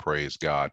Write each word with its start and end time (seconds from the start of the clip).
Praise 0.00 0.38
God. 0.38 0.72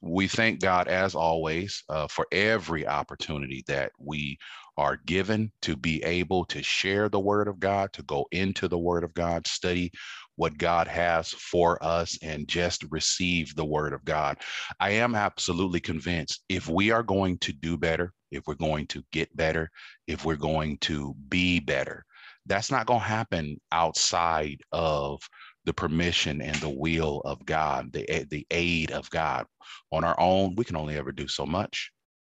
We 0.00 0.28
thank 0.28 0.60
God, 0.60 0.88
as 0.88 1.14
always, 1.14 1.82
uh, 1.90 2.08
for 2.08 2.26
every 2.32 2.86
opportunity 2.86 3.64
that 3.68 3.92
we 3.98 4.38
are 4.76 4.98
given 5.04 5.52
to 5.62 5.76
be 5.76 6.02
able 6.04 6.46
to 6.46 6.62
share 6.62 7.08
the 7.08 7.20
word 7.20 7.48
of 7.48 7.60
God, 7.60 7.92
to 7.92 8.02
go 8.02 8.26
into 8.32 8.66
the 8.66 8.78
word 8.78 9.04
of 9.04 9.12
God, 9.14 9.46
study 9.46 9.92
what 10.36 10.56
God 10.56 10.88
has 10.88 11.28
for 11.28 11.82
us, 11.84 12.18
and 12.22 12.48
just 12.48 12.84
receive 12.90 13.54
the 13.54 13.64
word 13.64 13.92
of 13.92 14.04
God. 14.04 14.38
I 14.80 14.90
am 14.92 15.14
absolutely 15.14 15.80
convinced 15.80 16.44
if 16.48 16.66
we 16.66 16.90
are 16.90 17.02
going 17.02 17.38
to 17.38 17.52
do 17.52 17.76
better, 17.76 18.12
if 18.30 18.46
we're 18.46 18.54
going 18.54 18.86
to 18.88 19.04
get 19.12 19.34
better, 19.36 19.70
if 20.06 20.24
we're 20.24 20.36
going 20.36 20.78
to 20.78 21.14
be 21.28 21.60
better, 21.60 22.04
that's 22.46 22.70
not 22.70 22.86
going 22.86 23.00
to 23.00 23.06
happen 23.06 23.60
outside 23.70 24.60
of 24.72 25.20
the 25.64 25.74
permission 25.74 26.42
and 26.42 26.56
the 26.56 26.70
will 26.70 27.22
of 27.24 27.44
God, 27.46 27.92
the, 27.92 28.26
the 28.30 28.46
aid 28.50 28.92
of 28.92 29.10
God. 29.10 29.46
On 29.92 30.04
our 30.04 30.18
own, 30.20 30.54
we 30.56 30.64
can 30.64 30.76
only 30.76 30.96
ever 30.96 31.12
do 31.12 31.28
so 31.28 31.46
much. 31.46 31.92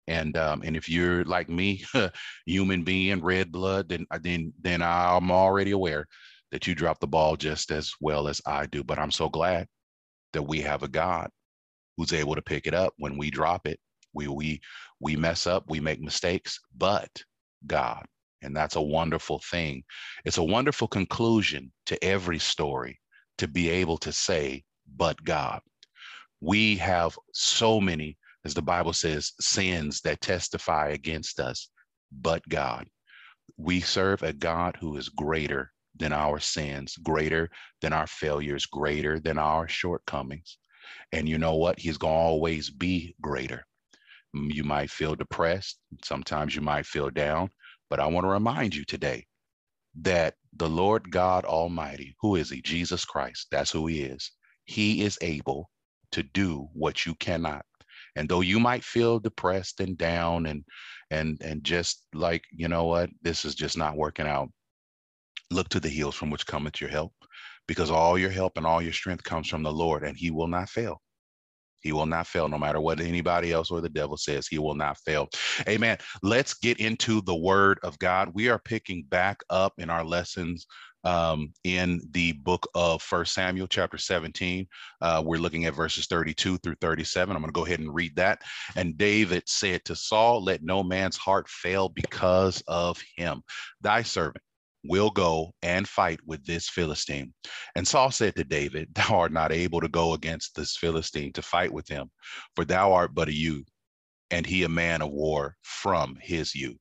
And 0.09 0.37
um, 0.37 0.63
and 0.65 0.77
if 0.77 0.89
you're 0.89 1.25
like 1.25 1.49
me, 1.49 1.85
human 2.47 2.85
being, 2.85 3.23
red 3.23 3.53
blood, 3.53 3.89
then 3.89 4.07
uh, 4.11 4.19
then 4.23 4.53
then 4.61 4.83
I'm 4.83 5.31
already 5.31 5.71
aware 5.71 6.07
that 6.53 6.67
you 6.67 6.75
drop 6.75 7.01
the 7.01 7.07
ball 7.07 7.37
just 7.37 7.71
as 7.71 7.93
well 8.01 8.29
as 8.29 8.41
I 8.47 8.67
do. 8.67 8.85
But 8.85 8.99
I'm 8.99 9.11
so 9.13 9.29
glad 9.31 9.67
that 10.35 10.43
we 10.43 10.61
have 10.63 10.83
a 10.83 10.89
God 10.89 11.31
who's 11.97 12.13
able 12.13 12.35
to 12.37 12.43
pick 12.43 12.67
it 12.67 12.75
up 12.75 12.95
when 12.99 13.19
we 13.19 13.31
drop 13.31 13.67
it. 13.67 13.81
We 14.15 14.29
we 14.29 14.61
we 15.01 15.17
mess 15.17 15.47
up, 15.47 15.65
we 15.69 15.81
make 15.81 16.01
mistakes, 16.01 16.61
but 16.77 17.11
God. 17.67 18.05
And 18.43 18.57
that's 18.57 18.77
a 18.77 18.83
wonderful 18.83 19.43
thing. 19.51 19.85
It's 20.25 20.39
a 20.39 20.45
wonderful 20.45 20.89
conclusion 20.89 21.73
to 21.87 22.05
every 22.05 22.39
story 22.39 23.01
to 23.39 23.49
be 23.49 23.69
able 23.71 23.99
to 23.99 24.13
say, 24.13 24.65
but 24.97 25.23
God. 25.25 25.61
We 26.41 26.77
have 26.77 27.19
so 27.33 27.81
many, 27.81 28.19
as 28.45 28.55
the 28.55 28.63
Bible 28.63 28.93
says, 28.93 29.33
sins 29.41 30.01
that 30.03 30.21
testify 30.21 30.89
against 30.91 31.41
us, 31.41 31.69
but 32.13 32.47
God. 32.49 32.89
We 33.57 33.81
serve 33.81 34.23
a 34.23 34.33
God 34.33 34.77
who 34.81 34.97
is 34.97 35.09
greater 35.09 35.73
than 35.97 36.13
our 36.13 36.41
sins, 36.41 36.97
greater 36.97 37.51
than 37.81 37.93
our 37.93 38.07
failures, 38.07 38.67
greater 38.67 39.21
than 39.21 39.39
our 39.39 39.69
shortcomings. 39.69 40.59
And 41.13 41.29
you 41.29 41.39
know 41.39 41.55
what? 41.55 41.79
He's 41.79 41.99
going 41.99 42.15
to 42.15 42.19
always 42.19 42.71
be 42.71 43.15
greater. 43.21 43.65
Mm, 44.37 44.53
you 44.53 44.65
might 44.65 44.91
feel 44.91 45.15
depressed. 45.15 45.79
Sometimes 46.05 46.55
you 46.55 46.63
might 46.63 46.87
feel 46.87 47.11
down. 47.11 47.51
But 47.91 48.01
I 48.01 48.07
want 48.07 48.25
to 48.25 48.31
remind 48.31 48.75
you 48.75 48.85
today 48.85 49.27
that 50.03 50.35
the 50.57 50.69
Lord 50.69 51.11
God 51.11 51.45
Almighty, 51.45 52.17
who 52.21 52.37
is 52.37 52.51
He? 52.51 52.63
Jesus 52.63 53.05
Christ, 53.05 53.49
that's 53.51 53.71
who 53.71 53.87
He 53.87 54.03
is. 54.03 54.33
He 54.65 55.03
is 55.03 55.19
able 55.21 55.71
to 56.13 56.23
do 56.23 56.69
what 56.73 57.07
you 57.07 57.15
cannot. 57.17 57.65
And 58.17 58.29
though 58.29 58.41
you 58.41 58.61
might 58.61 58.85
feel 58.85 59.19
depressed 59.19 59.81
and 59.81 59.99
down 59.99 60.47
and 60.47 60.65
and 61.11 61.41
and 61.43 61.65
just 61.65 62.07
like, 62.15 62.45
you 62.53 62.69
know 62.69 62.85
what, 62.85 63.11
this 63.23 63.45
is 63.45 63.55
just 63.55 63.77
not 63.77 63.97
working 63.97 64.27
out, 64.27 64.49
look 65.51 65.69
to 65.71 65.81
the 65.81 65.89
hills 65.89 66.15
from 66.15 66.31
which 66.31 66.47
cometh 66.47 66.81
your 66.81 66.91
help, 66.91 67.13
because 67.67 67.91
all 67.91 68.19
your 68.19 68.31
help 68.31 68.57
and 68.57 68.67
all 68.67 68.81
your 68.83 68.93
strength 68.93 69.25
comes 69.25 69.49
from 69.49 69.63
the 69.63 69.73
Lord, 69.73 70.05
and 70.05 70.17
He 70.17 70.31
will 70.31 70.49
not 70.49 70.69
fail. 70.69 71.01
He 71.85 71.93
will 71.93 72.07
not 72.07 72.27
fail 72.27 72.49
no 72.49 72.59
matter 72.59 72.81
what 72.81 73.01
anybody 73.01 73.53
else 73.53 73.71
or 73.71 73.81
the 73.81 73.89
devil 73.89 74.17
says. 74.17 74.49
He 74.49 74.59
will 74.59 74.75
not 74.75 74.99
fail. 74.99 75.29
Amen. 75.69 75.99
Let's 76.23 76.55
get 76.55 76.81
into 76.81 77.21
the 77.21 77.35
word 77.35 77.79
of 77.83 77.99
God. 77.99 78.31
We 78.35 78.49
are 78.49 78.59
picking 78.59 79.05
back 79.05 79.43
up 79.51 79.75
in 79.79 79.91
our 79.91 80.03
lessons 80.03 80.67
um, 81.05 81.53
in 81.65 82.01
the 82.13 82.33
book 82.33 82.67
of 82.75 83.03
First 83.03 83.35
Samuel, 83.35 83.67
chapter 83.67 83.99
17. 83.99 84.67
Uh, 85.03 85.23
we're 85.25 85.37
looking 85.37 85.67
at 85.67 85.75
verses 85.75 86.07
32 86.07 86.57
through 86.59 86.77
37. 86.81 87.37
I'm 87.37 87.43
going 87.43 87.53
to 87.53 87.59
go 87.59 87.67
ahead 87.67 87.81
and 87.81 87.95
read 87.95 88.17
that. 88.17 88.41
And 88.75 88.97
David 88.97 89.43
said 89.47 89.85
to 89.85 89.95
Saul, 89.95 90.43
Let 90.43 90.63
no 90.63 90.83
man's 90.83 91.19
heart 91.19 91.49
fail 91.49 91.91
because 91.91 92.63
of 92.67 92.99
him. 93.17 93.43
Thy 93.83 94.03
servant 94.03 94.43
will 94.85 95.11
go 95.11 95.53
and 95.63 95.89
fight 95.89 96.21
with 96.27 96.45
this 96.45 96.69
Philistine. 96.69 97.33
And 97.75 97.87
Saul 97.87 98.11
said 98.11 98.37
to 98.37 98.45
David, 98.45 98.95
Thou 98.95 99.21
art 99.21 99.33
not 99.33 99.53
able 99.53 99.81
to 99.81 99.89
go 99.89 100.15
against 100.15 100.55
this 100.55 100.77
Philistine 100.77 101.33
to 101.33 101.43
fight 101.43 101.73
with 101.73 101.89
him, 101.89 102.11
for 102.55 102.65
thou 102.65 102.93
art 102.93 103.15
but 103.15 103.29
a 103.29 103.35
youth, 103.35 103.67
and 104.31 104.47
he 104.47 104.63
a 104.63 104.69
man 104.69 105.03
of 105.03 105.11
war 105.11 105.57
from 105.63 106.17
his 106.21 106.55
youth. 106.55 106.79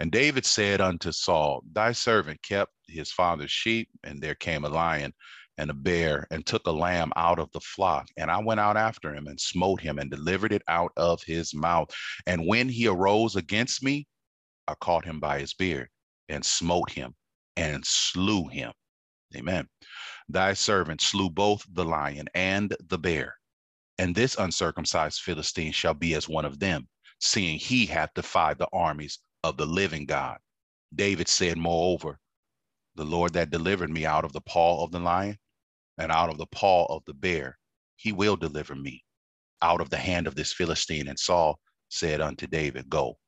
And 0.00 0.10
David 0.10 0.46
said 0.46 0.80
unto 0.80 1.12
Saul, 1.12 1.62
Thy 1.72 1.92
servant 1.92 2.40
kept 2.42 2.72
his 2.86 3.12
father's 3.12 3.50
sheep, 3.50 3.88
and 4.04 4.20
there 4.20 4.34
came 4.34 4.64
a 4.64 4.68
lion 4.68 5.12
and 5.58 5.70
a 5.70 5.74
bear 5.74 6.26
and 6.30 6.46
took 6.46 6.66
a 6.66 6.72
lamb 6.72 7.12
out 7.16 7.38
of 7.38 7.50
the 7.52 7.60
flock. 7.60 8.06
And 8.16 8.30
I 8.30 8.38
went 8.38 8.60
out 8.60 8.76
after 8.76 9.12
him 9.12 9.26
and 9.26 9.38
smote 9.40 9.80
him 9.80 9.98
and 9.98 10.10
delivered 10.10 10.52
it 10.52 10.62
out 10.68 10.92
of 10.96 11.22
his 11.24 11.52
mouth. 11.52 11.90
And 12.26 12.46
when 12.46 12.68
he 12.68 12.86
arose 12.86 13.34
against 13.34 13.82
me, 13.82 14.06
I 14.68 14.74
caught 14.80 15.04
him 15.04 15.18
by 15.18 15.40
his 15.40 15.54
beard 15.54 15.88
and 16.28 16.44
smote 16.44 16.90
him 16.90 17.14
and 17.58 17.84
slew 17.84 18.46
him. 18.48 18.72
Amen. 19.36 19.68
Thy 20.28 20.54
servant 20.54 21.00
slew 21.00 21.28
both 21.28 21.66
the 21.72 21.84
lion 21.84 22.28
and 22.34 22.74
the 22.88 22.98
bear. 22.98 23.36
And 23.98 24.14
this 24.14 24.36
uncircumcised 24.36 25.20
Philistine 25.20 25.72
shall 25.72 25.94
be 25.94 26.14
as 26.14 26.28
one 26.28 26.44
of 26.44 26.60
them, 26.60 26.88
seeing 27.20 27.58
he 27.58 27.84
hath 27.84 28.14
defied 28.14 28.58
the 28.58 28.68
armies 28.72 29.18
of 29.42 29.56
the 29.56 29.66
living 29.66 30.06
God. 30.06 30.38
David 30.94 31.28
said, 31.28 31.58
Moreover, 31.58 32.18
the 32.94 33.04
Lord 33.04 33.32
that 33.34 33.50
delivered 33.50 33.90
me 33.90 34.06
out 34.06 34.24
of 34.24 34.32
the 34.32 34.40
paw 34.40 34.84
of 34.84 34.92
the 34.92 35.00
lion 35.00 35.36
and 35.98 36.12
out 36.12 36.30
of 36.30 36.38
the 36.38 36.46
paw 36.46 36.86
of 36.86 37.02
the 37.06 37.14
bear, 37.14 37.58
he 37.96 38.12
will 38.12 38.36
deliver 38.36 38.76
me 38.76 39.02
out 39.62 39.80
of 39.80 39.90
the 39.90 39.96
hand 39.96 40.28
of 40.28 40.36
this 40.36 40.52
Philistine. 40.52 41.08
And 41.08 41.18
Saul 41.18 41.58
said 41.88 42.20
unto 42.20 42.46
David, 42.46 42.88
Go, 42.88 43.18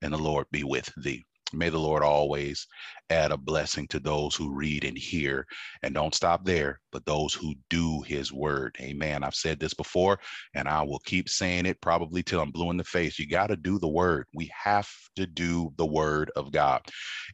and 0.00 0.12
the 0.12 0.18
Lord 0.18 0.46
be 0.50 0.64
with 0.64 0.90
thee. 0.96 1.26
May 1.54 1.68
the 1.70 1.78
Lord 1.78 2.02
always 2.02 2.66
add 3.10 3.32
a 3.32 3.36
blessing 3.36 3.86
to 3.88 4.00
those 4.00 4.34
who 4.34 4.54
read 4.54 4.84
and 4.84 4.96
hear. 4.96 5.46
And 5.82 5.94
don't 5.94 6.14
stop 6.14 6.44
there, 6.44 6.80
but 6.92 7.04
those 7.06 7.34
who 7.34 7.54
do 7.70 8.02
his 8.02 8.32
word. 8.32 8.76
Amen. 8.80 9.22
I've 9.22 9.34
said 9.34 9.60
this 9.60 9.74
before, 9.74 10.18
and 10.54 10.68
I 10.68 10.82
will 10.82 11.00
keep 11.00 11.28
saying 11.28 11.66
it 11.66 11.80
probably 11.80 12.22
till 12.22 12.40
I'm 12.40 12.50
blue 12.50 12.70
in 12.70 12.76
the 12.76 12.84
face. 12.84 13.18
You 13.18 13.28
got 13.28 13.48
to 13.48 13.56
do 13.56 13.78
the 13.78 13.88
word. 13.88 14.26
We 14.34 14.50
have 14.64 14.88
to 15.16 15.26
do 15.26 15.72
the 15.76 15.86
word 15.86 16.30
of 16.36 16.52
God. 16.52 16.80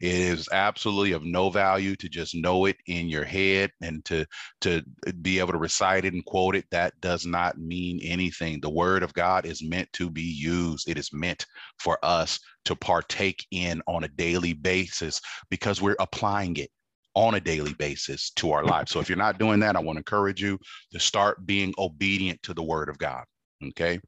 It 0.01 0.15
is 0.15 0.49
absolutely 0.53 1.13
of 1.13 1.25
no 1.25 1.51
value 1.51 1.97
to 1.97 2.09
just 2.09 2.35
know 2.35 2.67
it 2.67 2.77
in 2.87 3.09
your 3.09 3.25
head 3.25 3.71
and 3.83 4.05
to, 4.07 4.27
to 4.63 4.83
be 5.23 5.39
able 5.39 5.53
to 5.53 5.59
recite 5.59 6.05
it 6.05 6.13
and 6.15 6.25
quote 6.25 6.57
it. 6.57 6.65
That 6.71 7.01
does 7.01 7.27
not 7.27 7.59
mean 7.59 8.01
anything. 8.03 8.61
The 8.61 8.71
word 8.71 9.03
of 9.03 9.15
God 9.15 9.47
is 9.47 9.63
meant 9.63 9.93
to 9.95 10.11
be 10.11 10.23
used, 10.23 10.89
it 10.89 10.99
is 10.99 11.11
meant 11.13 11.47
for 11.79 11.99
us 12.05 12.39
to 12.69 12.77
partake 12.77 13.47
in 13.51 13.81
on 13.87 14.05
a 14.05 14.09
daily 14.09 14.53
basis 14.53 15.23
because 15.49 15.81
we're 15.81 15.97
applying 16.01 16.55
it 16.59 16.69
on 17.15 17.35
a 17.35 17.41
daily 17.41 17.73
basis 17.73 18.29
to 18.37 18.53
our 18.53 18.63
lives. 18.63 18.93
So 18.93 19.01
if 19.01 19.09
you're 19.09 19.17
not 19.17 19.39
doing 19.39 19.59
that, 19.61 19.75
I 19.75 19.81
want 19.81 19.97
to 19.97 20.01
encourage 20.01 20.43
you 20.43 20.59
to 20.93 21.01
start 21.01 21.47
being 21.47 21.73
obedient 21.79 22.43
to 22.43 22.53
the 22.53 22.63
word 22.63 22.91
of 22.91 22.99
God. 22.99 23.25
Okay. 23.69 23.99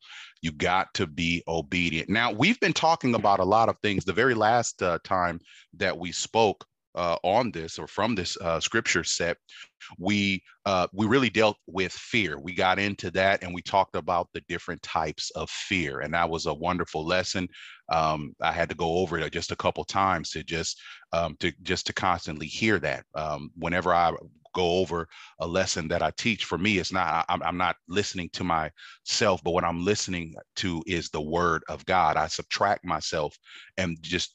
You 0.42 0.52
got 0.52 0.92
to 0.94 1.06
be 1.06 1.42
obedient. 1.48 2.10
Now, 2.10 2.32
we've 2.32 2.60
been 2.60 2.74
talking 2.74 3.14
about 3.14 3.40
a 3.40 3.44
lot 3.44 3.70
of 3.70 3.76
things. 3.82 4.04
The 4.04 4.12
very 4.12 4.34
last 4.34 4.82
uh, 4.82 4.98
time 5.04 5.40
that 5.78 5.96
we 5.96 6.12
spoke, 6.12 6.62
uh, 6.94 7.16
on 7.22 7.50
this 7.50 7.78
or 7.78 7.86
from 7.86 8.14
this 8.14 8.36
uh, 8.38 8.60
scripture 8.60 9.04
set, 9.04 9.36
we 9.98 10.42
uh, 10.66 10.86
we 10.92 11.06
really 11.06 11.30
dealt 11.30 11.56
with 11.66 11.92
fear. 11.92 12.38
We 12.38 12.54
got 12.54 12.78
into 12.78 13.10
that 13.12 13.42
and 13.42 13.54
we 13.54 13.62
talked 13.62 13.96
about 13.96 14.28
the 14.34 14.42
different 14.48 14.82
types 14.82 15.30
of 15.30 15.48
fear, 15.50 16.00
and 16.00 16.12
that 16.14 16.28
was 16.28 16.46
a 16.46 16.54
wonderful 16.54 17.06
lesson. 17.06 17.48
Um, 17.90 18.34
I 18.40 18.52
had 18.52 18.68
to 18.68 18.76
go 18.76 18.98
over 18.98 19.18
it 19.18 19.32
just 19.32 19.52
a 19.52 19.56
couple 19.56 19.84
times 19.84 20.30
to 20.30 20.44
just 20.44 20.80
um, 21.12 21.36
to 21.40 21.52
just 21.62 21.86
to 21.86 21.92
constantly 21.92 22.46
hear 22.46 22.78
that. 22.78 23.04
Um, 23.14 23.50
whenever 23.56 23.94
I 23.94 24.12
go 24.54 24.78
over 24.78 25.08
a 25.40 25.46
lesson 25.46 25.88
that 25.88 26.02
I 26.02 26.10
teach. 26.16 26.44
For 26.44 26.58
me, 26.58 26.78
it's 26.78 26.92
not, 26.92 27.24
I'm, 27.28 27.42
I'm 27.42 27.56
not 27.56 27.76
listening 27.88 28.30
to 28.34 28.44
myself, 28.44 29.42
but 29.42 29.52
what 29.52 29.64
I'm 29.64 29.84
listening 29.84 30.34
to 30.56 30.82
is 30.86 31.10
the 31.10 31.20
word 31.20 31.62
of 31.68 31.84
God. 31.86 32.16
I 32.16 32.26
subtract 32.26 32.84
myself 32.84 33.36
and 33.76 33.96
just 34.02 34.34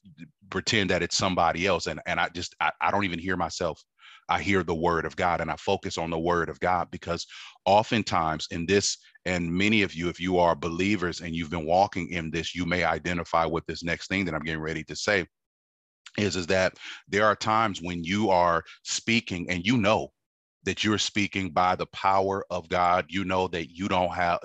pretend 0.50 0.89
that 0.89 1.03
it's 1.03 1.17
somebody 1.17 1.67
else. 1.67 1.88
And, 1.88 2.00
and 2.06 2.19
I 2.19 2.29
just, 2.29 2.56
I, 2.59 2.71
I 2.81 2.91
don't 2.91 3.06
even 3.06 3.19
hear 3.19 3.38
myself. 3.38 3.83
I 4.27 4.41
hear 4.41 4.63
the 4.63 4.73
word 4.73 5.06
of 5.06 5.15
God 5.15 5.39
and 5.41 5.51
I 5.51 5.56
focus 5.56 5.97
on 5.97 6.09
the 6.09 6.19
word 6.19 6.50
of 6.50 6.59
God 6.59 6.89
because 6.89 7.27
oftentimes 7.65 8.47
in 8.51 8.65
this, 8.65 8.97
and 9.25 9.51
many 9.51 9.83
of 9.83 9.94
you, 9.94 10.09
if 10.09 10.19
you 10.19 10.39
are 10.39 10.56
believers 10.56 11.21
and 11.21 11.35
you've 11.35 11.51
been 11.51 11.65
walking 11.65 12.09
in 12.09 12.31
this, 12.31 12.56
you 12.56 12.65
may 12.65 12.83
identify 12.83 13.45
with 13.45 13.65
this 13.67 13.83
next 13.83 14.07
thing 14.07 14.25
that 14.25 14.33
I'm 14.33 14.44
getting 14.44 14.62
ready 14.62 14.83
to 14.85 14.95
say 14.95 15.25
is 16.17 16.35
is 16.35 16.47
that 16.47 16.73
there 17.07 17.25
are 17.25 17.35
times 17.35 17.81
when 17.81 18.03
you 18.03 18.29
are 18.29 18.63
speaking 18.83 19.50
and 19.50 19.65
you 19.65 19.77
know 19.77 20.12
that 20.63 20.83
you're 20.83 20.97
speaking 20.97 21.51
by 21.51 21.75
the 21.75 21.85
power 21.88 22.45
of 22.50 22.67
God. 22.69 23.06
You 23.09 23.23
know 23.23 23.47
that 23.50 23.69
you 23.69 23.88
don't 23.88 24.13
have 24.13 24.39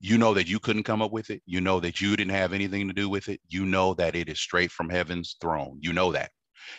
you 0.00 0.18
know 0.18 0.34
that 0.34 0.48
you 0.48 0.58
couldn't 0.58 0.84
come 0.84 1.02
up 1.02 1.12
with 1.12 1.30
it. 1.30 1.42
You 1.46 1.60
know 1.60 1.80
that 1.80 2.00
you 2.00 2.16
didn't 2.16 2.34
have 2.34 2.52
anything 2.52 2.86
to 2.88 2.94
do 2.94 3.08
with 3.08 3.28
it. 3.28 3.40
You 3.48 3.64
know 3.64 3.94
that 3.94 4.14
it 4.14 4.28
is 4.28 4.40
straight 4.40 4.70
from 4.70 4.88
heaven's 4.88 5.36
throne. 5.40 5.78
You 5.80 5.92
know 5.92 6.12
that. 6.12 6.30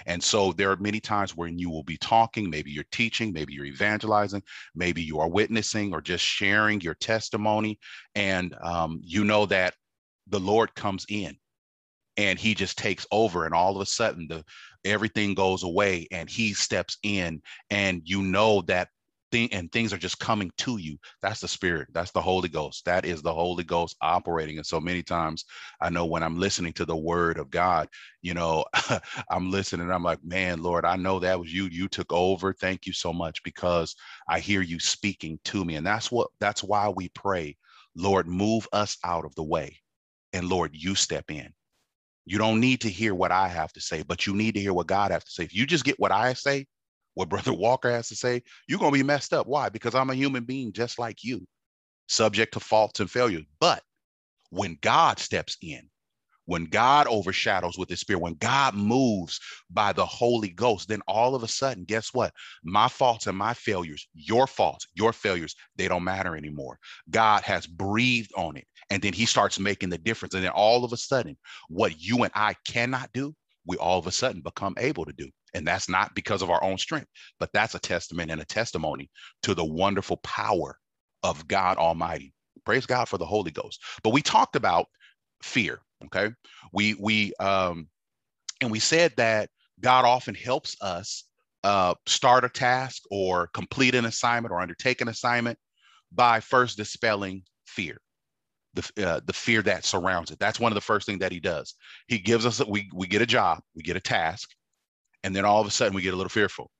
And 0.05 0.21
so 0.21 0.51
there 0.51 0.71
are 0.71 0.77
many 0.77 0.99
times 0.99 1.35
when 1.35 1.57
you 1.57 1.69
will 1.69 1.83
be 1.83 1.97
talking, 1.97 2.49
maybe 2.49 2.71
you're 2.71 2.83
teaching, 2.91 3.31
maybe 3.31 3.53
you're 3.53 3.65
evangelizing, 3.65 4.43
maybe 4.75 5.01
you 5.01 5.19
are 5.19 5.29
witnessing 5.29 5.93
or 5.93 6.01
just 6.01 6.25
sharing 6.25 6.81
your 6.81 6.95
testimony. 6.95 7.79
And 8.15 8.53
um, 8.61 8.99
you 9.01 9.23
know 9.23 9.45
that 9.45 9.75
the 10.27 10.39
Lord 10.39 10.75
comes 10.75 11.05
in 11.09 11.37
and 12.17 12.39
he 12.39 12.53
just 12.53 12.77
takes 12.77 13.05
over 13.11 13.45
and 13.45 13.53
all 13.53 13.75
of 13.75 13.81
a 13.81 13.85
sudden 13.85 14.27
the 14.27 14.43
everything 14.85 15.33
goes 15.33 15.63
away 15.63 16.07
and 16.11 16.29
he 16.29 16.53
steps 16.53 16.97
in 17.03 17.41
and 17.69 18.01
you 18.05 18.21
know 18.21 18.61
that 18.63 18.89
thing 19.31 19.51
and 19.51 19.71
things 19.71 19.91
are 19.91 19.97
just 19.97 20.19
coming 20.19 20.51
to 20.57 20.77
you. 20.77 20.97
That's 21.21 21.41
the 21.41 21.47
spirit. 21.47 21.89
That's 21.93 22.11
the 22.11 22.21
holy 22.21 22.49
ghost. 22.49 22.85
That 22.85 23.05
is 23.05 23.21
the 23.21 23.33
holy 23.33 23.63
ghost 23.63 23.97
operating. 24.01 24.57
And 24.57 24.65
so 24.65 24.79
many 24.79 25.03
times 25.03 25.45
i 25.81 25.89
know 25.89 26.05
when 26.05 26.23
i'm 26.23 26.37
listening 26.39 26.73
to 26.73 26.85
the 26.85 26.95
word 26.95 27.37
of 27.37 27.49
god 27.49 27.87
you 28.21 28.33
know 28.33 28.65
i'm 29.29 29.51
listening 29.51 29.91
i'm 29.91 30.03
like 30.03 30.23
man 30.23 30.61
lord 30.61 30.85
i 30.85 30.95
know 30.95 31.19
that 31.19 31.39
was 31.39 31.53
you. 31.53 31.65
You 31.65 31.87
took 31.87 32.11
over. 32.11 32.53
Thank 32.53 32.85
you 32.85 32.93
so 32.93 33.13
much 33.13 33.43
because 33.43 33.95
i 34.29 34.39
hear 34.39 34.61
you 34.61 34.79
speaking 34.79 35.39
to 35.45 35.65
me. 35.65 35.75
And 35.75 35.85
that's 35.85 36.11
what 36.11 36.29
that's 36.39 36.63
why 36.63 36.89
we 36.89 37.09
pray 37.09 37.57
lord 37.95 38.27
move 38.27 38.67
us 38.73 38.97
out 39.03 39.25
of 39.25 39.33
the 39.35 39.43
way 39.43 39.77
and 40.33 40.47
lord 40.47 40.71
you 40.73 40.95
step 40.95 41.25
in 41.29 41.51
you 42.27 42.37
don't 42.37 42.59
need 42.59 42.81
to 42.81 42.89
hear 42.89 43.15
what 43.15 43.31
i 43.31 43.47
have 43.47 43.73
to 43.73 43.81
say 43.81 44.03
but 44.03 44.27
you 44.27 44.35
need 44.35 44.53
to 44.53 44.61
hear 44.61 44.73
what 44.73 44.87
god 44.87 45.11
has 45.11 45.23
to 45.23 45.31
say 45.31 45.43
if 45.43 45.55
you 45.55 45.65
just 45.65 45.85
get 45.85 45.99
what 45.99 46.11
i 46.11 46.33
say 46.33 46.65
what 47.17 47.29
Brother 47.29 47.51
Walker 47.51 47.91
has 47.91 48.07
to 48.09 48.15
say, 48.15 48.43
you're 48.67 48.79
going 48.79 48.93
to 48.93 48.99
be 48.99 49.03
messed 49.03 49.33
up. 49.33 49.47
Why? 49.47 49.69
Because 49.69 49.95
I'm 49.95 50.11
a 50.11 50.15
human 50.15 50.43
being 50.43 50.71
just 50.71 50.99
like 50.99 51.23
you, 51.23 51.45
subject 52.07 52.53
to 52.53 52.59
faults 52.59 52.99
and 52.99 53.09
failures. 53.09 53.45
But 53.59 53.81
when 54.51 54.77
God 54.81 55.19
steps 55.19 55.57
in, 55.61 55.89
when 56.45 56.65
God 56.65 57.07
overshadows 57.07 57.77
with 57.77 57.89
his 57.89 57.99
spirit, 57.99 58.21
when 58.21 58.35
God 58.35 58.73
moves 58.73 59.39
by 59.69 59.91
the 59.91 60.05
Holy 60.05 60.49
Ghost, 60.49 60.87
then 60.87 61.01
all 61.05 61.35
of 61.35 61.43
a 61.43 61.47
sudden, 61.47 61.83
guess 61.83 62.13
what? 62.13 62.33
My 62.63 62.87
faults 62.87 63.27
and 63.27 63.37
my 63.37 63.53
failures, 63.53 64.07
your 64.13 64.47
faults, 64.47 64.87
your 64.93 65.11
failures, 65.11 65.55
they 65.75 65.89
don't 65.89 66.05
matter 66.05 66.37
anymore. 66.37 66.79
God 67.09 67.43
has 67.43 67.67
breathed 67.67 68.31
on 68.37 68.55
it. 68.55 68.65
And 68.89 69.01
then 69.01 69.13
he 69.13 69.25
starts 69.25 69.59
making 69.59 69.89
the 69.89 69.97
difference. 69.97 70.33
And 70.33 70.43
then 70.43 70.51
all 70.51 70.85
of 70.85 70.93
a 70.93 70.97
sudden, 70.97 71.37
what 71.69 71.99
you 71.99 72.23
and 72.23 72.31
I 72.35 72.55
cannot 72.67 73.09
do, 73.13 73.35
we 73.65 73.77
all 73.77 73.99
of 73.99 74.07
a 74.07 74.11
sudden 74.11 74.41
become 74.41 74.75
able 74.77 75.05
to 75.05 75.13
do. 75.13 75.29
And 75.53 75.67
that's 75.67 75.89
not 75.89 76.15
because 76.15 76.41
of 76.41 76.49
our 76.49 76.63
own 76.63 76.77
strength, 76.77 77.07
but 77.39 77.51
that's 77.53 77.75
a 77.75 77.79
testament 77.79 78.31
and 78.31 78.41
a 78.41 78.45
testimony 78.45 79.09
to 79.43 79.53
the 79.53 79.65
wonderful 79.65 80.17
power 80.17 80.77
of 81.23 81.47
God 81.47 81.77
Almighty. 81.77 82.33
Praise 82.65 82.85
God 82.85 83.09
for 83.09 83.17
the 83.17 83.25
Holy 83.25 83.51
Ghost. 83.51 83.81
But 84.03 84.11
we 84.11 84.21
talked 84.21 84.55
about 84.55 84.87
fear. 85.41 85.79
Okay. 86.05 86.31
We 86.73 86.95
we 86.99 87.33
um 87.39 87.87
and 88.61 88.71
we 88.71 88.79
said 88.79 89.13
that 89.17 89.49
God 89.79 90.05
often 90.05 90.35
helps 90.35 90.75
us 90.81 91.25
uh, 91.63 91.93
start 92.05 92.45
a 92.45 92.49
task 92.49 93.03
or 93.11 93.47
complete 93.47 93.95
an 93.95 94.05
assignment 94.05 94.51
or 94.51 94.61
undertake 94.61 95.01
an 95.01 95.07
assignment 95.07 95.57
by 96.11 96.39
first 96.39 96.77
dispelling 96.77 97.43
fear 97.65 97.97
the 98.77 99.07
uh, 99.07 99.19
the 99.25 99.33
fear 99.33 99.61
that 99.61 99.83
surrounds 99.83 100.31
it 100.31 100.39
that's 100.39 100.59
one 100.59 100.71
of 100.71 100.75
the 100.75 100.81
first 100.81 101.05
things 101.05 101.19
that 101.19 101.31
he 101.31 101.39
does 101.39 101.75
he 102.07 102.17
gives 102.17 102.45
us 102.45 102.63
we 102.65 102.89
we 102.93 103.07
get 103.07 103.21
a 103.21 103.25
job 103.25 103.59
we 103.75 103.83
get 103.83 103.97
a 103.97 104.01
task 104.01 104.49
and 105.23 105.35
then 105.35 105.45
all 105.45 105.59
of 105.59 105.67
a 105.67 105.71
sudden 105.71 105.93
we 105.93 106.01
get 106.01 106.13
a 106.13 106.17
little 106.17 106.29
fearful. 106.29 106.71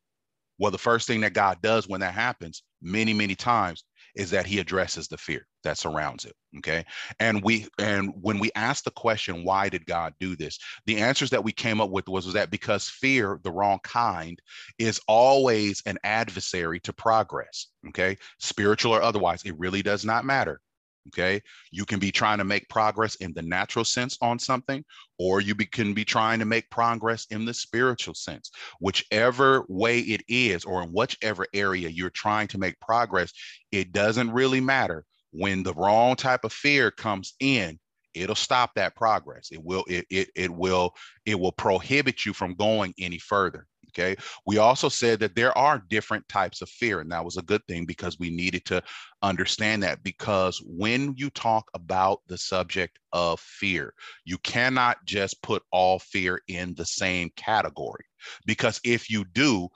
Well, 0.59 0.71
the 0.71 0.77
first 0.77 1.05
thing 1.05 1.21
that 1.21 1.33
God 1.33 1.61
does 1.61 1.88
when 1.88 1.99
that 2.01 2.13
happens, 2.13 2.63
many, 2.81 3.13
many 3.13 3.35
times, 3.35 3.83
is 4.15 4.31
that 4.31 4.47
he 4.47 4.57
addresses 4.57 5.07
the 5.07 5.17
fear 5.17 5.45
that 5.63 5.77
surrounds 5.77 6.25
it. 6.25 6.33
Okay. 6.57 6.83
And 7.19 7.44
we 7.44 7.67
and 7.77 8.13
when 8.21 8.39
we 8.39 8.49
ask 8.55 8.83
the 8.83 8.91
question, 8.91 9.44
why 9.44 9.69
did 9.69 9.85
God 9.85 10.13
do 10.19 10.35
this? 10.35 10.57
The 10.85 10.97
answers 11.01 11.29
that 11.29 11.44
we 11.44 11.51
came 11.51 11.79
up 11.79 11.91
with 11.91 12.07
was, 12.07 12.25
was 12.25 12.33
that 12.33 12.49
because 12.49 12.89
fear, 12.89 13.39
the 13.44 13.51
wrong 13.51 13.79
kind, 13.83 14.41
is 14.79 14.99
always 15.07 15.83
an 15.85 15.97
adversary 16.03 16.79
to 16.79 16.94
progress. 16.94 17.67
Okay. 17.89 18.17
Spiritual 18.39 18.94
or 18.94 19.03
otherwise, 19.03 19.44
it 19.44 19.59
really 19.59 19.83
does 19.83 20.05
not 20.05 20.25
matter. 20.25 20.61
Okay. 21.07 21.42
You 21.71 21.86
can 21.86 22.00
be 22.00 22.12
trying 22.12 22.38
to 22.39 22.44
make 22.44 22.68
progress 22.69 23.15
in 23.15 23.33
the 23.33 23.42
natural 23.42 23.86
sense 23.86 24.18
on 24.21 24.39
something, 24.39 24.83
or 25.18 25.42
you 25.42 25.56
be, 25.56 25.65
can 25.65 25.94
be 25.94 26.06
trying 26.06 26.39
to 26.39 26.45
make 26.45 26.69
progress 26.69 27.25
in 27.30 27.45
the 27.45 27.54
spiritual 27.54 28.13
sense. 28.13 28.51
Whichever 28.80 29.65
way 29.69 30.00
it 30.00 30.21
is, 30.27 30.65
or 30.65 30.83
in 30.83 30.89
whichever 30.89 31.45
area 31.54 31.89
you're 31.89 32.09
trying 32.09 32.48
to 32.50 32.57
make 32.57 32.80
progress, 32.80 33.31
it 33.71 33.92
doesn't 33.92 34.31
really 34.31 34.59
matter. 34.62 35.06
When 35.31 35.63
the 35.63 35.74
wrong 35.74 36.15
type 36.15 36.44
of 36.44 36.54
fear 36.54 36.92
comes 36.92 37.36
in, 37.39 37.80
it'll 38.13 38.36
stop 38.36 38.71
that 38.75 38.95
progress. 38.95 39.50
It 39.51 39.63
will, 39.63 39.86
it, 39.88 40.06
it, 40.09 40.30
it 40.36 40.50
will, 40.50 40.94
it 41.25 41.39
will 41.39 41.51
prohibit 41.51 42.25
you 42.25 42.33
from 42.33 42.56
going 42.56 42.94
any 43.00 43.19
further. 43.19 43.68
Okay. 43.97 44.15
We 44.45 44.59
also 44.59 44.89
said 44.89 45.19
that 45.21 45.35
there 45.35 45.57
are 45.57 45.83
different 45.89 46.27
types 46.29 46.61
of 46.61 46.69
fear, 46.69 46.99
and 46.99 47.11
that 47.11 47.25
was 47.25 47.38
a 47.38 47.41
good 47.41 47.65
thing 47.67 47.85
because 47.85 48.19
we 48.19 48.29
needed 48.29 48.63
to 48.65 48.83
understand 49.23 49.81
that. 49.83 50.03
Because 50.03 50.61
when 50.65 51.15
you 51.17 51.29
talk 51.31 51.69
about 51.73 52.21
the 52.27 52.38
subject 52.38 52.99
of 53.11 53.39
fear, 53.39 53.94
you 54.25 54.38
cannot 54.39 54.97
just 55.05 55.41
put 55.41 55.63
all 55.71 55.99
fear 55.99 56.41
in 56.47 56.75
the 56.75 56.85
same 56.85 57.31
category. 57.35 58.05
Because 58.45 58.79
if 58.83 59.09
you 59.09 59.25
do, 59.33 59.67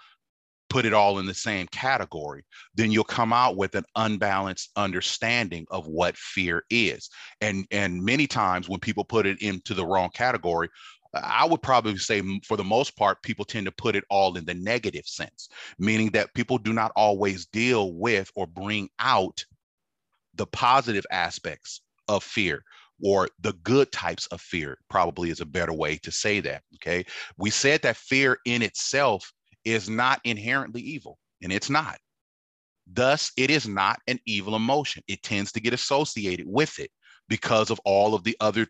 put 0.69 0.85
it 0.85 0.93
all 0.93 1.19
in 1.19 1.25
the 1.25 1.33
same 1.33 1.67
category, 1.67 2.45
then 2.75 2.91
you'll 2.91 3.03
come 3.03 3.33
out 3.33 3.57
with 3.57 3.75
an 3.75 3.83
unbalanced 3.97 4.69
understanding 4.77 5.65
of 5.69 5.87
what 5.87 6.15
fear 6.15 6.63
is. 6.69 7.09
And 7.41 7.65
and 7.71 8.01
many 8.01 8.25
times 8.27 8.69
when 8.69 8.79
people 8.79 9.03
put 9.03 9.25
it 9.25 9.41
into 9.41 9.73
the 9.73 9.85
wrong 9.85 10.09
category, 10.13 10.69
I 11.13 11.45
would 11.45 11.61
probably 11.61 11.97
say, 11.97 12.21
for 12.45 12.55
the 12.57 12.63
most 12.63 12.95
part, 12.95 13.21
people 13.21 13.45
tend 13.45 13.65
to 13.65 13.71
put 13.71 13.95
it 13.95 14.05
all 14.09 14.37
in 14.37 14.45
the 14.45 14.53
negative 14.53 15.05
sense, 15.05 15.49
meaning 15.77 16.09
that 16.11 16.33
people 16.33 16.57
do 16.57 16.73
not 16.73 16.91
always 16.95 17.45
deal 17.47 17.93
with 17.93 18.31
or 18.35 18.47
bring 18.47 18.89
out 18.99 19.43
the 20.35 20.47
positive 20.47 21.05
aspects 21.11 21.81
of 22.07 22.23
fear 22.23 22.63
or 23.03 23.27
the 23.39 23.53
good 23.63 23.91
types 23.91 24.27
of 24.27 24.39
fear, 24.39 24.77
probably 24.89 25.29
is 25.31 25.41
a 25.41 25.45
better 25.45 25.73
way 25.73 25.97
to 25.97 26.11
say 26.11 26.39
that. 26.39 26.61
Okay. 26.75 27.05
We 27.37 27.49
said 27.49 27.81
that 27.81 27.97
fear 27.97 28.37
in 28.45 28.61
itself 28.61 29.31
is 29.65 29.89
not 29.89 30.21
inherently 30.23 30.81
evil, 30.81 31.17
and 31.41 31.51
it's 31.51 31.69
not. 31.69 31.99
Thus, 32.87 33.31
it 33.37 33.49
is 33.49 33.67
not 33.67 33.99
an 34.07 34.19
evil 34.25 34.55
emotion. 34.55 35.03
It 35.07 35.23
tends 35.23 35.51
to 35.53 35.59
get 35.59 35.73
associated 35.73 36.45
with 36.47 36.79
it 36.79 36.91
because 37.27 37.69
of 37.69 37.79
all 37.85 38.13
of 38.13 38.23
the 38.23 38.35
other 38.39 38.67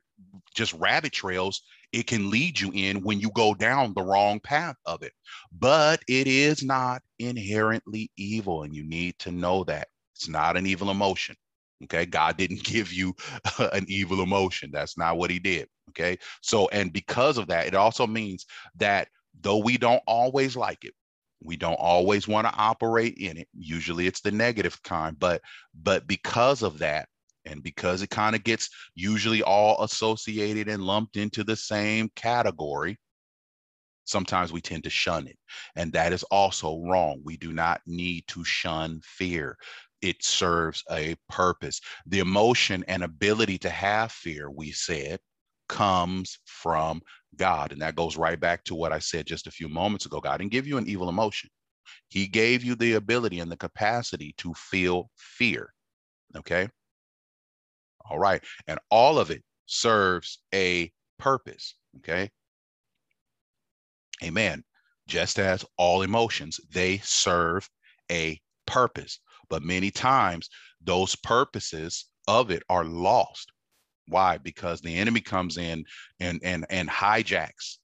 just 0.53 0.73
rabbit 0.73 1.11
trails 1.11 1.63
it 1.91 2.07
can 2.07 2.29
lead 2.29 2.59
you 2.59 2.71
in 2.73 3.01
when 3.01 3.19
you 3.19 3.29
go 3.31 3.53
down 3.53 3.93
the 3.93 4.03
wrong 4.03 4.39
path 4.39 4.75
of 4.85 5.03
it. 5.03 5.13
But 5.51 6.01
it 6.07 6.27
is 6.27 6.63
not 6.63 7.01
inherently 7.19 8.11
evil, 8.17 8.63
and 8.63 8.75
you 8.75 8.83
need 8.83 9.17
to 9.19 9.31
know 9.31 9.63
that 9.65 9.89
it's 10.15 10.29
not 10.29 10.57
an 10.57 10.65
evil 10.65 10.89
emotion. 10.89 11.35
Okay, 11.83 12.05
God 12.05 12.37
didn't 12.37 12.63
give 12.63 12.93
you 12.93 13.13
an 13.59 13.85
evil 13.87 14.21
emotion. 14.21 14.69
That's 14.71 14.97
not 14.97 15.17
what 15.17 15.31
He 15.31 15.39
did. 15.39 15.67
Okay, 15.89 16.17
so 16.41 16.69
and 16.69 16.93
because 16.93 17.37
of 17.37 17.47
that, 17.47 17.67
it 17.67 17.75
also 17.75 18.07
means 18.07 18.45
that 18.75 19.09
though 19.41 19.57
we 19.57 19.77
don't 19.77 20.03
always 20.07 20.55
like 20.55 20.85
it, 20.85 20.93
we 21.43 21.57
don't 21.57 21.75
always 21.75 22.27
want 22.27 22.47
to 22.47 22.53
operate 22.55 23.15
in 23.17 23.37
it. 23.37 23.47
Usually, 23.53 24.07
it's 24.07 24.21
the 24.21 24.31
negative 24.31 24.81
kind, 24.83 25.19
but 25.19 25.41
but 25.73 26.07
because 26.07 26.61
of 26.61 26.79
that, 26.79 27.09
and 27.45 27.63
because 27.63 28.01
it 28.01 28.09
kind 28.09 28.35
of 28.35 28.43
gets 28.43 28.69
usually 28.95 29.41
all 29.41 29.83
associated 29.83 30.67
and 30.67 30.83
lumped 30.83 31.17
into 31.17 31.43
the 31.43 31.55
same 31.55 32.09
category, 32.15 32.97
sometimes 34.05 34.51
we 34.51 34.61
tend 34.61 34.83
to 34.83 34.89
shun 34.89 35.27
it. 35.27 35.37
And 35.75 35.91
that 35.93 36.13
is 36.13 36.23
also 36.23 36.81
wrong. 36.85 37.21
We 37.23 37.37
do 37.37 37.53
not 37.53 37.81
need 37.85 38.25
to 38.27 38.43
shun 38.43 39.01
fear. 39.03 39.57
It 40.01 40.23
serves 40.23 40.83
a 40.91 41.15
purpose. 41.29 41.79
The 42.07 42.19
emotion 42.19 42.83
and 42.87 43.03
ability 43.03 43.57
to 43.59 43.69
have 43.69 44.11
fear, 44.11 44.49
we 44.49 44.71
said, 44.71 45.19
comes 45.69 46.39
from 46.45 47.01
God. 47.37 47.71
And 47.71 47.81
that 47.81 47.95
goes 47.95 48.17
right 48.17 48.39
back 48.39 48.63
to 48.65 48.75
what 48.75 48.91
I 48.91 48.99
said 48.99 49.25
just 49.25 49.47
a 49.47 49.51
few 49.51 49.69
moments 49.69 50.05
ago. 50.05 50.19
God 50.19 50.37
didn't 50.37 50.51
give 50.51 50.67
you 50.67 50.77
an 50.77 50.87
evil 50.87 51.09
emotion, 51.09 51.49
He 52.09 52.27
gave 52.27 52.63
you 52.63 52.75
the 52.75 52.93
ability 52.93 53.39
and 53.39 53.51
the 53.51 53.57
capacity 53.57 54.33
to 54.37 54.53
feel 54.53 55.09
fear. 55.15 55.73
Okay. 56.35 56.67
All 58.09 58.19
right. 58.19 58.43
And 58.67 58.79
all 58.89 59.19
of 59.19 59.31
it 59.31 59.43
serves 59.65 60.39
a 60.53 60.91
purpose. 61.17 61.75
Okay. 61.97 62.29
Amen. 64.23 64.63
Just 65.07 65.39
as 65.39 65.65
all 65.77 66.03
emotions, 66.03 66.59
they 66.71 66.99
serve 66.99 67.69
a 68.11 68.39
purpose. 68.65 69.19
But 69.49 69.63
many 69.63 69.91
times 69.91 70.49
those 70.81 71.15
purposes 71.15 72.05
of 72.27 72.51
it 72.51 72.63
are 72.69 72.85
lost. 72.85 73.51
Why? 74.07 74.37
Because 74.37 74.81
the 74.81 74.95
enemy 74.95 75.21
comes 75.21 75.57
in 75.57 75.85
and 76.19 76.39
and 76.43 76.65
and 76.69 76.89
hijacks 76.89 77.77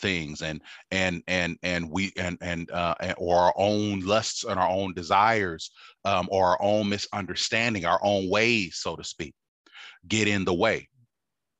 things 0.00 0.42
and 0.42 0.60
and 0.90 1.22
and 1.28 1.56
and 1.62 1.88
we 1.90 2.12
and 2.18 2.36
and 2.40 2.70
uh 2.70 2.94
or 3.16 3.36
our 3.36 3.54
own 3.56 4.00
lusts 4.00 4.44
and 4.44 4.58
our 4.58 4.68
own 4.68 4.92
desires 4.92 5.70
um 6.04 6.28
or 6.30 6.48
our 6.48 6.62
own 6.62 6.88
misunderstanding 6.88 7.84
our 7.84 8.00
own 8.02 8.28
ways 8.28 8.76
so 8.82 8.96
to 8.96 9.04
speak 9.04 9.34
get 10.06 10.28
in 10.28 10.44
the 10.44 10.54
way. 10.54 10.88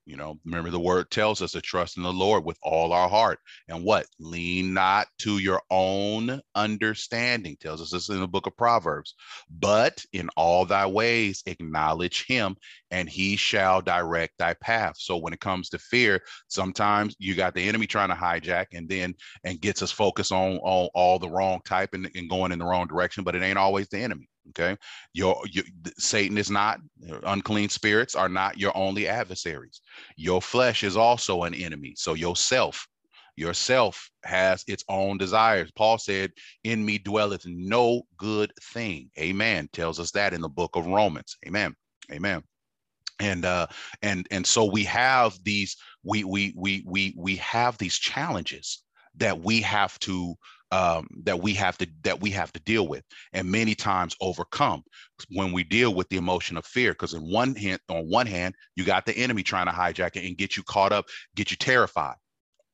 You 0.06 0.16
know, 0.18 0.38
remember 0.44 0.70
the 0.70 0.78
word 0.78 1.10
tells 1.10 1.40
us 1.40 1.52
to 1.52 1.62
trust 1.62 1.96
in 1.96 2.02
the 2.02 2.12
Lord 2.12 2.44
with 2.44 2.58
all 2.62 2.92
our 2.92 3.08
heart. 3.08 3.38
And 3.68 3.82
what? 3.84 4.06
Lean 4.20 4.74
not 4.74 5.06
to 5.20 5.38
your 5.38 5.62
own 5.70 6.42
understanding, 6.54 7.56
tells 7.58 7.80
us 7.80 7.90
this 7.90 8.10
in 8.10 8.20
the 8.20 8.28
book 8.28 8.46
of 8.46 8.56
Proverbs. 8.56 9.14
But 9.48 10.04
in 10.12 10.28
all 10.36 10.66
thy 10.66 10.86
ways 10.86 11.42
acknowledge 11.46 12.26
him, 12.26 12.56
and 12.90 13.08
he 13.08 13.36
shall 13.36 13.80
direct 13.80 14.34
thy 14.38 14.52
path. 14.54 14.96
So 14.98 15.16
when 15.16 15.32
it 15.32 15.40
comes 15.40 15.70
to 15.70 15.78
fear, 15.78 16.20
sometimes 16.48 17.16
you 17.18 17.34
got 17.34 17.54
the 17.54 17.66
enemy 17.66 17.86
trying 17.86 18.10
to 18.10 18.14
hijack 18.14 18.66
and 18.74 18.86
then 18.86 19.14
and 19.42 19.60
gets 19.60 19.80
us 19.80 19.90
focused 19.90 20.32
on, 20.32 20.58
on 20.58 20.90
all 20.94 21.18
the 21.18 21.30
wrong 21.30 21.60
type 21.64 21.94
and, 21.94 22.10
and 22.14 22.28
going 22.28 22.52
in 22.52 22.58
the 22.58 22.66
wrong 22.66 22.88
direction, 22.88 23.24
but 23.24 23.34
it 23.34 23.42
ain't 23.42 23.58
always 23.58 23.88
the 23.88 24.00
enemy. 24.00 24.28
Okay. 24.50 24.76
Your, 25.12 25.40
your 25.50 25.64
Satan 25.98 26.36
is 26.38 26.50
not 26.50 26.80
unclean 27.24 27.68
spirits 27.68 28.14
are 28.14 28.28
not 28.28 28.58
your 28.58 28.76
only 28.76 29.08
adversaries. 29.08 29.80
Your 30.16 30.42
flesh 30.42 30.84
is 30.84 30.96
also 30.96 31.44
an 31.44 31.54
enemy. 31.54 31.94
So 31.96 32.14
yourself, 32.14 32.86
yourself 33.36 34.10
has 34.24 34.64
its 34.66 34.84
own 34.88 35.18
desires. 35.18 35.70
Paul 35.74 35.98
said, 35.98 36.32
In 36.62 36.84
me 36.84 36.98
dwelleth 36.98 37.46
no 37.46 38.02
good 38.16 38.52
thing. 38.62 39.10
Amen. 39.18 39.68
Tells 39.72 39.98
us 39.98 40.10
that 40.12 40.34
in 40.34 40.40
the 40.40 40.48
book 40.48 40.76
of 40.76 40.86
Romans. 40.86 41.36
Amen. 41.46 41.74
Amen. 42.12 42.42
And 43.20 43.44
uh 43.44 43.68
and 44.02 44.26
and 44.30 44.46
so 44.46 44.64
we 44.64 44.84
have 44.84 45.38
these 45.44 45.76
we 46.02 46.24
we 46.24 46.52
we 46.56 46.82
we 46.84 47.14
we 47.16 47.36
have 47.36 47.78
these 47.78 47.96
challenges 47.96 48.82
that 49.16 49.40
we 49.40 49.60
have 49.62 49.98
to 50.00 50.34
um, 50.74 51.06
that 51.22 51.40
we 51.40 51.54
have 51.54 51.78
to 51.78 51.86
that 52.02 52.20
we 52.20 52.30
have 52.30 52.52
to 52.52 52.58
deal 52.60 52.88
with 52.88 53.04
and 53.32 53.48
many 53.48 53.76
times 53.76 54.16
overcome 54.20 54.82
when 55.30 55.52
we 55.52 55.62
deal 55.62 55.94
with 55.94 56.08
the 56.08 56.16
emotion 56.16 56.56
of 56.56 56.66
fear. 56.66 56.90
Because 56.90 57.14
in 57.14 57.30
one 57.30 57.54
hand 57.54 57.78
on 57.88 58.10
one 58.10 58.26
hand 58.26 58.56
you 58.74 58.82
got 58.82 59.06
the 59.06 59.16
enemy 59.16 59.44
trying 59.44 59.66
to 59.66 59.72
hijack 59.72 60.16
it 60.16 60.26
and 60.26 60.36
get 60.36 60.56
you 60.56 60.64
caught 60.64 60.92
up 60.92 61.04
get 61.36 61.52
you 61.52 61.56
terrified 61.56 62.16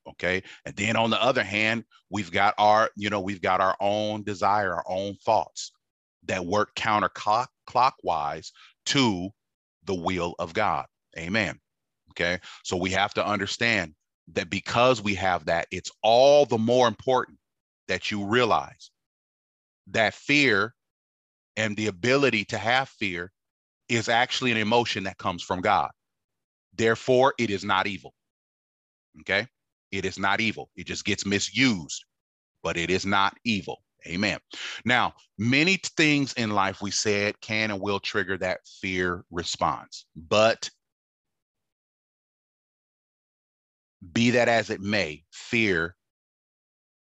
okay? 0.09 0.43
And 0.65 0.75
then 0.77 0.97
on 0.97 1.11
the 1.11 1.23
other 1.23 1.45
hand 1.45 1.85
we've 2.09 2.33
got 2.33 2.55
our 2.57 2.89
you 2.97 3.11
know 3.11 3.21
we've 3.21 3.43
got 3.43 3.61
our 3.61 3.77
own 3.81 4.23
desire 4.23 4.75
our 4.77 4.85
own 4.89 5.15
thoughts 5.27 5.73
that 6.25 6.47
work 6.47 6.75
counterclockwise 6.77 8.51
to 8.87 9.29
the 9.85 9.95
will 9.95 10.35
of 10.39 10.55
god. 10.55 10.87
Amen. 11.19 11.61
Okay? 12.13 12.39
So 12.65 12.79
we 12.79 12.91
have 12.91 13.13
to 13.15 13.27
understand 13.27 13.95
that 14.33 14.49
because 14.49 15.03
we 15.03 15.17
have 15.17 15.45
that 15.45 15.67
it's 15.71 15.91
all 16.03 16.47
the 16.47 16.57
more 16.57 16.89
important 16.89 17.37
that 17.91 18.09
you 18.09 18.25
realize 18.25 18.93
that 19.89 20.15
fear 20.15 20.73
and 21.57 21.77
the 21.77 21.89
ability 21.89 22.45
to 22.45 22.57
have 22.57 22.89
fear 22.89 23.33
is 23.89 24.09
actually 24.09 24.53
an 24.53 24.57
emotion 24.57 25.03
that 25.03 25.19
comes 25.19 25.43
from 25.43 25.61
God. 25.61 25.91
Therefore, 26.73 27.35
it 27.37 27.51
is 27.51 27.65
not 27.65 27.89
evil. 27.89 28.15
Okay? 29.23 29.45
It 29.91 30.05
is 30.05 30.21
not 30.21 30.41
evil. 30.41 30.71
It 30.77 30.87
just 30.87 31.05
gets 31.05 31.27
misused, 31.27 32.05
but 32.63 32.77
it 32.77 32.91
is 32.91 33.05
not 33.05 33.37
evil. 33.45 33.83
Amen. 34.07 34.39
Now, 34.85 35.13
many 35.37 35.77
things 35.97 36.33
in 36.35 36.51
life 36.51 36.81
we 36.81 36.93
said 36.93 37.41
can 37.41 37.73
and 37.73 37.81
will 37.81 37.99
trigger 37.99 38.39
that 38.39 38.61
fear 38.81 39.25
response, 39.33 40.07
but 40.15 40.71
be 44.13 44.31
that 44.31 44.49
as 44.49 44.71
it 44.71 44.81
may, 44.81 45.25
fear 45.33 45.97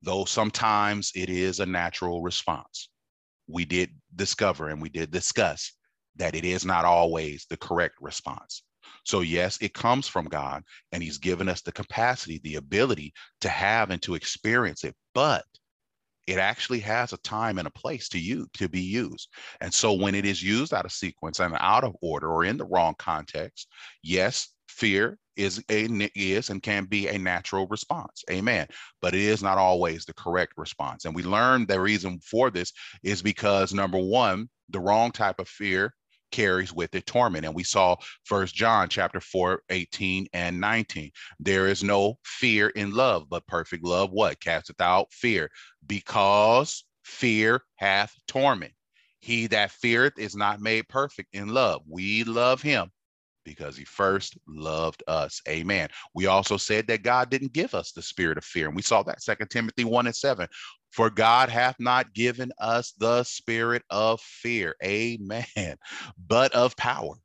though 0.06 0.24
sometimes 0.26 1.12
it 1.16 1.30
is 1.30 1.60
a 1.60 1.66
natural 1.66 2.22
response. 2.22 2.90
We 3.48 3.66
did 3.66 3.90
discover 4.16 4.70
and 4.70 4.82
we 4.82 4.90
did 4.90 5.12
discuss 5.12 5.74
that 6.16 6.36
it 6.36 6.46
is 6.46 6.64
not 6.64 6.86
always 6.86 7.46
the 7.50 7.58
correct 7.58 7.96
response. 8.00 8.64
So, 9.04 9.22
yes, 9.22 9.58
it 9.62 9.74
comes 9.74 10.08
from 10.08 10.26
God, 10.26 10.64
and 10.92 11.04
He's 11.04 11.18
given 11.18 11.50
us 11.50 11.62
the 11.62 11.72
capacity, 11.72 12.40
the 12.44 12.56
ability 12.56 13.14
to 13.42 13.50
have 13.50 13.90
and 13.90 14.02
to 14.04 14.16
experience 14.16 14.84
it, 14.84 14.96
but 15.14 15.44
it 16.28 16.40
actually 16.40 16.80
has 16.80 17.14
a 17.14 17.18
time 17.18 17.58
and 17.58 17.68
a 17.68 17.72
place 17.72 18.10
to 18.10 18.20
you 18.20 18.48
to 18.54 18.68
be 18.68 18.82
used. 18.82 19.30
And 19.62 19.74
so 19.74 19.94
when 19.94 20.16
it 20.16 20.26
is 20.26 20.42
used 20.42 20.74
out 20.74 20.86
of 20.86 20.92
sequence 20.92 21.40
and 21.40 21.56
out 21.60 21.84
of 21.84 21.96
order 22.02 22.32
or 22.32 22.44
in 22.44 22.58
the 22.58 22.66
wrong 22.66 22.96
context, 22.98 23.68
yes, 24.02 24.50
fear 24.68 25.18
is 25.36 25.64
a 25.70 25.88
is 26.16 26.50
and 26.50 26.64
can 26.64 26.86
be 26.86 27.08
a 27.08 27.18
natural 27.18 27.68
response. 27.68 28.24
Amen. 28.32 28.68
But 29.02 29.14
it 29.14 29.22
is 29.22 29.44
not 29.44 29.58
always 29.58 30.06
the 30.06 30.14
correct 30.14 30.54
response. 30.58 31.06
And 31.06 31.14
we 31.14 31.24
learned 31.24 31.68
the 31.68 31.80
reason 31.80 32.20
for 32.20 32.50
this 32.50 32.72
is 33.04 33.22
because 33.22 33.74
number 33.74 34.00
one 34.00 34.50
the 34.70 34.80
wrong 34.80 35.12
type 35.12 35.40
of 35.40 35.48
fear 35.48 35.94
carries 36.36 36.74
with 36.74 36.94
it 36.96 37.06
torment 37.06 37.46
and 37.46 37.56
we 37.56 37.64
saw 37.64 37.96
first 38.26 38.54
john 38.54 38.90
chapter 38.90 39.22
4 39.22 39.62
18 39.70 40.28
and 40.34 40.60
19 40.60 41.10
there 41.40 41.68
is 41.68 41.82
no 41.82 42.18
fear 42.26 42.68
in 42.70 42.92
love 42.92 43.30
but 43.30 43.48
perfect 43.48 43.86
love 43.86 44.12
what 44.12 44.38
casteth 44.42 44.82
out 44.82 45.08
fear 45.14 45.50
because 45.88 46.84
fear 47.06 47.62
hath 47.78 48.14
torment 48.28 48.74
he 49.20 49.48
that 49.48 49.72
feareth 49.72 50.20
is 50.20 50.36
not 50.36 50.60
made 50.60 50.86
perfect 50.90 51.30
in 51.34 51.48
love 51.48 51.82
we 51.88 52.26
love 52.26 52.62
him 52.62 52.92
because 53.46 53.78
he 53.78 53.86
first 53.86 54.38
loved 54.48 55.04
us. 55.08 55.40
Amen. 55.48 55.88
We 56.14 56.26
also 56.26 56.58
said 56.58 56.88
that 56.88 57.04
God 57.04 57.30
didn't 57.30 57.54
give 57.54 57.74
us 57.74 57.92
the 57.92 58.02
spirit 58.02 58.38
of 58.38 58.44
fear. 58.44 58.66
And 58.68 58.76
we 58.76 58.82
saw 58.82 59.04
that 59.04 59.22
Second 59.22 59.50
Timothy 59.50 59.86
1 59.86 60.08
and 60.08 60.16
7. 60.16 60.48
For 60.96 61.10
God 61.10 61.50
hath 61.50 61.76
not 61.78 62.14
given 62.14 62.54
us 62.58 62.94
the 62.94 63.24
spirit 63.26 63.84
of 63.90 64.22
fear. 64.22 64.76
Amen. 64.82 65.46
But 66.18 66.54
of 66.54 66.78
power 66.78 67.16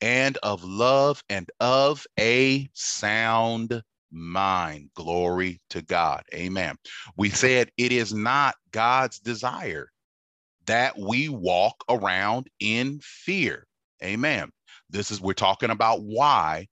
and 0.00 0.36
of 0.44 0.62
love 0.62 1.24
and 1.28 1.50
of 1.58 2.06
a 2.20 2.68
sound 2.74 3.82
mind. 4.12 4.90
Glory 4.94 5.60
to 5.70 5.82
God. 5.82 6.22
Amen. 6.32 6.76
We 7.16 7.30
said 7.30 7.72
it 7.76 7.90
is 7.90 8.14
not 8.14 8.54
God's 8.70 9.18
desire 9.18 9.90
that 10.66 10.96
we 10.96 11.28
walk 11.28 11.82
around 11.88 12.48
in 12.60 13.00
fear. 13.02 13.66
Amen. 14.00 14.50
This 14.90 15.10
is, 15.10 15.20
we're 15.20 15.32
talking 15.32 15.70
about 15.70 16.02
why 16.02 16.68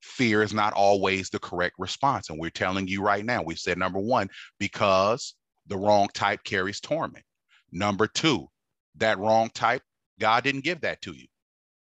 fear 0.00 0.44
is 0.44 0.54
not 0.54 0.74
always 0.74 1.28
the 1.28 1.40
correct 1.40 1.74
response. 1.76 2.30
And 2.30 2.38
we're 2.38 2.50
telling 2.50 2.86
you 2.86 3.02
right 3.02 3.24
now, 3.24 3.42
we 3.42 3.56
said 3.56 3.78
number 3.78 3.98
one, 3.98 4.28
because 4.60 5.34
the 5.68 5.76
wrong 5.78 6.08
type 6.14 6.44
carries 6.44 6.80
torment. 6.80 7.24
Number 7.72 8.06
two, 8.06 8.48
that 8.96 9.18
wrong 9.18 9.50
type, 9.54 9.82
God 10.20 10.44
didn't 10.44 10.64
give 10.64 10.82
that 10.82 11.02
to 11.02 11.14
you. 11.14 11.26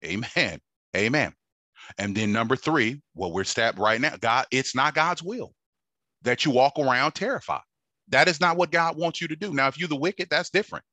Amen. 0.05 0.61
Amen. 0.97 1.35
And 1.99 2.17
then 2.17 2.33
number 2.33 2.57
three, 2.57 3.03
what 3.15 3.33
we're 3.33 3.45
stabbed 3.45 3.79
right 3.79 4.01
now, 4.01 4.17
God, 4.21 4.47
it's 4.51 4.75
not 4.75 4.95
God's 4.95 5.23
will 5.23 5.55
that 6.23 6.45
you 6.45 6.53
walk 6.53 6.79
around 6.79 7.13
terrified. 7.13 7.63
That 8.09 8.29
is 8.29 8.41
not 8.41 8.57
what 8.57 8.73
God 8.73 8.99
wants 8.99 9.21
you 9.21 9.29
to 9.29 9.37
do. 9.37 9.55
Now, 9.55 9.69
if 9.69 9.79
you're 9.79 9.89
the 9.89 9.97
wicked, 9.97 10.29
that's 10.31 10.51
different. 10.51 10.85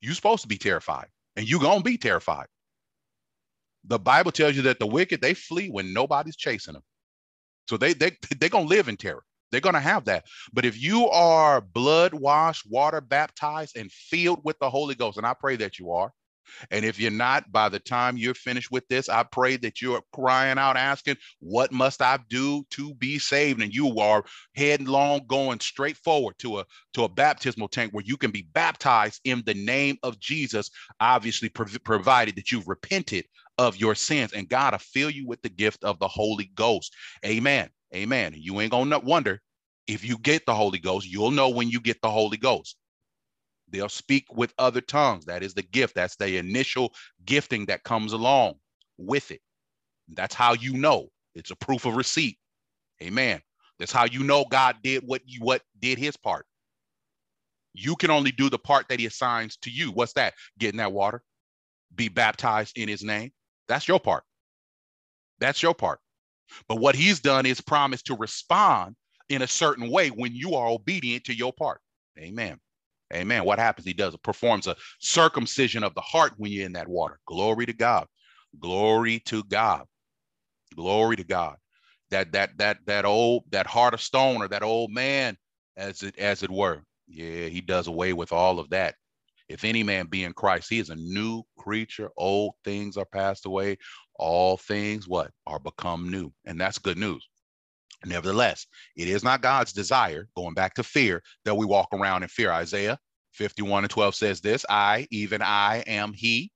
You're 0.00 0.14
supposed 0.14 0.42
to 0.42 0.48
be 0.48 0.58
terrified 0.58 1.08
and 1.36 1.48
you're 1.48 1.60
to 1.60 1.82
be 1.82 1.98
terrified 1.98 2.46
the 3.84 3.98
Bible 3.98 4.32
tells 4.32 4.56
you 4.56 4.62
that 4.62 4.78
the 4.78 4.86
wicked 4.86 5.20
they 5.20 5.34
flee 5.34 5.68
when 5.68 5.92
nobody's 5.92 6.36
chasing 6.36 6.74
them. 6.74 6.82
So 7.68 7.76
they 7.76 7.94
they 7.94 8.12
they're 8.40 8.48
gonna 8.50 8.66
live 8.66 8.88
in 8.88 8.96
terror. 8.96 9.24
They're 9.50 9.60
gonna 9.60 9.80
have 9.80 10.04
that. 10.06 10.26
But 10.52 10.64
if 10.64 10.80
you 10.80 11.08
are 11.08 11.60
blood 11.60 12.14
washed, 12.14 12.66
water 12.68 13.00
baptized, 13.00 13.76
and 13.76 13.90
filled 13.90 14.40
with 14.44 14.58
the 14.58 14.70
Holy 14.70 14.94
Ghost, 14.94 15.16
and 15.16 15.26
I 15.26 15.34
pray 15.34 15.56
that 15.56 15.78
you 15.78 15.92
are, 15.92 16.12
and 16.70 16.84
if 16.84 16.98
you're 16.98 17.10
not, 17.10 17.50
by 17.50 17.68
the 17.68 17.78
time 17.78 18.16
you're 18.16 18.34
finished 18.34 18.70
with 18.70 18.86
this, 18.88 19.08
I 19.08 19.22
pray 19.22 19.56
that 19.58 19.80
you're 19.80 20.02
crying 20.12 20.58
out, 20.58 20.76
asking, 20.76 21.16
What 21.40 21.72
must 21.72 22.02
I 22.02 22.18
do 22.28 22.64
to 22.70 22.94
be 22.94 23.18
saved? 23.18 23.62
And 23.62 23.74
you 23.74 23.98
are 23.98 24.24
headlong 24.54 25.22
going 25.26 25.60
straight 25.60 25.96
forward 25.96 26.38
to 26.38 26.60
a 26.60 26.64
to 26.94 27.04
a 27.04 27.08
baptismal 27.08 27.68
tank 27.68 27.92
where 27.92 28.04
you 28.04 28.16
can 28.16 28.30
be 28.30 28.48
baptized 28.52 29.20
in 29.24 29.42
the 29.46 29.54
name 29.54 29.96
of 30.02 30.18
Jesus, 30.18 30.70
obviously 31.00 31.48
prov- 31.48 31.84
provided 31.84 32.36
that 32.36 32.52
you've 32.52 32.68
repented 32.68 33.24
of 33.58 33.76
your 33.76 33.94
sins. 33.94 34.32
And 34.32 34.48
God 34.48 34.72
will 34.72 34.78
fill 34.78 35.10
you 35.10 35.26
with 35.26 35.42
the 35.42 35.48
gift 35.48 35.84
of 35.84 35.98
the 35.98 36.08
Holy 36.08 36.50
Ghost. 36.54 36.94
Amen. 37.26 37.68
Amen. 37.94 38.34
You 38.36 38.60
ain't 38.60 38.70
gonna 38.70 38.98
wonder 39.00 39.40
if 39.86 40.04
you 40.04 40.18
get 40.18 40.44
the 40.46 40.54
Holy 40.54 40.78
Ghost, 40.78 41.08
you'll 41.10 41.30
know 41.30 41.48
when 41.48 41.70
you 41.70 41.80
get 41.80 42.00
the 42.02 42.10
Holy 42.10 42.36
Ghost. 42.36 42.76
They'll 43.70 43.88
speak 43.88 44.26
with 44.32 44.54
other 44.58 44.80
tongues. 44.80 45.24
That 45.24 45.42
is 45.42 45.54
the 45.54 45.62
gift. 45.62 45.94
That's 45.94 46.16
the 46.16 46.36
initial 46.36 46.92
gifting 47.24 47.66
that 47.66 47.84
comes 47.84 48.12
along 48.12 48.54
with 48.96 49.30
it. 49.30 49.40
That's 50.08 50.34
how 50.34 50.54
you 50.54 50.74
know. 50.74 51.08
It's 51.34 51.50
a 51.50 51.56
proof 51.56 51.84
of 51.84 51.96
receipt. 51.96 52.38
Amen. 53.02 53.40
That's 53.78 53.92
how 53.92 54.04
you 54.04 54.24
know 54.24 54.44
God 54.50 54.76
did 54.82 55.02
what 55.06 55.22
you 55.26 55.40
what 55.40 55.62
did 55.78 55.98
his 55.98 56.16
part. 56.16 56.46
You 57.74 57.94
can 57.96 58.10
only 58.10 58.32
do 58.32 58.50
the 58.50 58.58
part 58.58 58.86
that 58.88 58.98
he 58.98 59.06
assigns 59.06 59.56
to 59.58 59.70
you. 59.70 59.92
What's 59.92 60.14
that? 60.14 60.34
Get 60.58 60.70
in 60.72 60.78
that 60.78 60.92
water, 60.92 61.22
be 61.94 62.08
baptized 62.08 62.76
in 62.76 62.88
his 62.88 63.04
name. 63.04 63.30
That's 63.68 63.86
your 63.86 64.00
part. 64.00 64.24
That's 65.38 65.62
your 65.62 65.74
part. 65.74 66.00
But 66.68 66.76
what 66.76 66.94
he's 66.94 67.20
done 67.20 67.46
is 67.46 67.60
promised 67.60 68.06
to 68.06 68.16
respond 68.16 68.96
in 69.28 69.42
a 69.42 69.46
certain 69.46 69.90
way 69.90 70.08
when 70.08 70.34
you 70.34 70.54
are 70.54 70.68
obedient 70.68 71.24
to 71.24 71.34
your 71.34 71.52
part. 71.52 71.80
Amen. 72.18 72.58
Amen. 73.12 73.44
What 73.44 73.58
happens? 73.58 73.86
He 73.86 73.92
does 73.92 74.16
performs 74.18 74.66
a 74.66 74.76
circumcision 75.00 75.82
of 75.82 75.94
the 75.94 76.00
heart 76.00 76.32
when 76.36 76.52
you're 76.52 76.66
in 76.66 76.72
that 76.72 76.88
water. 76.88 77.18
Glory 77.26 77.66
to 77.66 77.72
God. 77.72 78.06
Glory 78.58 79.20
to 79.26 79.42
God. 79.44 79.84
Glory 80.74 81.16
to 81.16 81.24
God. 81.24 81.56
That 82.10 82.32
that 82.32 82.56
that 82.58 82.78
that 82.86 83.04
old 83.04 83.44
that 83.50 83.66
heart 83.66 83.94
of 83.94 84.00
stone 84.00 84.42
or 84.42 84.48
that 84.48 84.62
old 84.62 84.90
man, 84.90 85.36
as 85.76 86.02
it 86.02 86.18
as 86.18 86.42
it 86.42 86.50
were. 86.50 86.82
Yeah, 87.06 87.46
he 87.46 87.60
does 87.60 87.86
away 87.86 88.12
with 88.12 88.32
all 88.32 88.58
of 88.58 88.70
that. 88.70 88.94
If 89.48 89.64
any 89.64 89.82
man 89.82 90.06
be 90.06 90.24
in 90.24 90.34
Christ, 90.34 90.68
he 90.68 90.78
is 90.78 90.90
a 90.90 90.96
new 90.96 91.42
creature. 91.58 92.10
Old 92.16 92.54
things 92.64 92.96
are 92.96 93.06
passed 93.06 93.46
away. 93.46 93.78
All 94.16 94.56
things 94.56 95.08
what 95.08 95.30
are 95.46 95.58
become 95.58 96.10
new. 96.10 96.32
And 96.44 96.60
that's 96.60 96.78
good 96.78 96.98
news. 96.98 97.26
Nevertheless, 98.04 98.66
it 98.96 99.08
is 99.08 99.24
not 99.24 99.42
God's 99.42 99.72
desire, 99.72 100.28
going 100.36 100.54
back 100.54 100.74
to 100.74 100.82
fear, 100.84 101.22
that 101.44 101.56
we 101.56 101.66
walk 101.66 101.88
around 101.92 102.22
in 102.22 102.28
fear. 102.28 102.52
Isaiah 102.52 102.98
51 103.32 103.84
and 103.84 103.90
12 103.90 104.14
says 104.14 104.40
this 104.40 104.64
I, 104.68 105.06
even 105.10 105.42
I, 105.42 105.78
am 105.86 106.12
he 106.12 106.52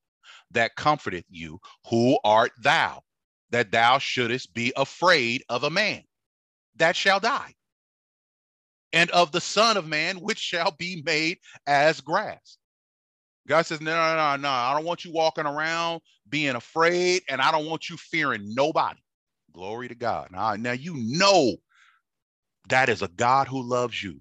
that 0.53 0.77
comforteth 0.77 1.25
you. 1.29 1.59
Who 1.89 2.19
art 2.25 2.53
thou 2.63 3.03
that 3.51 3.71
thou 3.71 3.99
shouldest 3.99 4.55
be 4.55 4.73
afraid 4.77 5.45
of 5.49 5.65
a 5.65 5.71
man 5.71 6.03
that 6.77 6.97
shall 6.97 7.21
die, 7.21 7.55
and 8.93 9.11
of 9.11 9.33
the 9.33 9.41
Son 9.41 9.77
of 9.77 9.87
Man 9.87 10.17
which 10.21 10.39
shall 10.39 10.71
be 10.71 11.03
made 11.05 11.39
as 11.67 12.01
grass? 12.01 12.59
God 13.49 13.67
says, 13.67 13.81
No, 13.81 13.91
no, 13.91 14.17
no, 14.17 14.37
no. 14.37 14.49
I 14.49 14.75
don't 14.75 14.85
want 14.85 15.05
you 15.05 15.13
walking 15.13 15.47
around 15.47 16.01
being 16.29 16.55
afraid, 16.55 17.23
and 17.29 17.41
I 17.41 17.51
don't 17.51 17.67
want 17.67 17.91
you 17.91 17.97
fearing 17.97 18.55
nobody. 18.55 19.01
Glory 19.53 19.89
to 19.89 19.95
God. 19.95 20.29
Now, 20.31 20.55
now 20.55 20.73
you 20.73 20.95
know 20.97 21.57
that 22.69 22.89
is 22.89 23.03
a 23.03 23.09
God 23.09 23.49
who 23.49 23.63
loves 23.63 24.03
you 24.03 24.21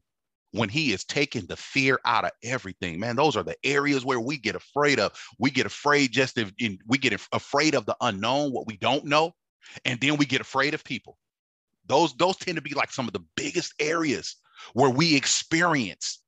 when 0.52 0.70
he 0.70 0.92
is 0.92 1.04
taking 1.06 1.46
the 1.46 1.56
fear 1.56 2.00
out 2.06 2.26
of 2.26 2.32
everything 2.44 3.00
man 3.00 3.16
those 3.16 3.36
are 3.36 3.44
the 3.44 3.56
areas 3.64 4.04
where 4.04 4.20
we 4.20 4.38
get 4.38 4.56
afraid 4.56 5.00
of 5.00 5.12
we 5.40 5.50
get 5.50 5.66
afraid 5.66 6.12
just 6.12 6.38
if 6.38 6.52
in, 6.60 6.78
we 6.88 6.98
get 6.98 7.14
afraid 7.32 7.74
of 7.74 7.86
the 7.86 7.96
unknown 8.02 8.52
what 8.52 8.68
we 8.68 8.78
don't 8.78 9.06
know 9.06 9.32
and 9.86 10.00
then 10.02 10.18
we 10.18 10.26
get 10.26 10.42
afraid 10.42 10.74
of 10.74 10.84
people 10.84 11.18
those 11.86 12.14
those 12.16 12.38
tend 12.38 12.56
to 12.56 12.62
be 12.62 12.74
like 12.74 12.92
some 12.92 13.08
of 13.08 13.14
the 13.14 13.24
biggest 13.36 13.74
areas 13.80 14.36
where 14.74 14.90
we 14.90 15.16
experience 15.16 16.22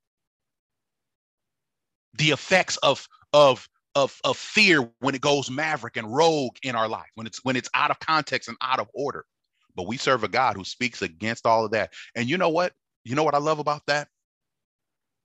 the 2.15 2.31
effects 2.31 2.77
of 2.77 3.07
of 3.33 3.67
of, 3.95 4.19
of 4.23 4.37
fear 4.37 4.89
when 4.99 5.13
it 5.13 5.21
goes 5.21 5.51
maverick 5.51 5.97
and 5.97 6.11
rogue 6.11 6.55
in 6.63 6.75
our 6.75 6.87
life 6.87 7.09
when 7.13 7.27
it's 7.27 7.43
when 7.43 7.55
it's 7.55 7.69
out 7.75 7.91
of 7.91 7.99
context 7.99 8.49
and 8.49 8.57
out 8.61 8.79
of 8.79 8.89
order. 8.93 9.25
But 9.75 9.87
we 9.87 9.97
serve 9.97 10.23
a 10.23 10.27
god 10.27 10.55
who 10.55 10.63
speaks 10.63 11.01
against 11.01 11.45
all 11.45 11.65
of 11.65 11.71
that. 11.71 11.93
And 12.15 12.29
you 12.29 12.37
know 12.37 12.49
what? 12.49 12.73
You 13.03 13.15
know 13.15 13.23
what 13.23 13.35
i 13.35 13.39
love 13.39 13.59
about 13.59 13.83
that? 13.87 14.07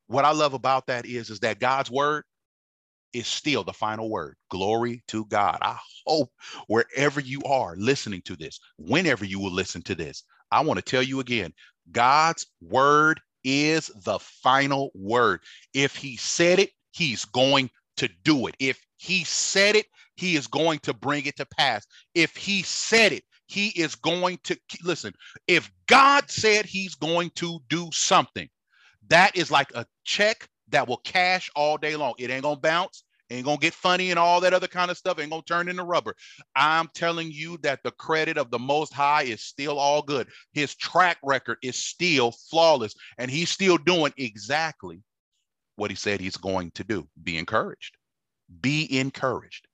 What 0.06 0.24
i 0.24 0.32
love 0.32 0.54
about 0.54 0.86
that 0.86 1.06
is 1.06 1.30
is 1.30 1.40
that 1.40 1.60
god's 1.60 1.90
word 1.90 2.24
is 3.14 3.26
still 3.26 3.64
the 3.64 3.72
final 3.72 4.10
word. 4.10 4.36
Glory 4.50 5.02
to 5.08 5.24
god. 5.26 5.58
I 5.62 5.78
hope 6.06 6.30
wherever 6.66 7.20
you 7.20 7.42
are 7.44 7.74
listening 7.76 8.22
to 8.22 8.36
this 8.36 8.60
whenever 8.78 9.24
you 9.24 9.40
will 9.40 9.52
listen 9.52 9.82
to 9.82 9.94
this 9.94 10.24
i 10.50 10.60
want 10.60 10.78
to 10.78 10.82
tell 10.82 11.02
you 11.02 11.20
again 11.20 11.52
god's 11.92 12.46
word 12.62 13.20
is 13.44 13.90
the 14.04 14.18
final 14.18 14.90
word. 14.94 15.40
If 15.74 15.96
he 15.96 16.16
said 16.16 16.58
it 16.58 16.70
he's 16.98 17.24
going 17.24 17.70
to 17.96 18.08
do 18.24 18.48
it. 18.48 18.56
If 18.58 18.84
he 18.96 19.24
said 19.24 19.76
it, 19.76 19.86
he 20.16 20.34
is 20.34 20.48
going 20.48 20.80
to 20.80 20.92
bring 20.92 21.26
it 21.26 21.36
to 21.36 21.46
pass. 21.46 21.86
If 22.14 22.36
he 22.36 22.62
said 22.62 23.12
it, 23.12 23.22
he 23.46 23.68
is 23.68 23.94
going 23.94 24.40
to 24.44 24.58
listen. 24.82 25.14
If 25.46 25.70
God 25.86 26.28
said 26.28 26.66
he's 26.66 26.96
going 26.96 27.30
to 27.36 27.60
do 27.68 27.88
something, 27.92 28.48
that 29.08 29.36
is 29.36 29.50
like 29.50 29.70
a 29.74 29.86
check 30.04 30.48
that 30.70 30.88
will 30.88 30.98
cash 30.98 31.50
all 31.54 31.78
day 31.78 31.96
long. 31.96 32.14
It 32.18 32.30
ain't 32.30 32.42
gonna 32.42 32.60
bounce, 32.60 33.04
ain't 33.30 33.46
gonna 33.46 33.58
get 33.58 33.72
funny 33.72 34.10
and 34.10 34.18
all 34.18 34.40
that 34.40 34.52
other 34.52 34.66
kind 34.66 34.90
of 34.90 34.98
stuff, 34.98 35.18
ain't 35.18 35.30
gonna 35.30 35.42
turn 35.42 35.68
into 35.68 35.84
rubber. 35.84 36.14
I'm 36.56 36.88
telling 36.94 37.30
you 37.30 37.58
that 37.58 37.80
the 37.84 37.92
credit 37.92 38.36
of 38.36 38.50
the 38.50 38.58
Most 38.58 38.92
High 38.92 39.22
is 39.22 39.40
still 39.40 39.78
all 39.78 40.02
good. 40.02 40.28
His 40.52 40.74
track 40.74 41.18
record 41.22 41.58
is 41.62 41.76
still 41.76 42.32
flawless, 42.50 42.94
and 43.16 43.30
he's 43.30 43.50
still 43.50 43.78
doing 43.78 44.12
exactly 44.18 45.00
what 45.78 45.90
he 45.90 45.96
said 45.96 46.20
he's 46.20 46.36
going 46.36 46.70
to 46.72 46.84
do. 46.84 47.08
Be 47.22 47.38
encouraged. 47.38 47.96
Be 48.60 48.98
encouraged. 48.98 49.66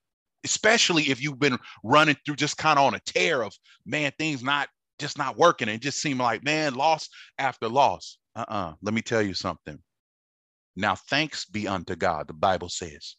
Especially 0.45 1.05
if 1.05 1.23
you've 1.23 1.39
been 1.39 1.59
running 1.83 2.17
through 2.25 2.37
just 2.37 2.59
kind 2.59 2.79
of 2.79 2.85
on 2.85 2.95
a 2.95 3.01
tear 3.07 3.43
of 3.43 3.55
man, 3.87 4.13
things 4.19 4.43
not 4.43 4.69
just 4.99 5.19
not 5.19 5.39
working 5.39 5.69
and 5.69 5.81
just 5.81 6.01
seem 6.01 6.19
like 6.19 6.45
man, 6.45 6.75
loss 6.75 7.09
after 7.39 7.69
loss. 7.69 8.19
Uh-uh. 8.37 8.75
Let 8.83 8.95
me 8.95 9.01
tell 9.01 9.23
you 9.23 9.35
something. 9.35 9.79
Now, 10.77 10.97
thanks 10.97 11.45
be 11.45 11.67
unto 11.69 11.95
God, 11.95 12.27
the 12.27 12.35
Bible 12.35 12.69
says, 12.69 13.17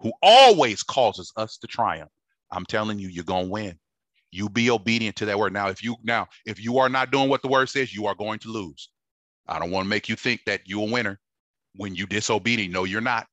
who 0.00 0.12
always 0.22 0.82
causes 0.82 1.32
us 1.36 1.58
to 1.58 1.66
triumph. 1.66 2.10
I'm 2.50 2.64
telling 2.64 2.98
you, 2.98 3.08
you're 3.08 3.24
gonna 3.24 3.48
win. 3.48 3.78
You 4.30 4.48
be 4.48 4.70
obedient 4.70 5.16
to 5.16 5.26
that 5.26 5.38
word. 5.38 5.52
Now, 5.52 5.68
if 5.68 5.82
you 5.84 5.96
now 6.02 6.26
if 6.46 6.62
you 6.62 6.78
are 6.78 6.88
not 6.88 7.10
doing 7.10 7.28
what 7.28 7.42
the 7.42 7.48
word 7.48 7.68
says, 7.68 7.94
you 7.94 8.06
are 8.06 8.14
going 8.14 8.38
to 8.40 8.48
lose. 8.48 8.90
I 9.46 9.58
don't 9.58 9.70
want 9.70 9.84
to 9.84 9.88
make 9.88 10.08
you 10.08 10.16
think 10.16 10.40
that 10.46 10.62
you're 10.64 10.88
a 10.88 10.90
winner 10.90 11.20
when 11.74 11.94
you 11.94 12.06
disobedient. 12.06 12.72
No, 12.72 12.84
you're 12.84 13.00
not. 13.00 13.26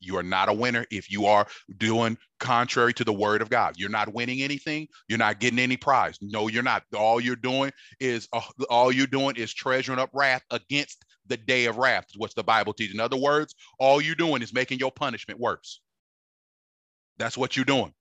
You 0.00 0.18
are 0.18 0.22
not 0.22 0.48
a 0.48 0.52
winner 0.52 0.84
if 0.90 1.10
you 1.10 1.26
are 1.26 1.46
doing 1.78 2.18
contrary 2.38 2.92
to 2.94 3.04
the 3.04 3.12
word 3.12 3.40
of 3.40 3.48
God. 3.48 3.74
You're 3.78 3.88
not 3.88 4.12
winning 4.12 4.42
anything. 4.42 4.88
You're 5.08 5.18
not 5.18 5.40
getting 5.40 5.58
any 5.58 5.76
prize. 5.76 6.18
No, 6.20 6.48
you're 6.48 6.62
not. 6.62 6.82
All 6.94 7.20
you're 7.20 7.36
doing 7.36 7.72
is 8.00 8.28
uh, 8.32 8.42
all 8.68 8.92
you're 8.92 9.06
doing 9.06 9.36
is 9.36 9.54
treasuring 9.54 9.98
up 9.98 10.10
wrath 10.12 10.42
against 10.50 11.04
the 11.26 11.38
day 11.38 11.64
of 11.64 11.78
wrath. 11.78 12.04
What's 12.16 12.34
the 12.34 12.42
Bible 12.42 12.74
teaches? 12.74 12.94
In 12.94 13.00
other 13.00 13.16
words, 13.16 13.54
all 13.78 14.00
you're 14.00 14.14
doing 14.14 14.42
is 14.42 14.52
making 14.52 14.78
your 14.78 14.92
punishment 14.92 15.40
worse. 15.40 15.80
That's 17.16 17.38
what 17.38 17.56
you're 17.56 17.64
doing. 17.64 17.94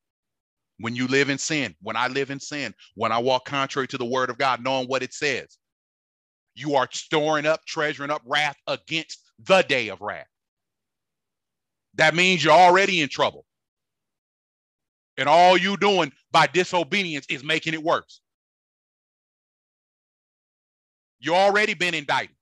When 0.79 0.95
you 0.95 1.07
live 1.07 1.29
in 1.29 1.37
sin, 1.37 1.75
when 1.81 1.95
I 1.95 2.07
live 2.07 2.31
in 2.31 2.39
sin, 2.39 2.73
when 2.95 3.11
I 3.11 3.19
walk 3.19 3.45
contrary 3.45 3.87
to 3.89 3.97
the 3.97 4.05
word 4.05 4.29
of 4.29 4.37
God, 4.37 4.63
knowing 4.63 4.87
what 4.87 5.03
it 5.03 5.13
says, 5.13 5.57
you 6.55 6.75
are 6.75 6.89
storing 6.91 7.45
up, 7.45 7.65
treasuring 7.65 8.11
up 8.11 8.21
wrath 8.25 8.57
against 8.67 9.22
the 9.45 9.61
day 9.63 9.89
of 9.89 10.01
wrath. 10.01 10.27
That 11.95 12.15
means 12.15 12.43
you're 12.43 12.53
already 12.53 13.01
in 13.01 13.09
trouble. 13.09 13.45
And 15.17 15.29
all 15.29 15.57
you 15.57 15.77
doing 15.77 16.11
by 16.31 16.47
disobedience 16.47 17.27
is 17.29 17.43
making 17.43 17.73
it 17.73 17.83
worse. 17.83 18.21
You 21.19 21.35
already 21.35 21.73
been 21.73 21.93
indicted. 21.93 22.35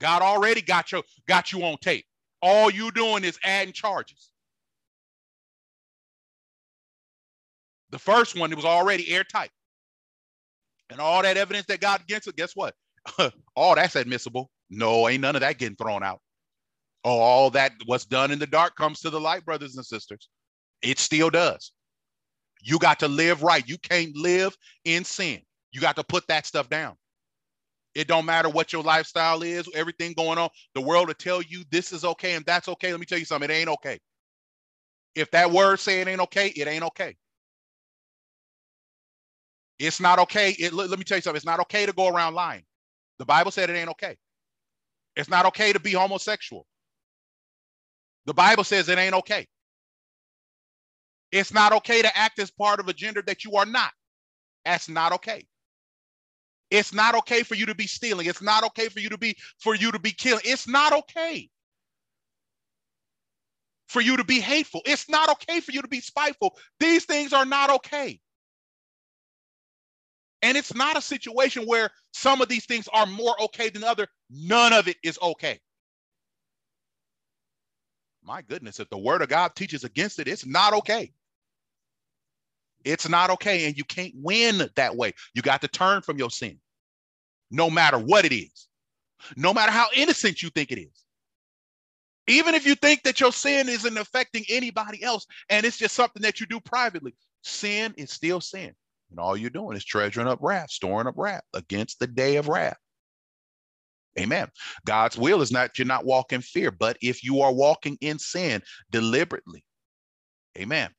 God 0.00 0.22
already 0.22 0.62
got 0.62 0.92
you 0.92 1.02
got 1.28 1.52
you 1.52 1.62
on 1.62 1.76
tape. 1.78 2.06
All 2.42 2.70
you 2.70 2.90
doing 2.90 3.22
is 3.22 3.38
adding 3.44 3.74
charges. 3.74 4.30
The 7.90 7.98
first 7.98 8.38
one 8.38 8.50
it 8.50 8.56
was 8.56 8.64
already 8.64 9.12
airtight. 9.12 9.50
And 10.90 11.00
all 11.00 11.22
that 11.22 11.36
evidence 11.36 11.66
that 11.66 11.80
God 11.80 12.00
against 12.00 12.28
it, 12.28 12.36
guess 12.36 12.56
what? 12.56 12.74
all 13.18 13.30
oh, 13.56 13.74
that's 13.74 13.96
admissible. 13.96 14.50
No, 14.70 15.08
ain't 15.08 15.20
none 15.20 15.36
of 15.36 15.40
that 15.40 15.58
getting 15.58 15.76
thrown 15.76 16.02
out. 16.02 16.20
Oh, 17.04 17.18
all 17.18 17.50
that 17.50 17.72
what's 17.86 18.04
done 18.04 18.30
in 18.30 18.38
the 18.38 18.46
dark 18.46 18.76
comes 18.76 19.00
to 19.00 19.10
the 19.10 19.20
light, 19.20 19.44
brothers 19.44 19.76
and 19.76 19.84
sisters. 19.84 20.28
It 20.82 20.98
still 20.98 21.30
does. 21.30 21.72
You 22.62 22.78
got 22.78 23.00
to 23.00 23.08
live 23.08 23.42
right. 23.42 23.66
You 23.66 23.78
can't 23.78 24.14
live 24.16 24.56
in 24.84 25.04
sin. 25.04 25.40
You 25.72 25.80
got 25.80 25.96
to 25.96 26.04
put 26.04 26.26
that 26.28 26.46
stuff 26.46 26.68
down. 26.68 26.96
It 27.94 28.06
don't 28.06 28.26
matter 28.26 28.48
what 28.48 28.72
your 28.72 28.82
lifestyle 28.82 29.42
is, 29.42 29.68
everything 29.74 30.12
going 30.12 30.38
on. 30.38 30.48
The 30.74 30.80
world 30.80 31.08
will 31.08 31.14
tell 31.14 31.42
you 31.42 31.64
this 31.70 31.92
is 31.92 32.04
okay 32.04 32.34
and 32.34 32.44
that's 32.44 32.68
okay. 32.68 32.92
Let 32.92 33.00
me 33.00 33.06
tell 33.06 33.18
you 33.18 33.24
something. 33.24 33.50
It 33.50 33.54
ain't 33.54 33.68
okay. 33.68 33.98
If 35.14 35.30
that 35.32 35.50
word 35.50 35.80
say 35.80 36.00
it 36.00 36.08
ain't 36.08 36.20
okay, 36.20 36.48
it 36.48 36.68
ain't 36.68 36.84
okay. 36.84 37.16
It's 39.78 40.00
not 40.00 40.18
okay. 40.20 40.50
It, 40.52 40.72
let, 40.72 40.90
let 40.90 40.98
me 40.98 41.04
tell 41.04 41.18
you 41.18 41.22
something. 41.22 41.36
It's 41.36 41.46
not 41.46 41.60
okay 41.60 41.86
to 41.86 41.92
go 41.92 42.08
around 42.08 42.34
lying. 42.34 42.62
The 43.18 43.24
Bible 43.24 43.50
said 43.50 43.70
it 43.70 43.74
ain't 43.74 43.90
okay. 43.90 44.16
It's 45.16 45.28
not 45.28 45.46
okay 45.46 45.72
to 45.72 45.80
be 45.80 45.92
homosexual. 45.92 46.66
The 48.26 48.34
Bible 48.34 48.64
says 48.64 48.88
it 48.88 48.98
ain't 48.98 49.14
okay. 49.14 49.46
It's 51.32 51.52
not 51.52 51.72
okay 51.72 52.02
to 52.02 52.16
act 52.16 52.38
as 52.38 52.50
part 52.50 52.80
of 52.80 52.88
a 52.88 52.92
gender 52.92 53.22
that 53.26 53.44
you 53.44 53.54
are 53.56 53.66
not. 53.66 53.92
That's 54.64 54.88
not 54.88 55.12
okay. 55.12 55.46
It's 56.70 56.94
not 56.94 57.14
okay 57.16 57.42
for 57.42 57.54
you 57.54 57.66
to 57.66 57.74
be 57.74 57.86
stealing. 57.86 58.26
It's 58.26 58.42
not 58.42 58.64
okay 58.64 58.88
for 58.88 59.00
you 59.00 59.08
to 59.10 59.18
be 59.18 59.36
for 59.58 59.74
you 59.74 59.92
to 59.92 59.98
be 59.98 60.12
killing. 60.12 60.42
It's 60.44 60.68
not 60.68 60.92
okay 60.92 61.48
for 63.88 64.00
you 64.00 64.16
to 64.16 64.24
be 64.24 64.40
hateful. 64.40 64.82
It's 64.86 65.08
not 65.08 65.30
okay 65.30 65.60
for 65.60 65.72
you 65.72 65.82
to 65.82 65.88
be 65.88 66.00
spiteful. 66.00 66.56
These 66.78 67.04
things 67.06 67.32
are 67.32 67.44
not 67.44 67.70
okay. 67.70 68.20
And 70.42 70.56
it's 70.56 70.74
not 70.74 70.96
a 70.96 71.02
situation 71.02 71.64
where 71.64 71.90
some 72.12 72.40
of 72.40 72.48
these 72.48 72.64
things 72.64 72.88
are 72.92 73.06
more 73.06 73.40
okay 73.42 73.68
than 73.68 73.84
other. 73.84 74.06
None 74.30 74.72
of 74.72 74.88
it 74.88 74.96
is 75.02 75.18
okay. 75.22 75.60
My 78.22 78.42
goodness, 78.42 78.80
if 78.80 78.88
the 78.90 78.98
word 78.98 79.22
of 79.22 79.28
God 79.28 79.54
teaches 79.54 79.84
against 79.84 80.18
it, 80.18 80.28
it's 80.28 80.46
not 80.46 80.72
okay. 80.74 81.12
It's 82.84 83.08
not 83.08 83.30
okay. 83.30 83.66
And 83.66 83.76
you 83.76 83.84
can't 83.84 84.14
win 84.16 84.68
that 84.76 84.96
way. 84.96 85.12
You 85.34 85.42
got 85.42 85.60
to 85.62 85.68
turn 85.68 86.02
from 86.02 86.18
your 86.18 86.30
sin, 86.30 86.58
no 87.50 87.68
matter 87.68 87.98
what 87.98 88.24
it 88.24 88.32
is, 88.32 88.68
no 89.36 89.52
matter 89.52 89.72
how 89.72 89.88
innocent 89.94 90.42
you 90.42 90.50
think 90.50 90.72
it 90.72 90.78
is. 90.78 91.04
Even 92.26 92.54
if 92.54 92.64
you 92.64 92.74
think 92.74 93.02
that 93.02 93.20
your 93.20 93.32
sin 93.32 93.68
isn't 93.68 93.98
affecting 93.98 94.44
anybody 94.48 95.02
else 95.02 95.26
and 95.48 95.66
it's 95.66 95.78
just 95.78 95.94
something 95.94 96.22
that 96.22 96.38
you 96.40 96.46
do 96.46 96.60
privately, 96.60 97.14
sin 97.42 97.92
is 97.96 98.10
still 98.10 98.40
sin. 98.40 98.74
And 99.10 99.18
all 99.18 99.36
you're 99.36 99.50
doing 99.50 99.76
is 99.76 99.84
treasuring 99.84 100.28
up 100.28 100.38
wrath, 100.40 100.70
storing 100.70 101.06
up 101.06 101.14
wrath 101.16 101.42
against 101.54 101.98
the 101.98 102.06
day 102.06 102.36
of 102.36 102.48
wrath. 102.48 102.78
Amen. 104.18 104.48
God's 104.84 105.16
will 105.16 105.40
is 105.40 105.52
not 105.52 105.78
you're 105.78 105.86
not 105.86 106.04
walking 106.04 106.36
in 106.36 106.42
fear, 106.42 106.70
but 106.70 106.96
if 107.00 107.22
you 107.22 107.42
are 107.42 107.52
walking 107.52 107.96
in 108.00 108.18
sin 108.18 108.62
deliberately, 108.90 109.64
amen. 110.58 110.90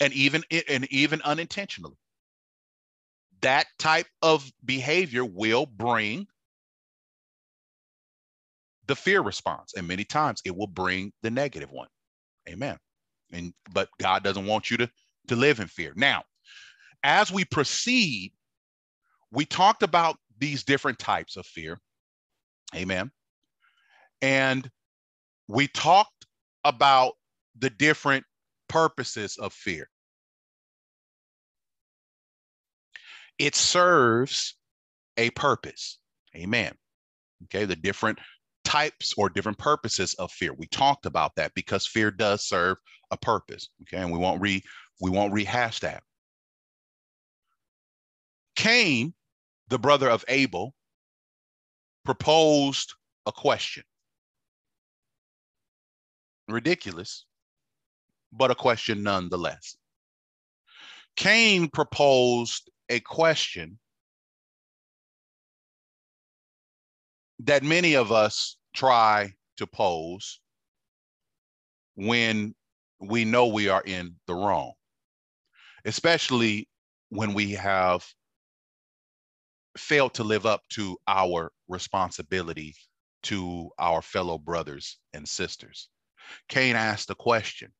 And 0.00 0.12
even 0.14 0.42
and 0.68 0.90
even 0.90 1.22
unintentionally, 1.22 1.96
that 3.42 3.66
type 3.78 4.06
of 4.22 4.50
behavior 4.64 5.24
will 5.24 5.66
bring 5.66 6.26
the 8.86 8.96
fear 8.96 9.20
response. 9.20 9.74
And 9.76 9.86
many 9.86 10.04
times 10.04 10.40
it 10.44 10.56
will 10.56 10.66
bring 10.66 11.12
the 11.22 11.30
negative 11.30 11.70
one. 11.70 11.88
Amen. 12.48 12.78
And 13.32 13.52
but 13.72 13.88
God 14.00 14.22
doesn't 14.22 14.46
want 14.46 14.70
you 14.70 14.76
to, 14.78 14.90
to 15.28 15.36
live 15.36 15.60
in 15.60 15.68
fear. 15.68 15.92
Now, 15.96 16.22
as 17.02 17.30
we 17.30 17.44
proceed, 17.44 18.32
we 19.30 19.44
talked 19.44 19.82
about 19.82 20.16
these 20.38 20.64
different 20.64 20.98
types 20.98 21.36
of 21.36 21.46
fear. 21.46 21.78
Amen. 22.74 23.10
And 24.22 24.68
we 25.48 25.68
talked 25.68 26.26
about 26.64 27.12
the 27.58 27.70
different 27.70 28.24
purposes 28.68 29.36
of 29.36 29.52
fear. 29.52 29.88
It 33.38 33.54
serves 33.54 34.56
a 35.16 35.30
purpose. 35.30 35.98
Amen. 36.34 36.72
Okay, 37.44 37.64
the 37.64 37.76
different 37.76 38.18
types 38.64 39.14
or 39.16 39.28
different 39.28 39.58
purposes 39.58 40.14
of 40.14 40.32
fear. 40.32 40.52
We 40.54 40.66
talked 40.66 41.06
about 41.06 41.36
that 41.36 41.52
because 41.54 41.86
fear 41.86 42.10
does 42.10 42.46
serve 42.46 42.78
a 43.10 43.16
purpose. 43.16 43.68
Okay, 43.82 44.02
and 44.02 44.10
we 44.10 44.18
won't 44.18 44.40
re 44.40 44.62
we 45.00 45.10
won't 45.10 45.32
rehash 45.32 45.80
that. 45.80 46.02
Cain, 48.54 49.12
the 49.68 49.78
brother 49.78 50.08
of 50.08 50.24
Abel, 50.28 50.74
proposed 52.04 52.94
a 53.26 53.32
question. 53.32 53.82
Ridiculous, 56.48 57.26
but 58.32 58.50
a 58.50 58.54
question 58.54 59.02
nonetheless. 59.02 59.76
Cain 61.16 61.68
proposed 61.68 62.70
a 62.88 63.00
question 63.00 63.78
that 67.40 67.62
many 67.62 67.94
of 67.94 68.12
us 68.12 68.56
try 68.74 69.32
to 69.56 69.66
pose 69.66 70.40
when 71.96 72.54
we 73.00 73.24
know 73.24 73.46
we 73.46 73.68
are 73.68 73.82
in 73.84 74.14
the 74.26 74.34
wrong, 74.34 74.72
especially 75.86 76.68
when 77.08 77.32
we 77.32 77.52
have 77.52 78.04
failed 79.78 80.14
to 80.14 80.24
live 80.24 80.44
up 80.44 80.62
to 80.70 80.98
our 81.08 81.50
responsibility 81.68 82.74
to 83.22 83.70
our 83.78 84.02
fellow 84.02 84.38
brothers 84.38 84.98
and 85.14 85.26
sisters. 85.26 85.88
Cain 86.48 86.76
asked 86.76 87.10
a 87.10 87.14
question, 87.14 87.72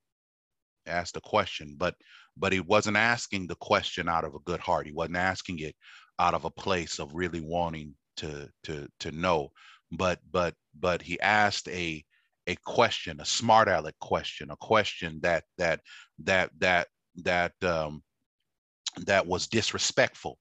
asked 0.86 1.16
a 1.16 1.20
question, 1.20 1.74
but 1.76 1.94
but 2.38 2.52
he 2.52 2.60
wasn't 2.60 2.96
asking 2.96 3.46
the 3.46 3.56
question 3.56 4.08
out 4.08 4.24
of 4.24 4.34
a 4.34 4.40
good 4.40 4.60
heart. 4.60 4.86
He 4.86 4.92
wasn't 4.92 5.16
asking 5.16 5.58
it 5.60 5.74
out 6.18 6.34
of 6.34 6.44
a 6.44 6.50
place 6.50 6.98
of 6.98 7.14
really 7.14 7.40
wanting 7.40 7.94
to 8.18 8.48
to 8.64 8.88
to 9.00 9.10
know 9.10 9.50
but 9.92 10.18
but 10.30 10.54
but 10.78 11.02
he 11.02 11.20
asked 11.20 11.68
a 11.68 12.04
a 12.46 12.56
question 12.64 13.20
a 13.20 13.24
smart 13.24 13.68
aleck 13.68 13.94
question 14.00 14.50
a 14.50 14.56
question 14.56 15.18
that 15.22 15.44
that 15.58 15.80
that 16.18 16.50
that 16.58 16.88
that 17.24 17.52
um 17.62 18.02
that 19.06 19.26
was 19.26 19.46
disrespectful 19.46 20.38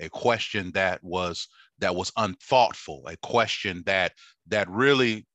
a 0.00 0.08
question 0.08 0.70
that 0.72 1.02
was 1.02 1.48
that 1.78 1.94
was 1.94 2.12
unthoughtful 2.16 3.02
a 3.06 3.16
question 3.18 3.82
that 3.86 4.12
that 4.46 4.68
really 4.68 5.26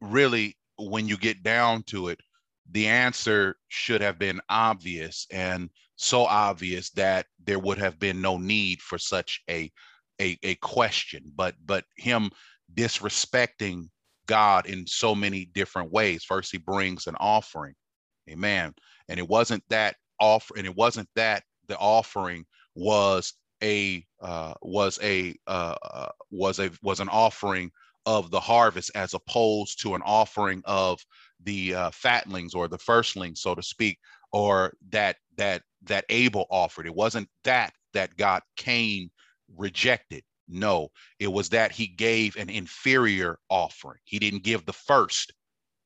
really 0.00 0.56
when 0.78 1.06
you 1.08 1.16
get 1.16 1.42
down 1.42 1.82
to 1.82 2.08
it 2.08 2.20
the 2.72 2.86
answer 2.86 3.56
should 3.68 4.00
have 4.00 4.18
been 4.18 4.40
obvious 4.48 5.26
and 5.30 5.70
so 5.96 6.24
obvious 6.24 6.90
that 6.90 7.26
there 7.44 7.58
would 7.58 7.78
have 7.78 7.98
been 7.98 8.20
no 8.20 8.36
need 8.36 8.80
for 8.82 8.98
such 8.98 9.40
a 9.48 9.70
a, 10.20 10.38
a 10.42 10.54
question, 10.56 11.32
but 11.34 11.54
but 11.64 11.84
him 11.96 12.30
disrespecting 12.74 13.88
God 14.26 14.66
in 14.66 14.86
so 14.86 15.14
many 15.14 15.46
different 15.46 15.92
ways. 15.92 16.24
First, 16.24 16.52
he 16.52 16.58
brings 16.58 17.06
an 17.06 17.16
offering, 17.20 17.74
amen. 18.28 18.74
And 19.08 19.18
it 19.18 19.28
wasn't 19.28 19.62
that 19.68 19.96
offer, 20.20 20.54
and 20.56 20.66
it 20.66 20.76
wasn't 20.76 21.08
that 21.14 21.42
the 21.68 21.78
offering 21.78 22.44
was 22.74 23.34
a 23.62 24.04
uh, 24.20 24.54
was 24.62 24.98
a 25.02 25.34
uh, 25.46 25.74
uh, 25.82 26.08
was 26.30 26.58
a 26.58 26.70
was 26.82 27.00
an 27.00 27.08
offering 27.08 27.70
of 28.04 28.30
the 28.30 28.40
harvest 28.40 28.90
as 28.94 29.14
opposed 29.14 29.80
to 29.82 29.94
an 29.94 30.02
offering 30.04 30.62
of 30.64 31.04
the 31.42 31.74
uh, 31.74 31.90
fatlings 31.90 32.54
or 32.54 32.68
the 32.68 32.78
firstlings, 32.78 33.40
so 33.40 33.54
to 33.54 33.62
speak, 33.62 33.98
or 34.32 34.72
that 34.90 35.16
that 35.36 35.62
that 35.82 36.04
Abel 36.08 36.46
offered. 36.50 36.86
It 36.86 36.94
wasn't 36.94 37.28
that 37.44 37.72
that 37.92 38.16
got 38.16 38.42
Cain 38.56 39.10
rejected. 39.56 40.22
No, 40.48 40.88
it 41.18 41.26
was 41.26 41.48
that 41.48 41.72
he 41.72 41.88
gave 41.88 42.36
an 42.36 42.50
inferior 42.50 43.38
offering. 43.50 43.98
He 44.04 44.18
didn't 44.18 44.44
give 44.44 44.64
the 44.64 44.72
first. 44.72 45.32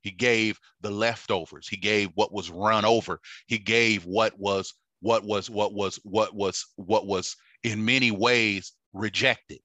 He 0.03 0.11
gave 0.11 0.59
the 0.81 0.91
leftovers. 0.91 1.69
He 1.69 1.77
gave 1.77 2.11
what 2.15 2.33
was 2.33 2.51
run 2.51 2.85
over. 2.85 3.21
He 3.47 3.59
gave 3.59 4.05
what 4.07 4.39
was 4.39 4.75
what 5.01 5.25
was 5.25 5.51
what 5.51 5.75
was 5.75 6.01
what 6.05 6.35
was 6.35 6.67
what 6.77 7.07
was 7.07 7.37
in 7.63 7.85
many 7.85 8.11
ways 8.11 8.73
rejected. 8.93 9.61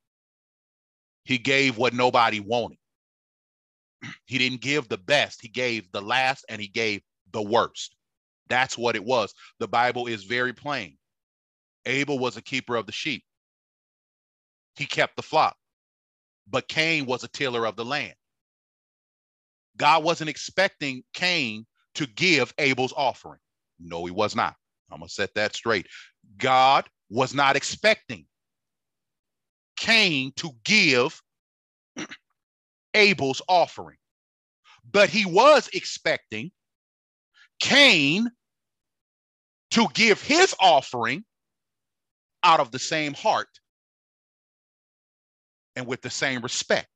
He 1.23 1.37
gave 1.37 1.77
what 1.77 1.93
nobody 1.93 2.39
wanted. 2.39 2.79
He 4.25 4.37
didn't 4.37 4.61
give 4.61 4.89
the 4.89 4.97
best. 4.97 5.41
He 5.41 5.49
gave 5.49 5.91
the 5.91 6.01
last 6.01 6.45
and 6.49 6.61
he 6.61 6.67
gave 6.67 7.01
the 7.31 7.41
worst. 7.41 7.95
That's 8.49 8.77
what 8.77 8.95
it 8.95 9.03
was. 9.03 9.33
The 9.59 9.67
Bible 9.67 10.07
is 10.07 10.23
very 10.23 10.53
plain. 10.53 10.97
Abel 11.85 12.19
was 12.19 12.37
a 12.37 12.41
keeper 12.41 12.75
of 12.75 12.85
the 12.85 12.91
sheep 12.91 13.23
he 14.77 14.85
kept 14.85 15.15
the 15.15 15.23
flock. 15.23 15.57
But 16.47 16.67
Cain 16.67 17.05
was 17.05 17.23
a 17.23 17.27
tiller 17.27 17.65
of 17.65 17.75
the 17.75 17.85
land. 17.85 18.15
God 19.77 20.03
wasn't 20.03 20.29
expecting 20.29 21.03
Cain 21.13 21.65
to 21.95 22.07
give 22.07 22.53
Abel's 22.57 22.93
offering. 22.95 23.39
No, 23.79 24.05
he 24.05 24.11
was 24.11 24.35
not. 24.35 24.55
I'm 24.91 24.99
going 24.99 25.07
to 25.07 25.13
set 25.13 25.33
that 25.35 25.55
straight. 25.55 25.87
God 26.37 26.85
was 27.09 27.33
not 27.33 27.55
expecting 27.55 28.25
Cain 29.77 30.31
to 30.37 30.51
give 30.63 31.21
Abel's 32.93 33.41
offering, 33.47 33.97
but 34.89 35.09
he 35.09 35.25
was 35.25 35.69
expecting 35.73 36.51
Cain 37.59 38.29
to 39.71 39.87
give 39.93 40.21
his 40.21 40.55
offering 40.59 41.25
out 42.43 42.59
of 42.59 42.71
the 42.71 42.79
same 42.79 43.13
heart 43.13 43.49
and 45.75 45.87
with 45.87 46.01
the 46.01 46.09
same 46.09 46.41
respect 46.41 46.87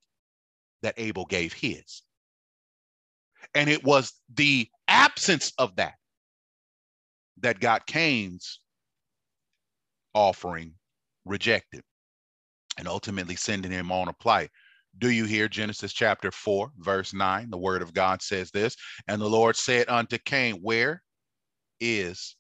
that 0.82 0.94
Abel 0.98 1.26
gave 1.26 1.52
his. 1.54 2.04
And 3.56 3.70
it 3.70 3.84
was 3.84 4.14
the 4.34 4.70
absence 4.88 5.54
of 5.58 5.76
that 5.78 5.96
that 7.42 7.60
got 7.60 7.88
Cain's 7.88 8.60
offering 10.14 10.74
rejected 11.26 11.82
and 12.78 12.88
ultimately 12.88 13.36
sending 13.36 13.72
him 13.72 13.92
on 13.92 14.08
a 14.08 14.14
plight. 14.14 14.50
Do 14.98 15.10
you 15.10 15.26
hear 15.26 15.48
Genesis 15.48 15.94
chapter 15.94 16.32
4, 16.32 16.72
verse 16.78 17.14
9? 17.14 17.50
The 17.50 17.58
word 17.58 17.82
of 17.82 17.94
God 17.94 18.22
says 18.22 18.52
this 18.52 18.76
And 19.08 19.22
the 19.22 19.30
Lord 19.30 19.56
said 19.56 19.90
unto 19.90 20.18
Cain, 20.18 20.56
Where 20.56 21.02
is 21.80 22.36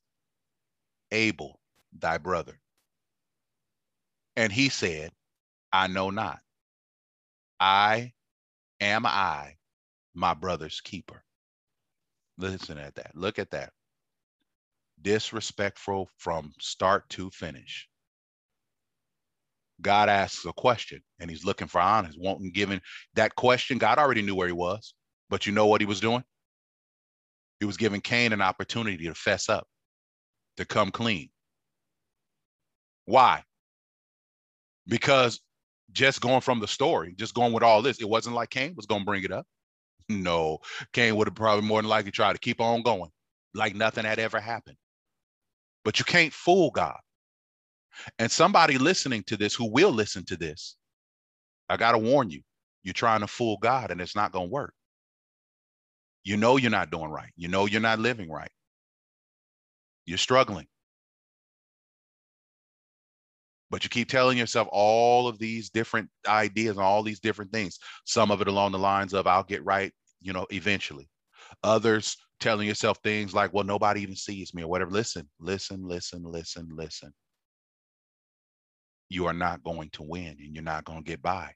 Abel, 1.11 1.59
thy 1.97 2.17
brother? 2.17 2.59
And 4.35 4.51
he 4.51 4.69
said, 4.69 5.11
I 5.71 5.87
know 5.87 6.09
not. 6.09 6.39
I 7.59 8.13
am 8.79 9.05
I, 9.05 9.55
my 10.13 10.33
brother's 10.33 10.81
keeper. 10.81 11.23
Listen 12.37 12.77
at 12.77 12.95
that. 12.95 13.11
Look 13.15 13.39
at 13.39 13.51
that. 13.51 13.71
Disrespectful 15.01 16.09
from 16.17 16.53
start 16.59 17.09
to 17.09 17.29
finish. 17.31 17.87
God 19.81 20.09
asks 20.09 20.45
a 20.45 20.53
question 20.53 21.01
and 21.19 21.29
he's 21.29 21.45
looking 21.45 21.67
for 21.67 21.79
honest, 21.79 22.19
wanting 22.19 22.51
given 22.51 22.81
that 23.15 23.35
question. 23.35 23.77
God 23.77 23.97
already 23.97 24.21
knew 24.21 24.35
where 24.35 24.47
he 24.47 24.53
was, 24.53 24.93
but 25.29 25.45
you 25.45 25.53
know 25.53 25.67
what 25.67 25.81
he 25.81 25.87
was 25.87 26.01
doing? 26.01 26.23
He 27.59 27.65
was 27.65 27.77
giving 27.77 28.01
Cain 28.01 28.33
an 28.33 28.41
opportunity 28.41 29.05
to 29.05 29.13
fess 29.13 29.49
up, 29.49 29.67
to 30.57 30.65
come 30.65 30.91
clean. 30.91 31.29
Why? 33.05 33.43
Because 34.87 35.39
just 35.91 36.21
going 36.21 36.41
from 36.41 36.59
the 36.59 36.67
story, 36.67 37.13
just 37.17 37.33
going 37.33 37.53
with 37.53 37.63
all 37.63 37.81
this, 37.81 38.01
it 38.01 38.09
wasn't 38.09 38.35
like 38.35 38.49
Cain 38.49 38.73
was 38.75 38.85
going 38.85 39.01
to 39.01 39.05
bring 39.05 39.23
it 39.23 39.31
up. 39.31 39.45
No, 40.09 40.59
Cain 40.91 41.15
would 41.15 41.27
have 41.27 41.35
probably 41.35 41.67
more 41.67 41.81
than 41.81 41.89
likely 41.89 42.11
tried 42.11 42.33
to 42.33 42.39
keep 42.39 42.59
on 42.59 42.81
going 42.81 43.11
like 43.53 43.75
nothing 43.75 44.05
had 44.05 44.19
ever 44.19 44.39
happened. 44.39 44.77
But 45.85 45.99
you 45.99 46.05
can't 46.05 46.33
fool 46.33 46.71
God. 46.71 46.97
And 48.17 48.31
somebody 48.31 48.77
listening 48.77 49.23
to 49.23 49.37
this 49.37 49.53
who 49.53 49.71
will 49.71 49.91
listen 49.91 50.25
to 50.25 50.37
this, 50.37 50.75
I 51.69 51.77
got 51.77 51.91
to 51.91 51.97
warn 51.97 52.29
you, 52.29 52.41
you're 52.83 52.93
trying 52.93 53.21
to 53.21 53.27
fool 53.27 53.57
God 53.61 53.91
and 53.91 54.01
it's 54.01 54.15
not 54.15 54.31
going 54.31 54.47
to 54.47 54.53
work. 54.53 54.73
You 56.23 56.37
know 56.37 56.57
you're 56.57 56.71
not 56.71 56.91
doing 56.91 57.11
right. 57.11 57.31
You 57.35 57.47
know 57.47 57.65
you're 57.65 57.81
not 57.81 57.99
living 57.99 58.29
right. 58.29 58.51
You're 60.05 60.17
struggling. 60.17 60.67
But 63.71 63.83
you 63.83 63.89
keep 63.89 64.09
telling 64.09 64.37
yourself 64.37 64.67
all 64.71 65.27
of 65.27 65.37
these 65.37 65.69
different 65.69 66.09
ideas 66.27 66.77
and 66.77 66.85
all 66.85 67.03
these 67.03 67.19
different 67.19 67.51
things. 67.51 67.77
Some 68.05 68.31
of 68.31 68.41
it 68.41 68.47
along 68.47 68.71
the 68.71 68.79
lines 68.79 69.13
of, 69.13 69.27
I'll 69.27 69.43
get 69.43 69.63
right, 69.63 69.93
you 70.21 70.33
know, 70.33 70.45
eventually. 70.51 71.09
Others 71.63 72.17
telling 72.39 72.67
yourself 72.67 72.99
things 73.03 73.33
like, 73.33 73.53
well, 73.53 73.63
nobody 73.63 74.01
even 74.01 74.15
sees 74.15 74.53
me 74.53 74.63
or 74.63 74.67
whatever. 74.67 74.91
Listen, 74.91 75.27
listen, 75.39 75.83
listen, 75.83 76.23
listen, 76.23 76.69
listen. 76.71 77.13
You 79.09 79.25
are 79.25 79.33
not 79.33 79.63
going 79.63 79.89
to 79.93 80.03
win 80.03 80.37
and 80.39 80.53
you're 80.53 80.63
not 80.63 80.85
going 80.85 81.03
to 81.03 81.09
get 81.09 81.21
by. 81.21 81.53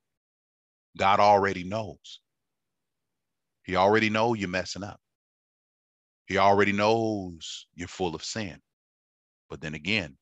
God 0.97 1.19
already 1.19 1.63
knows. 1.63 2.21
He 3.63 3.75
already 3.75 4.09
know 4.09 4.33
you're 4.33 4.49
messing 4.49 4.83
up. 4.83 4.99
He 6.25 6.37
already 6.37 6.71
knows 6.71 7.67
you're 7.75 7.87
full 7.87 8.15
of 8.15 8.23
sin. 8.23 8.59
But 9.49 9.61
then 9.61 9.73
again, 9.73 10.17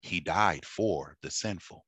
he 0.00 0.20
died 0.20 0.64
for 0.64 1.16
the 1.22 1.30
sinful. 1.30 1.84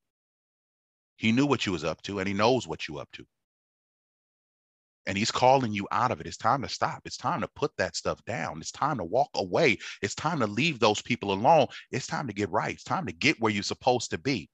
He 1.16 1.32
knew 1.32 1.46
what 1.46 1.66
you 1.66 1.72
was 1.72 1.84
up 1.84 2.02
to 2.02 2.18
and 2.18 2.28
he 2.28 2.34
knows 2.34 2.66
what 2.66 2.88
you 2.88 2.98
up 2.98 3.08
to. 3.12 3.24
And 5.06 5.18
he's 5.18 5.32
calling 5.32 5.72
you 5.72 5.88
out 5.90 6.12
of 6.12 6.20
it. 6.20 6.26
It's 6.26 6.36
time 6.36 6.62
to 6.62 6.68
stop. 6.68 7.02
It's 7.04 7.16
time 7.16 7.40
to 7.40 7.48
put 7.56 7.72
that 7.76 7.96
stuff 7.96 8.24
down. 8.24 8.58
It's 8.60 8.70
time 8.70 8.98
to 8.98 9.04
walk 9.04 9.30
away. 9.34 9.78
It's 10.00 10.14
time 10.14 10.38
to 10.40 10.46
leave 10.46 10.78
those 10.78 11.02
people 11.02 11.32
alone. 11.32 11.66
It's 11.90 12.06
time 12.06 12.28
to 12.28 12.32
get 12.32 12.50
right. 12.50 12.74
It's 12.74 12.84
time 12.84 13.06
to 13.06 13.12
get 13.12 13.40
where 13.40 13.52
you're 13.52 13.64
supposed 13.64 14.10
to 14.12 14.18
be. 14.18 14.48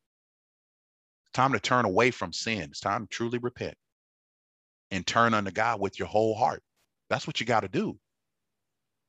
It's 1.24 1.32
time 1.34 1.52
to 1.52 1.60
turn 1.60 1.84
away 1.84 2.10
from 2.10 2.32
sin. 2.32 2.62
It's 2.62 2.80
time 2.80 3.02
to 3.02 3.08
truly 3.08 3.38
repent 3.38 3.76
and 4.90 5.06
turn 5.06 5.34
unto 5.34 5.50
God 5.50 5.80
with 5.80 5.98
your 5.98 6.08
whole 6.08 6.34
heart. 6.34 6.62
That's 7.10 7.26
what 7.26 7.40
you 7.40 7.46
got 7.46 7.60
to 7.60 7.68
do. 7.68 7.98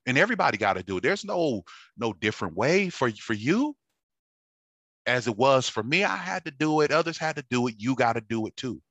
And 0.05 0.17
everybody 0.17 0.57
got 0.57 0.73
to 0.73 0.83
do 0.83 0.97
it. 0.97 1.03
There's 1.03 1.23
no 1.25 1.63
no 1.97 2.13
different 2.13 2.55
way 2.55 2.89
for 2.89 3.11
for 3.11 3.33
you 3.33 3.75
as 5.05 5.27
it 5.27 5.37
was 5.37 5.69
for 5.69 5.83
me. 5.83 6.03
I 6.03 6.17
had 6.17 6.45
to 6.45 6.51
do 6.51 6.81
it. 6.81 6.91
Others 6.91 7.17
had 7.17 7.35
to 7.37 7.45
do 7.49 7.67
it. 7.67 7.75
You 7.77 7.95
got 7.95 8.13
to 8.13 8.21
do 8.21 8.47
it 8.47 8.55
too. 8.57 8.81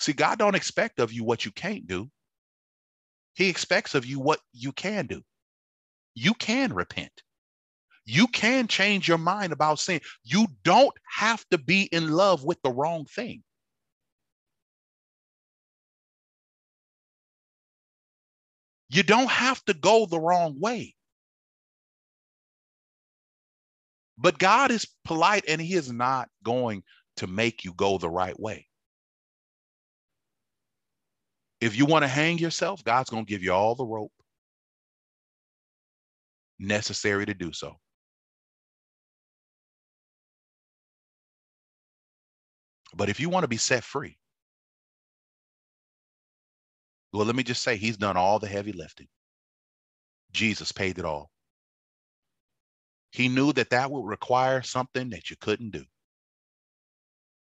See, 0.00 0.14
God 0.14 0.38
don't 0.38 0.54
expect 0.54 0.98
of 0.98 1.12
you 1.12 1.24
what 1.24 1.44
you 1.44 1.52
can't 1.52 1.86
do. 1.86 2.10
He 3.34 3.50
expects 3.50 3.94
of 3.94 4.06
you 4.06 4.18
what 4.18 4.40
you 4.52 4.72
can 4.72 5.06
do. 5.06 5.22
You 6.14 6.32
can 6.32 6.72
repent. 6.72 7.12
You 8.06 8.26
can 8.28 8.66
change 8.66 9.06
your 9.06 9.18
mind 9.18 9.52
about 9.52 9.78
sin. 9.78 10.00
You 10.24 10.46
don't 10.64 10.96
have 11.06 11.44
to 11.50 11.58
be 11.58 11.82
in 11.92 12.08
love 12.10 12.44
with 12.44 12.60
the 12.62 12.70
wrong 12.70 13.04
thing. 13.04 13.42
You 18.88 19.02
don't 19.02 19.30
have 19.30 19.62
to 19.66 19.74
go 19.74 20.06
the 20.06 20.18
wrong 20.18 20.58
way. 20.58 20.94
But 24.16 24.38
God 24.38 24.70
is 24.70 24.86
polite 25.04 25.44
and 25.46 25.60
he 25.60 25.74
is 25.74 25.92
not 25.92 26.30
going 26.42 26.84
to 27.18 27.26
make 27.26 27.64
you 27.64 27.74
go 27.74 27.98
the 27.98 28.10
right 28.10 28.38
way. 28.40 28.69
If 31.60 31.76
you 31.76 31.84
want 31.84 32.04
to 32.04 32.08
hang 32.08 32.38
yourself, 32.38 32.82
God's 32.84 33.10
going 33.10 33.26
to 33.26 33.28
give 33.28 33.42
you 33.42 33.52
all 33.52 33.74
the 33.74 33.84
rope 33.84 34.12
necessary 36.58 37.26
to 37.26 37.34
do 37.34 37.52
so. 37.52 37.76
But 42.94 43.08
if 43.08 43.20
you 43.20 43.28
want 43.28 43.44
to 43.44 43.48
be 43.48 43.56
set 43.56 43.84
free, 43.84 44.16
well, 47.12 47.26
let 47.26 47.36
me 47.36 47.42
just 47.42 47.62
say, 47.62 47.76
he's 47.76 47.96
done 47.96 48.16
all 48.16 48.38
the 48.38 48.48
heavy 48.48 48.72
lifting. 48.72 49.08
Jesus 50.32 50.72
paid 50.72 50.98
it 50.98 51.04
all. 51.04 51.30
He 53.12 53.28
knew 53.28 53.52
that 53.54 53.70
that 53.70 53.90
would 53.90 54.06
require 54.06 54.62
something 54.62 55.10
that 55.10 55.30
you 55.30 55.36
couldn't 55.40 55.72
do. 55.72 55.84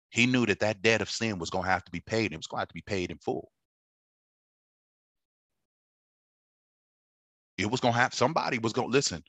He 0.09 0.25
knew 0.25 0.45
that 0.45 0.59
that 0.59 0.81
debt 0.81 1.01
of 1.01 1.09
sin 1.09 1.39
was 1.39 1.49
going 1.49 1.65
to 1.65 1.71
have 1.71 1.83
to 1.85 1.91
be 1.91 2.01
paid. 2.01 2.31
It 2.31 2.37
was 2.37 2.47
going 2.47 2.59
to 2.59 2.61
have 2.61 2.67
to 2.69 2.73
be 2.73 2.83
paid 2.83 3.11
in 3.11 3.17
full. 3.17 3.49
It 7.57 7.69
was 7.69 7.79
going 7.79 7.93
to 7.93 7.99
have 7.99 8.13
somebody 8.13 8.59
was 8.59 8.73
going 8.73 8.89
to 8.89 8.91
listen. 8.93 9.23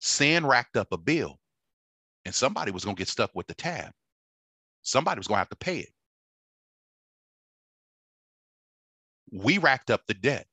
Sin 0.00 0.46
racked 0.46 0.76
up 0.76 0.88
a 0.92 0.98
bill, 0.98 1.38
and 2.24 2.34
somebody 2.34 2.70
was 2.72 2.84
going 2.84 2.96
to 2.96 3.00
get 3.00 3.08
stuck 3.08 3.30
with 3.34 3.46
the 3.46 3.54
tab. 3.54 3.92
Somebody 4.82 5.18
was 5.18 5.26
going 5.26 5.36
to 5.36 5.40
have 5.40 5.48
to 5.50 5.56
pay 5.56 5.78
it. 5.78 5.90
We 9.32 9.58
racked 9.58 9.90
up 9.90 10.02
the 10.06 10.14
debt. 10.14 10.46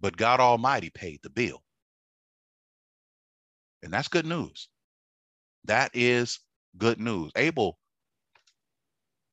But 0.00 0.16
God 0.16 0.40
Almighty 0.40 0.90
paid 0.90 1.20
the 1.22 1.30
bill. 1.30 1.62
And 3.82 3.92
that's 3.92 4.08
good 4.08 4.26
news. 4.26 4.68
That 5.64 5.90
is 5.94 6.40
good 6.78 7.00
news. 7.00 7.32
Abel 7.36 7.78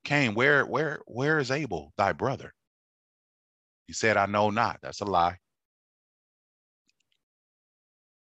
came, 0.03 0.33
where, 0.35 0.65
where, 0.65 0.99
where 1.05 1.39
is 1.39 1.51
Abel, 1.51 1.93
thy 1.97 2.13
brother? 2.13 2.53
He 3.87 3.93
said, 3.93 4.17
I 4.17 4.25
know 4.25 4.49
not. 4.49 4.79
That's 4.81 4.99
a 4.99 5.05
lie. 5.05 5.37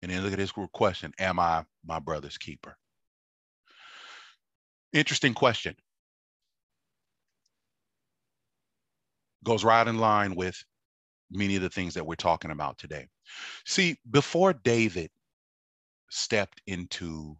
And 0.01 0.11
then 0.11 0.23
look 0.23 0.33
at 0.33 0.39
this 0.39 0.53
question 0.73 1.11
Am 1.19 1.39
I 1.39 1.63
my 1.85 1.99
brother's 1.99 2.37
keeper? 2.37 2.75
Interesting 4.93 5.33
question. 5.33 5.75
Goes 9.43 9.63
right 9.63 9.87
in 9.87 9.97
line 9.97 10.35
with 10.35 10.63
many 11.31 11.55
of 11.55 11.61
the 11.61 11.69
things 11.69 11.93
that 11.93 12.05
we're 12.05 12.15
talking 12.15 12.51
about 12.51 12.77
today. 12.77 13.07
See, 13.65 13.97
before 14.09 14.53
David 14.53 15.09
stepped 16.09 16.61
into 16.67 17.37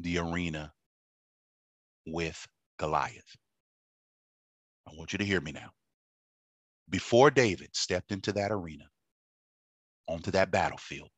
the 0.00 0.18
arena 0.18 0.72
with 2.06 2.46
Goliath, 2.78 3.36
I 4.86 4.92
want 4.94 5.12
you 5.12 5.18
to 5.18 5.24
hear 5.24 5.40
me 5.40 5.52
now. 5.52 5.70
Before 6.90 7.30
David 7.30 7.76
stepped 7.76 8.12
into 8.12 8.32
that 8.32 8.50
arena, 8.50 8.84
onto 10.06 10.30
that 10.30 10.50
battlefield 10.50 11.10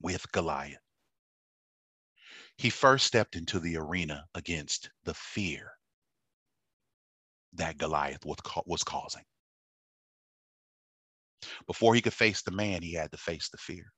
with 0.00 0.30
Goliath, 0.32 0.78
he 2.56 2.70
first 2.70 3.06
stepped 3.06 3.36
into 3.36 3.58
the 3.58 3.76
arena 3.76 4.26
against 4.34 4.90
the 5.04 5.14
fear 5.14 5.72
that 7.54 7.78
Goliath 7.78 8.24
was 8.24 8.38
was 8.66 8.84
causing. 8.84 9.24
Before 11.66 11.94
he 11.94 12.02
could 12.02 12.14
face 12.14 12.42
the 12.42 12.50
man, 12.50 12.82
he 12.82 12.92
had 12.92 13.10
to 13.12 13.16
face 13.16 13.48
the 13.48 13.58
fear. 13.58 13.92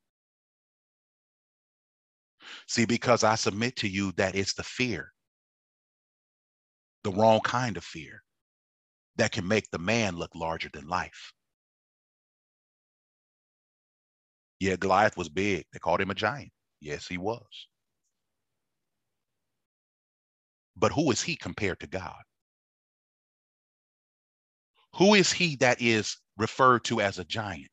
See, 2.68 2.84
because 2.84 3.24
I 3.24 3.34
submit 3.34 3.76
to 3.76 3.88
you 3.88 4.12
that 4.12 4.34
it's 4.34 4.54
the 4.54 4.62
fear, 4.62 5.12
the 7.02 7.12
wrong 7.12 7.40
kind 7.40 7.76
of 7.76 7.84
fear, 7.84 8.22
that 9.16 9.32
can 9.32 9.46
make 9.46 9.70
the 9.70 9.78
man 9.78 10.16
look 10.16 10.30
larger 10.34 10.68
than 10.72 10.88
life. 10.88 11.32
Yeah, 14.60 14.76
Goliath 14.76 15.16
was 15.16 15.28
big. 15.28 15.66
They 15.72 15.78
called 15.78 16.00
him 16.00 16.10
a 16.10 16.14
giant. 16.14 16.50
Yes, 16.80 17.06
he 17.06 17.18
was. 17.18 17.68
But 20.76 20.92
who 20.92 21.10
is 21.10 21.22
he 21.22 21.36
compared 21.36 21.80
to 21.80 21.86
God? 21.86 22.22
Who 24.96 25.14
is 25.14 25.32
he 25.32 25.56
that 25.56 25.80
is 25.80 26.16
referred 26.38 26.84
to 26.84 27.00
as 27.00 27.18
a 27.18 27.24
giant 27.24 27.70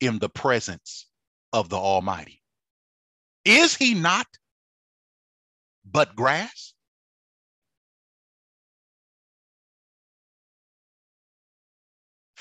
in 0.00 0.18
the 0.18 0.28
presence 0.28 1.06
of 1.52 1.68
the 1.68 1.76
Almighty? 1.76 2.42
Is 3.44 3.74
he 3.76 3.94
not 3.94 4.26
but 5.84 6.14
grass? 6.14 6.74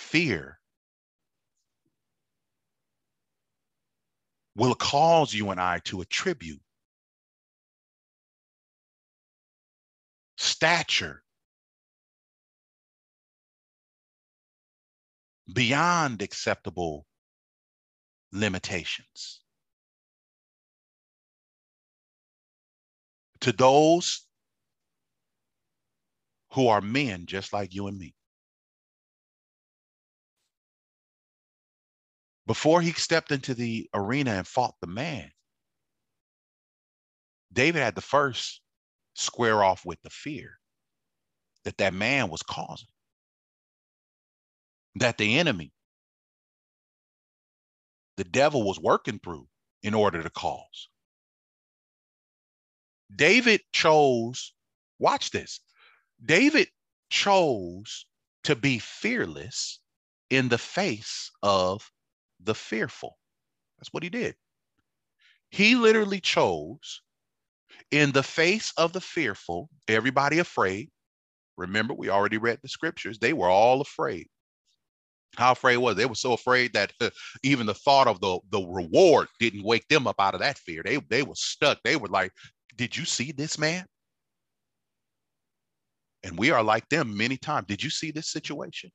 Fear 0.08 0.58
will 4.56 4.74
cause 4.74 5.34
you 5.34 5.50
and 5.50 5.60
I 5.60 5.80
to 5.80 6.00
attribute 6.00 6.62
stature 10.38 11.24
beyond 15.52 16.22
acceptable 16.22 17.06
limitations. 18.32 19.41
To 23.41 23.52
those 23.52 24.26
who 26.54 26.70
are 26.70 26.80
men 26.80 27.26
just 27.26 27.52
like 27.52 27.74
you 27.74 27.88
and 27.88 28.00
me, 28.00 28.15
Before 32.48 32.82
he 32.82 32.94
stepped 32.94 33.32
into 33.32 33.54
the 33.54 33.90
arena 33.94 34.32
and 34.32 34.48
fought 34.48 34.76
the 34.80 34.88
man, 34.88 35.32
David 37.52 37.82
had 37.82 37.96
to 37.96 38.02
first 38.02 38.62
square 39.16 39.64
off 39.64 39.86
with 39.86 40.02
the 40.02 40.10
fear 40.10 40.60
that 41.66 41.78
that 41.78 41.94
man 41.94 42.30
was 42.30 42.42
causing, 42.44 42.88
that 44.96 45.18
the 45.18 45.38
enemy, 45.38 45.74
the 48.16 48.24
devil 48.24 48.64
was 48.64 48.80
working 48.80 49.20
through 49.20 49.48
in 49.84 49.94
order 49.94 50.24
to 50.24 50.30
cause. 50.30 50.88
David 53.14 53.62
chose, 53.74 54.54
watch 55.00 55.32
this. 55.32 55.60
David 56.24 56.70
chose 57.10 58.06
to 58.44 58.56
be 58.56 58.80
fearless 58.80 59.80
in 60.30 60.48
the 60.48 60.58
face 60.58 61.30
of 61.44 61.92
the 62.39 62.56
fearful. 62.56 63.17
That's 63.78 63.93
what 63.93 64.04
he 64.04 64.10
did. 64.10 64.36
He 65.50 65.76
literally 65.76 66.19
chose 66.19 67.02
in 67.91 68.12
the 68.12 68.23
face 68.23 68.73
of 68.78 68.93
the 68.93 69.02
fearful, 69.02 69.69
everybody 69.88 70.39
afraid. 70.39 70.89
Remember, 71.58 71.93
we 71.93 72.10
already 72.10 72.38
read 72.38 72.60
the 72.62 72.69
scriptures. 72.69 73.17
They 73.19 73.34
were 73.34 73.50
all 73.50 73.82
afraid. 73.82 74.28
How 75.36 75.52
afraid 75.52 75.78
was 75.78 75.95
they? 75.95 76.04
they 76.04 76.08
were 76.08 76.15
so 76.15 76.34
afraid 76.34 76.73
that 76.73 76.93
even 77.43 77.67
the 77.67 77.73
thought 77.73 78.08
of 78.08 78.19
the, 78.21 78.39
the 78.50 78.62
reward 78.62 79.28
didn't 79.39 79.63
wake 79.63 79.88
them 79.88 80.08
up 80.08 80.19
out 80.19 80.34
of 80.34 80.39
that 80.41 80.58
fear. 80.58 80.82
They 80.84 80.97
they 81.10 81.23
were 81.23 81.36
stuck. 81.36 81.80
They 81.84 81.95
were 81.95 82.08
like, 82.08 82.32
Did 82.76 82.95
you 82.95 83.06
see 83.06 83.32
this 83.32 83.58
man? 83.58 83.86
And 86.23 86.38
we 86.38 86.52
are 86.52 86.63
like 86.63 86.89
them 86.89 87.15
many 87.15 87.38
times. 87.38 87.67
Did 87.67 87.84
you 87.84 87.89
see 87.89 88.12
this 88.12 88.30
situation? 88.30 88.91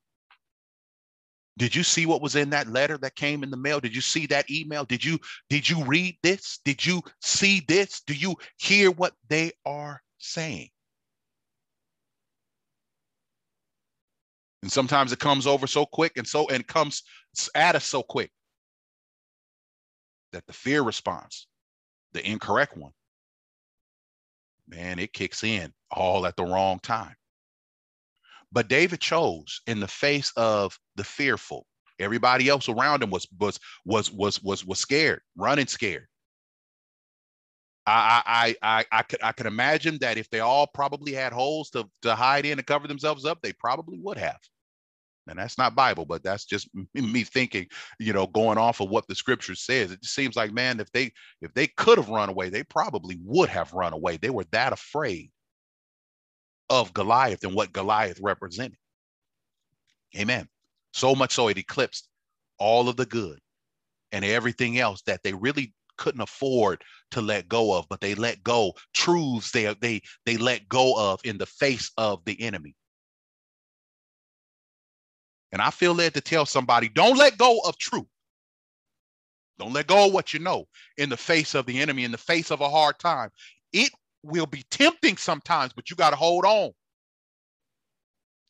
Did 1.59 1.75
you 1.75 1.83
see 1.83 2.07
what 2.07 2.23
was 2.23 2.35
in 2.35 2.51
that 2.51 2.69
letter 2.69 2.97
that 2.99 3.15
came 3.15 3.43
in 3.43 3.51
the 3.51 3.57
mail? 3.57 3.79
Did 3.79 3.95
you 3.95 4.01
see 4.01 4.27
that 4.27 4.51
email? 4.51 4.85
Did 4.85 5.05
you 5.05 5.19
did 5.51 5.69
you 5.69 5.85
read 5.85 6.17
this? 6.23 6.61
Did 6.65 6.85
you 6.85 7.03
see 7.21 7.63
this? 7.69 8.01
Do 8.07 8.15
you 8.15 8.37
hear 8.59 8.91
what 8.91 9.13
they 9.29 9.53
are 9.67 10.01
saying? 10.19 10.71
And 14.63 14.73
sometimes 14.73 15.13
it 15.13 15.19
comes 15.19 15.47
over 15.47 15.67
so 15.67 15.85
quick 15.85 16.13
and 16.17 16.27
so 16.27 16.49
and 16.49 16.67
comes 16.67 17.03
at 17.55 17.77
us 17.77 17.85
so 17.85 18.03
quick 18.03 18.31
that 20.33 20.47
the 20.47 20.53
fear 20.53 20.83
response, 20.83 21.49
the 22.13 22.27
incorrect 22.27 22.77
one, 22.77 22.93
man, 24.69 24.99
it 24.99 25.13
kicks 25.13 25.45
in 25.45 25.73
all 25.91 26.27
at 26.27 26.37
the 26.37 26.45
wrong 26.45 26.79
time. 26.79 27.15
But 28.53 28.69
David 28.69 29.01
chose 29.01 29.63
in 29.67 29.81
the 29.81 29.89
face 29.89 30.33
of 30.37 30.79
the 30.97 31.05
fearful. 31.05 31.67
Everybody 31.99 32.49
else 32.49 32.69
around 32.69 33.03
him 33.03 33.11
was 33.11 33.27
was 33.39 33.59
was 33.85 34.11
was 34.13 34.43
was 34.43 34.65
was 34.65 34.79
scared, 34.79 35.23
running 35.37 35.67
scared. 35.67 36.07
I 37.87 38.55
I 38.63 38.81
I 38.81 38.85
I 38.93 39.03
could 39.03 39.23
I 39.23 39.33
could 39.33 39.47
imagine 39.47 39.99
that 40.01 40.19
if 40.19 40.31
they 40.31 40.41
all 40.41 40.67
probably 40.69 41.13
had 41.13 41.33
holes 41.33 41.71
to 41.71 41.89
to 42.03 42.15
hide 42.15 42.47
in 42.47 42.59
and 42.59 42.67
cover 42.67 42.87
themselves 42.87 43.25
up, 43.25 43.41
they 43.43 43.53
probably 43.55 43.99
would 43.99 44.19
have. 44.19 44.39
And 45.29 45.39
that's 45.39 45.59
not 45.59 45.75
Bible, 45.75 46.05
but 46.05 46.23
that's 46.23 46.45
just 46.45 46.69
me 46.95 47.25
thinking, 47.25 47.67
you 47.99 48.13
know, 48.13 48.27
going 48.27 48.59
off 48.59 48.81
of 48.81 48.91
what 48.91 49.07
the 49.09 49.15
scripture 49.15 49.55
says. 49.55 49.93
It 49.93 50.03
just 50.03 50.15
seems 50.15 50.37
like, 50.37 50.53
man, 50.53 50.81
if 50.81 50.91
they 50.93 51.13
if 51.41 51.55
they 51.55 51.69
could 51.69 51.99
have 51.99 52.09
run 52.09 52.29
away, 52.29 52.51
they 52.51 52.65
probably 52.65 53.19
would 53.25 53.49
have 53.49 53.73
run 53.73 53.93
away. 53.93 54.17
They 54.17 54.31
were 54.31 54.47
that 54.53 54.73
afraid 54.73 55.32
of 56.73 56.95
Goliath 56.95 57.45
and 57.45 57.55
what 57.55 57.73
Goliath 57.73 58.19
represented. 58.23 58.79
Amen. 60.17 60.49
So 60.95 61.15
much 61.15 61.35
so 61.35 61.49
it 61.49 61.59
eclipsed 61.59 62.09
all 62.59 62.89
of 62.89 62.97
the 62.97 63.05
good 63.05 63.39
and 64.11 64.25
everything 64.25 64.79
else 64.79 65.03
that 65.03 65.23
they 65.23 65.35
really 65.35 65.75
couldn't 65.99 66.23
afford 66.23 66.83
to 67.11 67.21
let 67.21 67.49
go 67.49 67.77
of, 67.77 67.87
but 67.91 68.01
they 68.01 68.15
let 68.15 68.43
go 68.43 68.73
truths 68.95 69.51
they 69.51 69.73
they 69.81 70.01
they 70.25 70.39
let 70.39 70.67
go 70.69 70.95
of 70.97 71.21
in 71.25 71.37
the 71.37 71.47
face 71.47 71.91
of 71.99 72.25
the 72.25 72.41
enemy. 72.41 72.75
And 75.53 75.61
I 75.61 75.71
feel 75.71 75.93
led 75.93 76.15
to 76.15 76.23
tell 76.23 76.47
somebody, 76.47 76.89
don't 76.89 77.19
let 77.19 77.37
go 77.37 77.61
of 77.67 77.77
truth. 77.77 78.07
Don't 79.59 79.75
let 79.75 79.87
go 79.87 80.07
of 80.07 80.15
what 80.15 80.33
you 80.33 80.41
know 80.41 80.65
in 80.97 81.11
the 81.11 81.17
face 81.17 81.55
of 81.55 81.67
the 81.67 81.79
enemy, 81.81 82.05
in 82.05 82.13
the 82.13 82.19
face 82.19 82.51
of 82.51 82.63
a 82.63 82.71
hard 82.71 82.99
time. 82.99 83.29
It 83.75 83.91
will 84.23 84.47
be 84.47 84.65
tempting 84.71 85.17
sometimes, 85.17 85.73
but 85.73 85.91
you 85.91 85.97
got 85.97 86.11
to 86.11 86.17
hold 86.17 86.45
on 86.45 86.73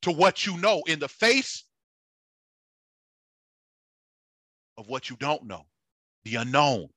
to 0.03 0.13
what 0.13 0.47
you 0.47 0.57
know 0.59 0.83
in 0.87 0.99
the 0.99 1.09
face 1.09 1.65
of 4.79 4.89
what 4.89 5.11
you 5.11 5.17
don't 5.17 5.45
know, 5.47 5.63
the 6.25 6.37
unknown, 6.37 6.89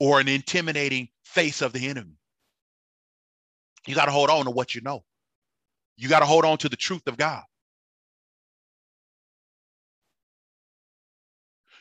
or 0.00 0.20
an 0.20 0.28
intimidating 0.28 1.08
face 1.24 1.62
of 1.62 1.72
the 1.72 1.88
enemy. 1.88 2.16
You 3.86 3.94
got 3.94 4.06
to 4.06 4.12
hold 4.12 4.30
on 4.30 4.44
to 4.46 4.50
what 4.50 4.74
you 4.74 4.80
know. 4.82 5.04
You 5.96 6.08
got 6.08 6.20
to 6.20 6.26
hold 6.26 6.44
on 6.44 6.58
to 6.58 6.68
the 6.68 6.76
truth 6.76 7.06
of 7.06 7.16
God. 7.16 7.42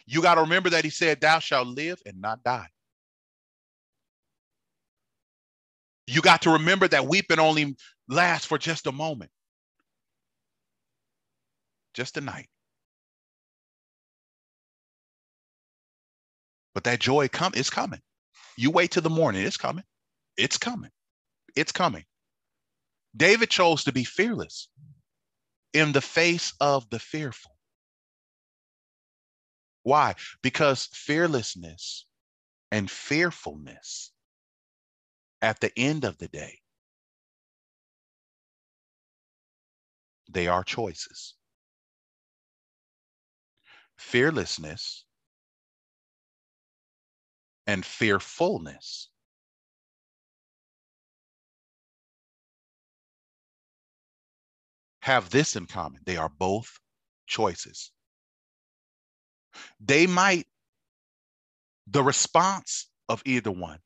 You 0.06 0.22
got 0.22 0.36
to 0.36 0.42
remember 0.42 0.70
that 0.72 0.84
he 0.84 0.90
said, 0.90 1.22
Thou 1.22 1.40
shalt 1.40 1.68
live 1.68 2.02
and 2.06 2.22
not 2.22 2.44
die. 2.44 2.68
You 6.08 6.22
got 6.22 6.44
to 6.44 6.52
remember 6.52 6.88
that 6.88 7.08
weeping 7.08 7.40
only 7.40 7.78
lasts 8.10 8.48
for 8.48 8.58
just 8.58 8.88
a 8.88 8.92
moment, 8.92 9.32
just 11.94 12.18
a 12.18 12.22
night. 12.22 12.50
But 16.76 16.86
that 16.86 17.00
joy 17.00 17.28
come 17.30 17.54
is 17.56 17.70
coming. 17.70 18.02
You 18.58 18.72
wait 18.72 18.92
till 18.92 19.04
the 19.04 19.10
morning, 19.10 19.46
it's 19.46 19.58
coming. 19.58 19.86
It's 20.38 20.58
coming. 20.58 20.92
It's 21.56 21.72
coming. 21.72 22.06
David 23.16 23.50
chose 23.50 23.86
to 23.86 23.94
be 23.94 24.04
fearless 24.06 24.70
in 25.74 25.94
the 25.94 26.02
face 26.02 26.54
of 26.62 26.90
the 26.90 27.00
fearful. 27.00 27.52
Why? 29.84 30.16
Because 30.44 30.88
fearlessness 30.94 32.08
and 32.72 32.92
fearfulness 32.92 34.13
at 35.44 35.60
the 35.60 35.78
end 35.78 36.06
of 36.06 36.18
the 36.18 36.30
day, 36.30 36.58
they 40.32 40.48
are 40.48 40.64
choices. 40.64 41.36
Fearlessness 43.98 45.04
and 47.68 47.86
fearfulness 47.86 49.10
have 55.02 55.30
this 55.30 55.58
in 55.58 55.66
common 55.66 56.02
they 56.06 56.16
are 56.16 56.30
both 56.30 56.80
choices. 57.28 57.92
They 59.82 60.08
might, 60.08 60.48
the 61.86 62.02
response 62.02 62.88
of 63.10 63.22
either 63.26 63.52
one 63.52 63.80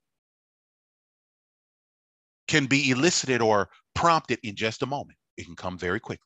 can 2.47 2.65
be 2.65 2.91
elicited 2.91 3.41
or 3.41 3.69
prompted 3.93 4.39
in 4.43 4.55
just 4.55 4.81
a 4.81 4.85
moment. 4.85 5.17
It 5.37 5.45
can 5.45 5.55
come 5.55 5.77
very 5.77 5.99
quickly. 5.99 6.23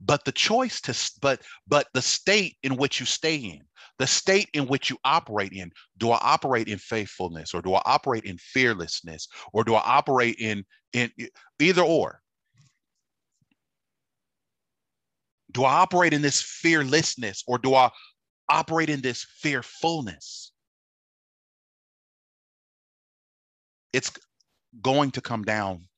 But 0.00 0.24
the 0.24 0.32
choice 0.32 0.80
to, 0.82 0.94
but 1.20 1.42
but 1.66 1.88
the 1.92 2.02
state 2.02 2.56
in 2.62 2.76
which 2.76 3.00
you 3.00 3.06
stay 3.06 3.36
in, 3.36 3.62
the 3.98 4.06
state 4.06 4.48
in 4.54 4.66
which 4.68 4.90
you 4.90 4.98
operate 5.04 5.52
in, 5.52 5.72
do 5.98 6.12
I 6.12 6.18
operate 6.22 6.68
in 6.68 6.78
faithfulness 6.78 7.52
or 7.52 7.62
do 7.62 7.74
I 7.74 7.82
operate 7.84 8.24
in 8.24 8.38
fearlessness 8.38 9.26
or 9.52 9.64
do 9.64 9.74
I 9.74 9.82
operate 9.84 10.36
in 10.38 10.64
in 10.92 11.10
either 11.58 11.82
or? 11.82 12.20
Do 15.50 15.64
I 15.64 15.72
operate 15.74 16.12
in 16.12 16.22
this 16.22 16.40
fearlessness 16.42 17.42
or 17.48 17.58
do 17.58 17.74
I 17.74 17.90
operate 18.48 18.90
in 18.90 19.00
this 19.00 19.26
fearfulness? 19.40 20.52
It's 23.92 24.12
going 24.82 25.10
to 25.12 25.20
come 25.20 25.42
down 25.42 25.88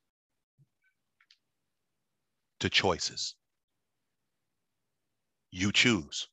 to 2.60 2.68
choices. 2.68 3.34
You 5.50 5.72
choose. 5.72 6.28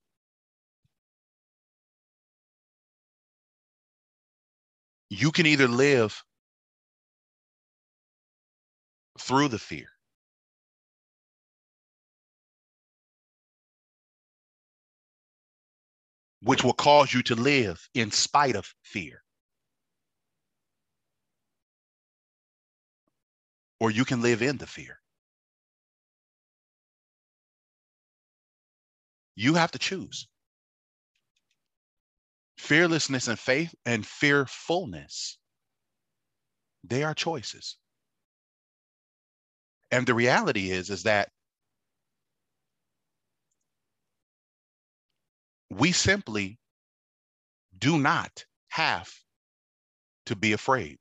You 5.09 5.31
can 5.31 5.45
either 5.45 5.67
live 5.67 6.21
through 9.19 9.47
the 9.47 9.59
fear 9.59 9.87
which 16.41 16.63
will 16.63 16.73
cause 16.73 17.13
you 17.13 17.23
to 17.23 17.35
live 17.35 17.89
in 17.93 18.11
spite 18.11 18.55
of 18.55 18.73
fear. 18.83 19.21
Or 23.79 23.91
you 23.91 24.05
can 24.05 24.21
live 24.21 24.41
in 24.41 24.57
the 24.57 24.67
fear. 24.67 24.99
You 29.35 29.53
have 29.53 29.71
to 29.71 29.79
choose. 29.79 30.27
Fearlessness 32.57 33.27
and 33.27 33.37
faith 33.37 33.75
and 33.85 34.05
fearfulness, 34.05 35.37
they 36.83 37.03
are 37.03 37.13
choices. 37.13 37.77
And 39.91 40.07
the 40.07 40.15
reality 40.15 40.71
is, 40.71 40.89
is 40.89 41.03
that 41.03 41.29
we 45.69 45.91
simply 45.91 46.57
do 47.77 47.99
not 47.99 48.45
have 48.69 49.13
to 50.25 50.35
be 50.35 50.53
afraid. 50.53 50.97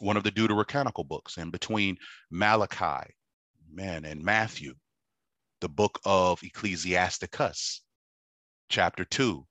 One 0.00 0.16
of 0.16 0.24
the 0.24 0.32
Deuterocanonical 0.32 1.06
books, 1.06 1.36
and 1.36 1.52
between 1.52 1.98
Malachi, 2.30 3.12
man, 3.70 4.04
and 4.04 4.22
Matthew, 4.22 4.74
the 5.60 5.68
book 5.68 6.00
of 6.04 6.42
Ecclesiasticus, 6.42 7.82
chapter 8.70 9.04
2, 9.04 9.46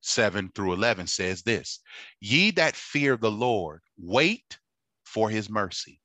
7 0.00 0.50
through 0.54 0.72
11 0.72 1.06
says 1.06 1.42
this 1.42 1.80
Ye 2.20 2.50
that 2.52 2.74
fear 2.74 3.16
the 3.16 3.30
Lord, 3.30 3.82
wait 3.96 4.58
for 5.04 5.30
his 5.30 5.48
mercy, 5.48 6.00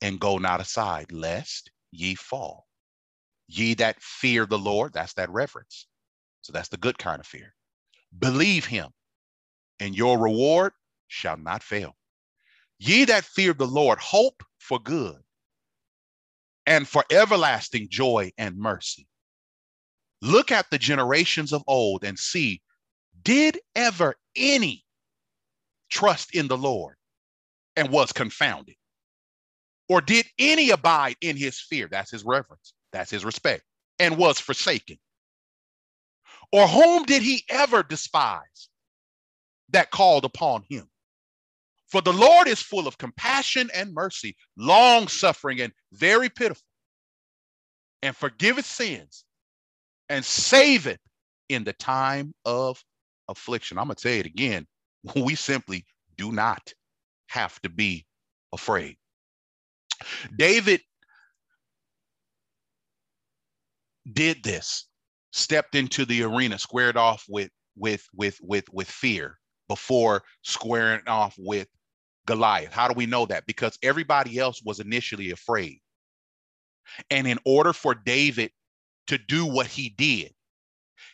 and 0.00 0.18
go 0.18 0.38
not 0.38 0.60
aside, 0.60 1.12
lest 1.12 1.70
ye 1.92 2.16
fall. 2.16 2.66
Ye 3.46 3.74
that 3.74 4.02
fear 4.02 4.44
the 4.46 4.58
Lord, 4.58 4.92
that's 4.92 5.12
that 5.14 5.30
reverence. 5.30 5.86
So 6.40 6.52
that's 6.52 6.68
the 6.68 6.76
good 6.76 6.98
kind 6.98 7.20
of 7.20 7.26
fear. 7.26 7.54
Believe 8.18 8.66
him, 8.66 8.90
and 9.78 9.94
your 9.94 10.18
reward 10.18 10.72
shall 11.12 11.36
not 11.36 11.62
fail. 11.62 11.94
Ye 12.78 13.04
that 13.04 13.24
fear 13.24 13.52
the 13.52 13.66
Lord, 13.66 13.98
hope 13.98 14.42
for 14.58 14.78
good 14.78 15.22
and 16.66 16.88
for 16.88 17.04
everlasting 17.10 17.88
joy 17.90 18.32
and 18.38 18.56
mercy. 18.56 19.06
Look 20.22 20.50
at 20.50 20.70
the 20.70 20.78
generations 20.78 21.52
of 21.52 21.62
old 21.66 22.02
and 22.04 22.18
see, 22.18 22.62
did 23.22 23.60
ever 23.76 24.16
any 24.34 24.84
trust 25.90 26.34
in 26.34 26.48
the 26.48 26.56
Lord 26.56 26.96
and 27.76 27.90
was 27.90 28.12
confounded? 28.12 28.76
Or 29.88 30.00
did 30.00 30.26
any 30.38 30.70
abide 30.70 31.16
in 31.20 31.36
his 31.36 31.60
fear? 31.60 31.88
That's 31.90 32.10
his 32.10 32.24
reverence. 32.24 32.72
That's 32.92 33.10
his 33.10 33.24
respect, 33.24 33.64
and 33.98 34.16
was 34.16 34.40
forsaken. 34.40 34.98
Or 36.52 36.66
whom 36.68 37.04
did 37.04 37.22
he 37.22 37.44
ever 37.48 37.82
despise 37.82 38.68
that 39.70 39.90
called 39.90 40.24
upon 40.24 40.64
him? 40.68 40.88
For 41.92 42.00
the 42.00 42.10
Lord 42.10 42.48
is 42.48 42.62
full 42.62 42.88
of 42.88 42.96
compassion 42.96 43.70
and 43.74 43.92
mercy, 43.92 44.34
long 44.56 45.08
suffering, 45.08 45.60
and 45.60 45.74
very 45.92 46.30
pitiful, 46.30 46.64
and 48.00 48.16
forgiveth 48.16 48.64
sins 48.64 49.26
and 50.08 50.24
saveth 50.24 51.00
in 51.50 51.64
the 51.64 51.74
time 51.74 52.32
of 52.46 52.82
affliction. 53.28 53.78
I'm 53.78 53.88
going 53.88 53.96
to 53.96 54.02
tell 54.02 54.12
it 54.20 54.26
again. 54.26 54.66
We 55.16 55.34
simply 55.34 55.84
do 56.16 56.32
not 56.32 56.72
have 57.26 57.60
to 57.60 57.68
be 57.68 58.06
afraid. 58.54 58.96
David 60.34 60.80
did 64.10 64.42
this, 64.42 64.88
stepped 65.32 65.74
into 65.74 66.06
the 66.06 66.22
arena, 66.22 66.58
squared 66.58 66.96
off 66.96 67.26
with 67.28 67.50
with 67.76 68.06
with 68.14 68.38
with 68.40 68.64
with 68.72 68.88
fear 68.88 69.38
before 69.68 70.22
squaring 70.42 71.02
off 71.06 71.34
with 71.38 71.68
Goliath. 72.26 72.72
How 72.72 72.88
do 72.88 72.94
we 72.94 73.06
know 73.06 73.26
that? 73.26 73.46
Because 73.46 73.78
everybody 73.82 74.38
else 74.38 74.62
was 74.64 74.80
initially 74.80 75.30
afraid. 75.30 75.80
And 77.10 77.26
in 77.26 77.38
order 77.44 77.72
for 77.72 77.94
David 77.94 78.50
to 79.06 79.18
do 79.18 79.46
what 79.46 79.66
he 79.66 79.90
did, 79.90 80.32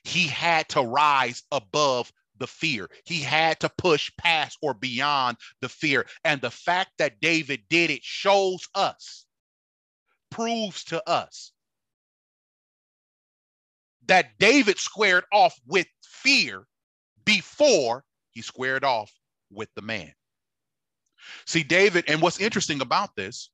he 0.05 0.27
had 0.27 0.69
to 0.71 0.83
rise 0.83 1.43
above 1.53 2.13
the 2.39 2.47
fear. 2.47 2.89
He 3.05 3.21
had 3.21 3.61
to 3.61 3.69
push 3.69 4.11
past 4.17 4.59
or 4.63 4.75
beyond 4.75 5.37
the 5.61 5.69
fear. 5.69 6.07
And 6.25 6.41
the 6.41 6.51
fact 6.51 6.91
that 6.99 7.21
David 7.21 7.63
did 7.69 7.91
it 7.91 8.03
shows 8.03 8.69
us, 8.75 9.27
proves 10.31 10.85
to 10.85 11.07
us 11.09 11.53
that 14.07 14.39
David 14.39 14.79
squared 14.79 15.25
off 15.33 15.59
with 15.67 15.87
fear 16.03 16.67
before 17.25 18.05
he 18.31 18.43
squared 18.43 18.85
off 18.85 19.13
with 19.51 19.69
the 19.75 19.83
man. 19.83 20.13
See, 21.47 21.62
David, 21.62 22.05
and 22.09 22.20
what's 22.20 22.41
interesting 22.41 22.81
about 22.81 23.16
this, 23.16 23.51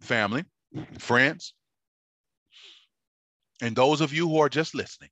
family, 0.00 0.44
friends, 0.98 1.54
and 3.62 3.74
those 3.74 4.00
of 4.00 4.12
you 4.12 4.28
who 4.28 4.38
are 4.38 4.48
just 4.48 4.74
listening, 4.74 5.10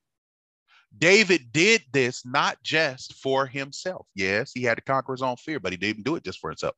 David 0.96 1.52
did 1.52 1.82
this 1.92 2.26
not 2.26 2.62
just 2.62 3.14
for 3.14 3.46
himself. 3.46 4.06
Yes, 4.14 4.52
he 4.52 4.62
had 4.62 4.74
to 4.76 4.82
conquer 4.82 5.12
his 5.12 5.22
own 5.22 5.36
fear, 5.36 5.58
but 5.58 5.72
he 5.72 5.78
didn't 5.78 6.04
do 6.04 6.16
it 6.16 6.24
just 6.24 6.38
for 6.38 6.50
himself. 6.50 6.74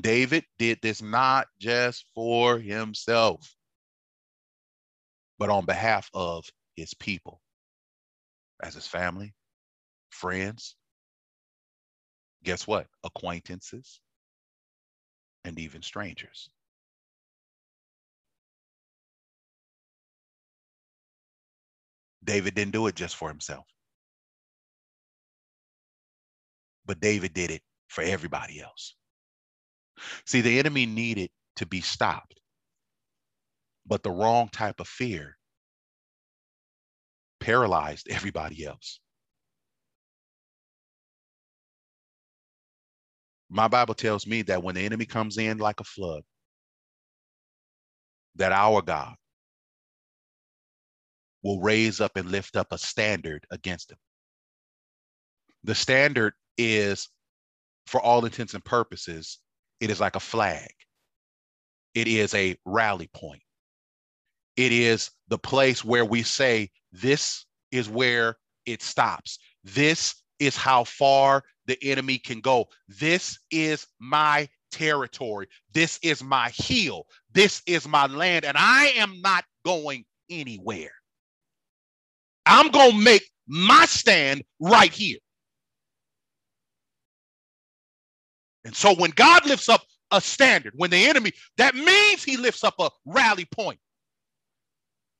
David 0.00 0.44
did 0.58 0.80
this 0.80 1.02
not 1.02 1.48
just 1.60 2.06
for 2.14 2.58
himself, 2.58 3.54
but 5.38 5.50
on 5.50 5.66
behalf 5.66 6.08
of 6.14 6.46
his 6.76 6.94
people, 6.94 7.42
as 8.62 8.74
his 8.74 8.86
family, 8.86 9.34
friends, 10.10 10.76
guess 12.44 12.66
what? 12.66 12.86
Acquaintances, 13.04 14.00
and 15.44 15.58
even 15.58 15.82
strangers. 15.82 16.48
David 22.24 22.54
didn't 22.54 22.72
do 22.72 22.86
it 22.86 22.94
just 22.94 23.16
for 23.16 23.28
himself. 23.28 23.66
But 26.86 27.00
David 27.00 27.34
did 27.34 27.50
it 27.50 27.62
for 27.88 28.02
everybody 28.02 28.60
else. 28.60 28.94
See, 30.26 30.40
the 30.40 30.58
enemy 30.58 30.86
needed 30.86 31.30
to 31.56 31.66
be 31.66 31.80
stopped, 31.80 32.40
but 33.86 34.02
the 34.02 34.10
wrong 34.10 34.48
type 34.48 34.80
of 34.80 34.88
fear 34.88 35.36
paralyzed 37.40 38.08
everybody 38.08 38.64
else. 38.64 39.00
My 43.54 43.68
Bible 43.68 43.94
tells 43.94 44.26
me 44.26 44.40
that 44.42 44.62
when 44.62 44.74
the 44.74 44.80
enemy 44.80 45.04
comes 45.04 45.36
in 45.36 45.58
like 45.58 45.78
a 45.80 45.84
flood, 45.84 46.22
that 48.36 48.50
our 48.50 48.80
God 48.80 49.14
will 51.42 51.60
raise 51.60 52.00
up 52.00 52.16
and 52.16 52.30
lift 52.30 52.56
up 52.56 52.68
a 52.70 52.78
standard 52.78 53.44
against 53.50 53.92
him. 53.92 53.98
The 55.64 55.74
standard 55.74 56.32
is, 56.56 57.10
for 57.86 58.00
all 58.00 58.24
intents 58.24 58.54
and 58.54 58.64
purposes, 58.64 59.38
it 59.80 59.90
is 59.90 60.00
like 60.00 60.16
a 60.16 60.20
flag. 60.20 60.72
It 61.94 62.08
is 62.08 62.32
a 62.32 62.56
rally 62.64 63.10
point. 63.12 63.42
It 64.56 64.72
is 64.72 65.10
the 65.28 65.38
place 65.38 65.84
where 65.84 66.06
we 66.06 66.22
say, 66.22 66.70
this 66.90 67.44
is 67.70 67.90
where 67.90 68.36
it 68.64 68.80
stops. 68.80 69.38
This 69.62 70.21
is 70.42 70.56
how 70.56 70.82
far 70.82 71.44
the 71.66 71.78
enemy 71.82 72.18
can 72.18 72.40
go. 72.40 72.66
This 72.88 73.38
is 73.52 73.86
my 74.00 74.48
territory. 74.72 75.46
This 75.72 76.00
is 76.02 76.22
my 76.22 76.48
heel. 76.50 77.06
This 77.32 77.62
is 77.66 77.86
my 77.86 78.06
land, 78.06 78.44
and 78.44 78.56
I 78.58 78.92
am 78.96 79.20
not 79.20 79.44
going 79.64 80.04
anywhere. 80.28 80.90
I'm 82.44 82.70
going 82.70 82.90
to 82.90 82.98
make 82.98 83.22
my 83.46 83.86
stand 83.86 84.42
right 84.58 84.92
here. 84.92 85.18
And 88.64 88.74
so 88.74 88.94
when 88.94 89.10
God 89.10 89.46
lifts 89.46 89.68
up 89.68 89.82
a 90.10 90.20
standard, 90.20 90.72
when 90.76 90.90
the 90.90 91.06
enemy, 91.06 91.32
that 91.56 91.74
means 91.76 92.24
he 92.24 92.36
lifts 92.36 92.64
up 92.64 92.74
a 92.80 92.90
rally 93.06 93.44
point. 93.44 93.78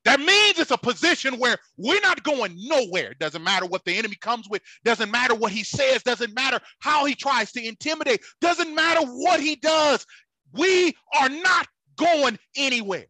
That 0.05 0.21
means 0.21 0.59
it's 0.59 0.73
a 0.73 0.79
position 0.79 1.39
where 1.39 1.57
we're 1.77 2.01
not 2.01 2.23
going 2.25 2.55
nowhere. 2.57 3.13
It 3.13 3.19
doesn't 3.19 3.45
matter 3.45 3.67
what 3.67 3.85
the 3.85 3.97
enemy 3.97 4.17
comes 4.17 4.49
with, 4.49 4.63
doesn't 4.85 5.11
matter 5.11 5.35
what 5.35 5.53
he 5.53 5.63
says, 5.63 6.03
doesn't 6.03 6.35
matter 6.35 6.59
how 6.81 7.05
he 7.05 7.15
tries 7.15 7.53
to 7.53 7.65
intimidate, 7.65 8.23
doesn't 8.41 8.75
matter 8.75 9.07
what 9.07 9.41
he 9.41 9.57
does. 9.57 10.05
We 10.53 10.95
are 11.19 11.29
not 11.29 11.69
going 11.97 12.39
anywhere. 12.57 13.07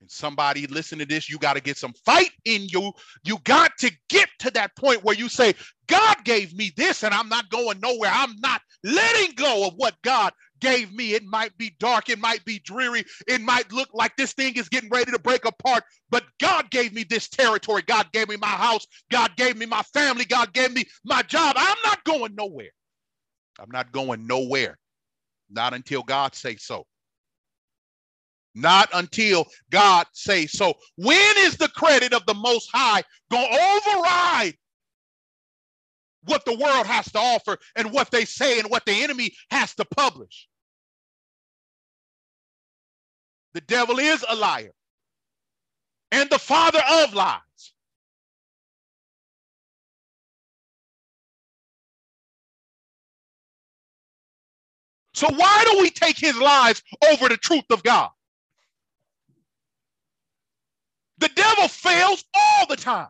And 0.00 0.10
somebody 0.10 0.66
listen 0.68 0.98
to 1.00 1.06
this, 1.06 1.28
you 1.28 1.38
got 1.38 1.54
to 1.54 1.62
get 1.62 1.76
some 1.76 1.92
fight 2.04 2.30
in 2.44 2.68
you. 2.68 2.92
You 3.24 3.38
got 3.44 3.72
to 3.78 3.90
get 4.08 4.28
to 4.40 4.50
that 4.52 4.76
point 4.76 5.02
where 5.02 5.16
you 5.16 5.28
say, 5.28 5.54
God 5.88 6.16
gave 6.24 6.54
me 6.54 6.70
this 6.76 7.02
and 7.02 7.12
I'm 7.12 7.28
not 7.28 7.50
going 7.50 7.80
nowhere. 7.80 8.10
I'm 8.12 8.38
not 8.40 8.60
letting 8.84 9.34
go 9.34 9.66
of 9.66 9.74
what 9.76 9.94
God 10.02 10.32
gave 10.60 10.92
me. 10.92 11.14
It 11.14 11.24
might 11.24 11.56
be 11.58 11.74
dark, 11.78 12.08
it 12.08 12.18
might 12.18 12.44
be 12.44 12.58
dreary, 12.60 13.04
it 13.26 13.40
might 13.40 13.70
look 13.72 13.88
like 13.92 14.16
this 14.16 14.32
thing 14.32 14.54
is 14.56 14.68
getting 14.68 14.90
ready 14.90 15.10
to 15.12 15.18
break 15.18 15.44
apart, 15.44 15.84
but 16.10 16.24
God 16.40 16.70
gave 16.70 16.92
me 16.92 17.04
this 17.04 17.28
territory. 17.28 17.82
God 17.86 18.10
gave 18.12 18.28
me 18.28 18.36
my 18.36 18.46
house, 18.46 18.86
God 19.10 19.36
gave 19.36 19.56
me 19.56 19.66
my 19.66 19.82
family, 19.94 20.24
God 20.24 20.52
gave 20.52 20.72
me 20.72 20.84
my 21.04 21.22
job. 21.22 21.56
I'm 21.58 21.78
not 21.84 22.04
going 22.04 22.34
nowhere. 22.34 22.70
I'm 23.58 23.70
not 23.70 23.92
going 23.92 24.26
nowhere. 24.26 24.78
Not 25.50 25.74
until 25.74 26.02
God 26.02 26.34
say 26.34 26.56
so. 26.56 26.84
Not 28.54 28.88
until 28.94 29.46
God 29.70 30.06
says 30.12 30.52
so. 30.52 30.74
When 30.96 31.34
is 31.38 31.58
the 31.58 31.68
credit 31.68 32.14
of 32.14 32.24
the 32.24 32.34
Most 32.34 32.70
High 32.72 33.02
going 33.30 33.46
to 33.46 33.80
override 33.86 34.54
what 36.26 36.44
the 36.44 36.56
world 36.56 36.86
has 36.86 37.10
to 37.12 37.18
offer 37.18 37.58
and 37.74 37.92
what 37.92 38.10
they 38.10 38.24
say 38.24 38.58
and 38.60 38.70
what 38.70 38.84
the 38.84 39.02
enemy 39.02 39.32
has 39.50 39.74
to 39.76 39.84
publish? 39.84 40.48
The 43.54 43.60
devil 43.62 43.98
is 43.98 44.24
a 44.28 44.36
liar 44.36 44.72
and 46.12 46.28
the 46.30 46.38
father 46.38 46.82
of 47.02 47.14
lies. 47.14 47.40
So 55.14 55.28
why 55.34 55.64
do 55.70 55.80
we 55.80 55.90
take 55.90 56.18
his 56.18 56.36
lies 56.36 56.82
over 57.10 57.30
the 57.30 57.38
truth 57.38 57.64
of 57.70 57.82
God? 57.82 58.10
The 61.18 61.30
devil 61.34 61.68
fails 61.68 62.22
all 62.34 62.66
the 62.66 62.76
time. 62.76 63.08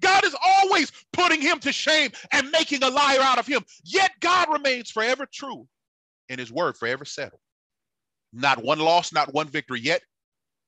God 0.00 0.24
is 0.24 0.36
always 0.44 0.92
putting 1.12 1.40
him 1.42 1.60
to 1.60 1.72
shame 1.72 2.10
and 2.32 2.50
making 2.50 2.82
a 2.82 2.90
liar 2.90 3.20
out 3.22 3.38
of 3.38 3.46
him. 3.46 3.64
Yet 3.84 4.12
God 4.20 4.48
remains 4.52 4.90
forever 4.90 5.26
true 5.32 5.66
and 6.28 6.38
his 6.40 6.52
word 6.52 6.76
forever 6.76 7.04
settled. 7.04 7.40
Not 8.32 8.62
one 8.62 8.78
loss, 8.80 9.12
not 9.12 9.34
one 9.34 9.48
victory. 9.48 9.80
Yet 9.80 10.02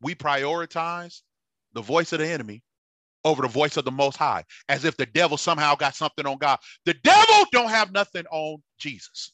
we 0.01 0.14
prioritize 0.14 1.20
the 1.74 1.83
voice 1.83 2.12
of 2.12 2.20
the 2.20 2.28
enemy 2.28 2.62
over 3.24 3.43
the 3.43 3.49
voice 3.49 3.76
of 3.76 3.85
the 3.85 3.91
most 3.93 4.16
high, 4.16 4.45
as 4.68 4.85
if 4.85 4.97
the 4.97 5.07
devil 5.07 5.37
somehow 5.37 5.74
got 5.76 5.95
something 5.95 6.26
on 6.26 6.39
God. 6.39 6.59
The 6.87 6.95
devil 7.05 7.47
don't 7.53 7.70
have 7.70 7.93
nothing 7.93 8.24
on 8.30 8.62
Jesus. 8.78 9.33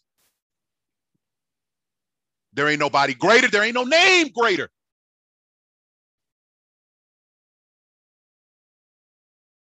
There 2.55 2.69
ain't 2.69 2.81
nobody 2.81 3.15
greater. 3.15 3.49
There 3.49 3.65
ain't 3.65 3.75
no 3.75 3.85
name 3.85 4.29
greater. 4.37 4.71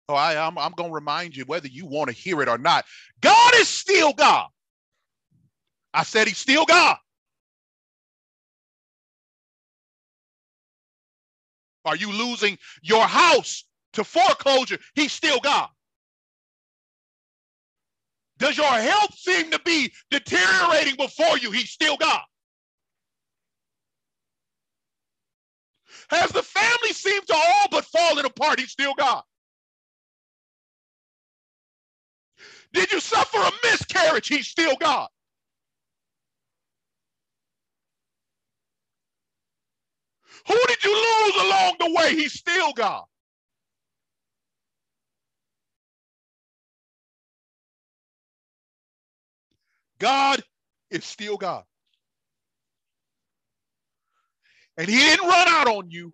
Oh, 0.08 0.14
I, 0.14 0.46
I'm, 0.46 0.56
I'm 0.56 0.72
going 0.72 0.90
to 0.90 0.94
remind 0.94 1.36
you 1.36 1.44
whether 1.46 1.66
you 1.66 1.84
want 1.86 2.08
to 2.08 2.14
hear 2.14 2.40
it 2.40 2.48
or 2.48 2.58
not. 2.58 2.84
God 3.20 3.54
is 3.56 3.68
still 3.68 4.12
God. 4.12 4.48
I 5.92 6.04
said 6.04 6.28
he's 6.28 6.38
still 6.38 6.64
God. 6.64 6.96
Are 11.84 11.96
you 11.96 12.12
losing 12.12 12.58
your 12.82 13.04
house 13.04 13.64
to 13.94 14.04
foreclosure? 14.04 14.78
He's 14.94 15.12
still 15.12 15.40
God. 15.40 15.68
Does 18.38 18.56
your 18.56 18.66
health 18.66 19.16
seem 19.16 19.50
to 19.50 19.60
be 19.64 19.92
deteriorating 20.10 20.96
before 20.96 21.38
you? 21.38 21.50
He's 21.50 21.70
still 21.70 21.96
God. 21.96 22.20
Has 26.10 26.30
the 26.30 26.42
family 26.42 26.92
seemed 26.92 27.26
to 27.26 27.34
all 27.34 27.66
but 27.70 27.84
fallen 27.86 28.26
apart? 28.26 28.60
He's 28.60 28.70
still 28.70 28.94
God. 28.94 29.22
Did 32.76 32.92
you 32.92 33.00
suffer 33.00 33.38
a 33.38 33.52
miscarriage? 33.64 34.28
He's 34.28 34.48
still 34.48 34.76
God. 34.80 35.08
Who 40.48 40.58
did 40.68 40.84
you 40.84 40.92
lose 40.94 41.36
along 41.44 41.76
the 41.80 41.94
way? 41.96 42.14
He's 42.16 42.34
still 42.34 42.72
God. 42.74 43.04
God 49.98 50.42
is 50.90 51.04
still 51.04 51.36
God. 51.38 51.64
And 54.78 54.88
he 54.88 54.96
didn't 54.96 55.28
run 55.28 55.48
out 55.48 55.68
on 55.68 55.90
you. 55.90 56.12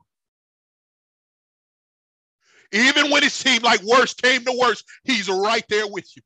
Even 2.72 3.10
when 3.10 3.24
it 3.24 3.32
seemed 3.32 3.64
like 3.64 3.82
worse 3.82 4.14
came 4.14 4.44
to 4.44 4.58
worse, 4.60 4.84
he's 5.04 5.28
right 5.28 5.64
there 5.68 5.88
with 5.88 6.06
you. 6.16 6.22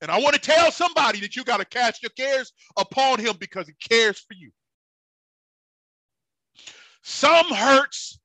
And 0.00 0.10
I 0.10 0.18
want 0.18 0.34
to 0.34 0.40
tell 0.40 0.70
somebody 0.70 1.20
that 1.20 1.36
you 1.36 1.44
got 1.44 1.58
to 1.58 1.64
cast 1.64 2.02
your 2.02 2.10
cares 2.10 2.52
upon 2.76 3.18
him 3.18 3.36
because 3.38 3.66
he 3.66 3.74
cares 3.88 4.18
for 4.18 4.34
you. 4.34 4.50
Some 7.02 7.46
hurts 7.54 8.18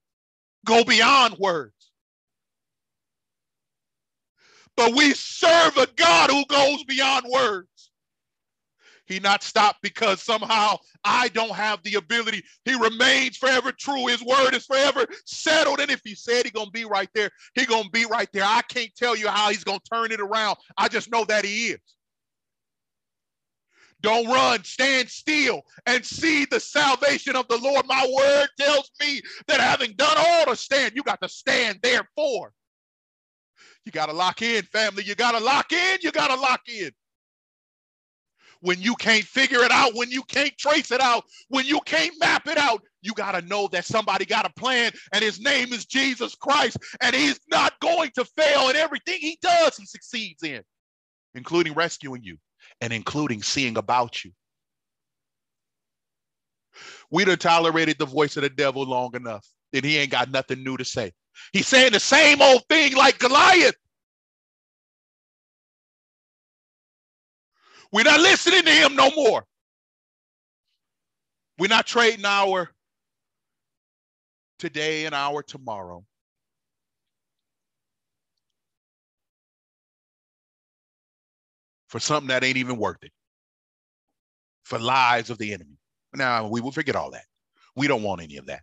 go 0.66 0.84
beyond 0.84 1.38
words. 1.40 1.74
But 4.76 4.96
we 4.96 5.14
serve 5.14 5.78
a 5.78 5.88
God 5.96 6.30
who 6.30 6.46
goes 6.46 6.84
beyond 6.86 7.26
words. 7.30 7.71
He 9.12 9.20
not 9.20 9.44
stopped 9.44 9.82
because 9.82 10.22
somehow 10.22 10.78
I 11.04 11.28
don't 11.30 11.54
have 11.54 11.84
the 11.84 11.96
ability. 11.96 12.44
He 12.64 12.76
remains 12.76 13.36
forever 13.36 13.74
true. 13.74 14.08
His 14.08 14.24
word 14.24 14.54
is 14.54 14.66
forever 14.66 15.06
settled. 15.26 15.82
And 15.82 15.92
if 15.92 16.00
he 16.02 16.16
said 16.16 16.46
he 16.46 16.52
gonna 16.52 16.72
be 16.72 16.86
right 16.86 17.10
there, 17.14 17.30
he 17.54 17.66
gonna 17.66 17.90
be 17.90 18.06
right 18.06 18.30
there. 18.32 18.46
I 18.46 18.62
can't 18.70 18.96
tell 18.96 19.18
you 19.18 19.28
how 19.28 19.50
he's 19.50 19.66
gonna 19.66 19.82
turn 19.92 20.14
it 20.14 20.22
around. 20.22 20.58
I 20.78 20.88
just 20.88 21.12
know 21.12 21.26
that 21.26 21.44
he 21.44 21.68
is. 21.68 21.80
Don't 24.00 24.28
run, 24.28 24.64
stand 24.64 25.10
still 25.10 25.62
and 25.86 26.06
see 26.06 26.46
the 26.46 26.62
salvation 26.62 27.36
of 27.36 27.48
the 27.50 27.58
Lord. 27.58 27.86
My 27.88 28.10
word 28.18 28.48
tells 28.58 28.92
me 29.02 29.22
that 29.48 29.60
having 29.60 29.92
done 29.94 30.16
all 30.18 30.46
to 30.46 30.56
stand, 30.56 30.94
you 30.96 31.04
got 31.04 31.22
to 31.22 31.30
stand 31.30 31.80
therefore. 31.84 32.54
You 33.86 33.92
got 33.92 34.06
to 34.06 34.14
lock 34.14 34.42
in, 34.42 34.64
family. 34.64 35.04
You 35.04 35.16
got 35.16 35.34
to 35.34 35.44
lock 35.44 35.74
in. 35.74 36.00
You 36.02 36.12
got 36.14 36.30
to 36.30 36.42
lock 36.42 36.62
in 36.70 36.92
when 38.62 38.80
you 38.80 38.96
can't 38.96 39.26
figure 39.26 39.64
it 39.64 39.72
out, 39.72 39.96
when 39.96 40.10
you 40.10 40.24
can't 40.24 40.56
trace 40.58 40.92
it 40.92 41.02
out, 41.02 41.26
when 41.50 41.66
you 41.66 41.80
can't 41.82 42.14
map 42.20 42.48
it 42.48 42.58
out, 42.58 42.82
you 43.02 43.14
got 43.14 43.34
to 43.34 43.42
know 43.48 43.68
that 43.72 43.86
somebody 43.86 44.26
got 44.26 44.46
a 44.46 44.54
plan 44.60 44.92
and 45.14 45.24
his 45.24 45.40
name 45.40 45.74
is 45.74 45.86
Jesus 45.86 46.36
Christ 46.36 46.78
and 47.02 47.16
he's 47.16 47.40
not 47.50 47.80
going 47.80 48.12
to 48.16 48.26
fail 48.26 48.70
in 48.70 48.76
everything 48.76 49.20
he 49.20 49.38
does, 49.42 49.76
he 49.78 49.86
succeeds 49.86 50.44
in, 50.44 50.62
including 51.36 51.74
rescuing 51.74 52.24
you 52.24 52.38
and 52.80 52.94
including 52.94 53.42
seeing 53.42 53.78
about 53.78 54.24
you. 54.24 54.32
We'd 57.10 57.28
have 57.28 57.40
tolerated 57.40 57.98
the 57.98 58.06
voice 58.06 58.38
of 58.38 58.44
the 58.44 58.50
devil 58.50 58.84
long 58.84 59.16
enough, 59.16 59.46
and 59.74 59.84
he 59.84 59.98
ain't 59.98 60.12
got 60.12 60.32
nothing 60.32 60.64
new 60.64 60.78
to 60.78 60.86
say. 60.86 61.12
He's 61.52 61.68
saying 61.68 61.92
the 61.92 62.00
same 62.00 62.42
old 62.42 62.64
thing 62.70 62.96
like 62.96 63.20
Goliath. 63.20 63.76
We're 67.92 68.04
not 68.04 68.20
listening 68.22 68.64
to 68.64 68.72
him 68.72 68.96
no 68.96 69.12
more. 69.16 69.44
We're 71.58 71.68
not 71.68 71.86
trading 71.86 72.26
our 72.26 72.72
today 74.60 75.06
and 75.06 75.14
our 75.14 75.44
tomorrow. 75.44 76.06
For 81.90 82.00
something 82.00 82.30
that 82.30 82.44
ain't 82.44 82.58
even 82.58 82.78
worth 82.78 83.04
it. 83.04 83.12
For 84.64 84.80
lies 84.80 85.30
of 85.30 85.38
the 85.38 85.54
enemy. 85.54 85.78
Now, 86.14 86.48
we 86.48 86.62
will 86.62 86.72
forget 86.72 86.96
all 86.96 87.12
that. 87.12 87.26
We 87.76 87.88
don't 87.88 88.04
want 88.04 88.22
any 88.22 88.38
of 88.38 88.46
that. 88.46 88.62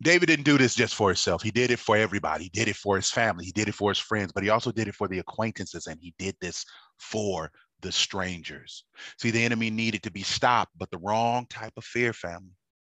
David 0.00 0.26
didn't 0.26 0.44
do 0.44 0.58
this 0.58 0.74
just 0.74 0.94
for 0.94 1.08
himself. 1.08 1.42
He 1.42 1.50
did 1.50 1.70
it 1.70 1.78
for 1.78 1.96
everybody. 1.96 2.44
He 2.44 2.50
did 2.50 2.68
it 2.68 2.76
for 2.76 2.96
his 2.96 3.10
family. 3.10 3.44
He 3.44 3.52
did 3.52 3.68
it 3.68 3.74
for 3.74 3.90
his 3.90 3.98
friends, 3.98 4.30
but 4.32 4.44
he 4.44 4.48
also 4.48 4.70
did 4.70 4.86
it 4.86 4.94
for 4.94 5.08
the 5.08 5.18
acquaintances 5.18 5.86
and 5.86 5.98
he 6.00 6.14
did 6.18 6.36
this 6.40 6.64
for 6.98 7.50
the 7.80 7.90
strangers. 7.90 8.84
See, 9.20 9.30
the 9.30 9.44
enemy 9.44 9.70
needed 9.70 10.02
to 10.04 10.10
be 10.10 10.22
stopped, 10.22 10.72
but 10.76 10.90
the 10.90 10.98
wrong 10.98 11.46
type 11.46 11.72
of 11.76 11.84
fear, 11.84 12.12
family, 12.12 12.52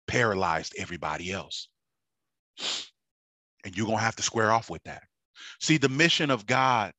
paralyzed 0.07 0.75
everybody 0.77 1.31
else. 1.31 1.69
And 3.63 3.75
you're 3.75 3.85
going 3.85 3.97
to 3.97 4.03
have 4.03 4.15
to 4.17 4.23
square 4.23 4.51
off 4.51 4.69
with 4.69 4.83
that. 4.83 5.03
See, 5.59 5.77
the 5.77 5.89
mission 5.89 6.29
of 6.29 6.45
God, 6.45 6.93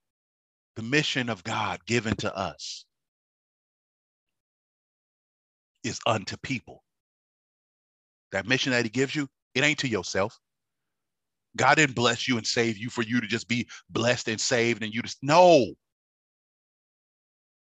the 0.76 0.82
mission 0.82 1.28
of 1.28 1.44
God 1.44 1.84
given 1.86 2.16
to 2.16 2.36
us 2.36 2.86
is 5.84 6.00
unto 6.06 6.36
people. 6.36 6.82
That 8.32 8.46
mission 8.46 8.72
that 8.72 8.84
he 8.84 8.90
gives 8.90 9.14
you, 9.14 9.28
it 9.54 9.64
ain't 9.64 9.78
to 9.80 9.88
yourself. 9.88 10.38
God 11.56 11.74
didn't 11.74 11.94
bless 11.94 12.26
you 12.26 12.38
and 12.38 12.46
save 12.46 12.78
you 12.78 12.88
for 12.88 13.02
you 13.02 13.20
to 13.20 13.26
just 13.26 13.48
be 13.48 13.68
blessed 13.90 14.28
and 14.28 14.40
saved 14.40 14.82
and 14.82 14.92
you 14.92 15.02
just 15.02 15.18
no. 15.22 15.66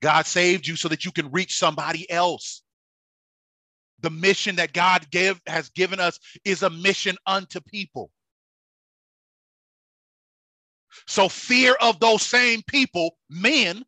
God 0.02 0.26
saved 0.26 0.68
you 0.68 0.76
so 0.76 0.88
that 0.90 1.06
you 1.06 1.12
can 1.12 1.32
reach 1.32 1.58
somebody 1.58 2.10
else. 2.10 2.62
The 4.02 4.10
mission 4.10 4.56
that 4.58 4.74
God 4.74 5.10
give 5.12 5.42
has 5.48 5.70
given 5.70 6.00
us 6.00 6.20
is 6.46 6.64
a 6.64 6.70
mission 6.70 7.18
unto 7.26 7.60
people. 7.60 8.12
So 11.08 11.28
fear 11.28 11.76
of 11.82 12.00
those 12.00 12.22
same 12.22 12.62
people, 12.68 13.18
men, 13.30 13.84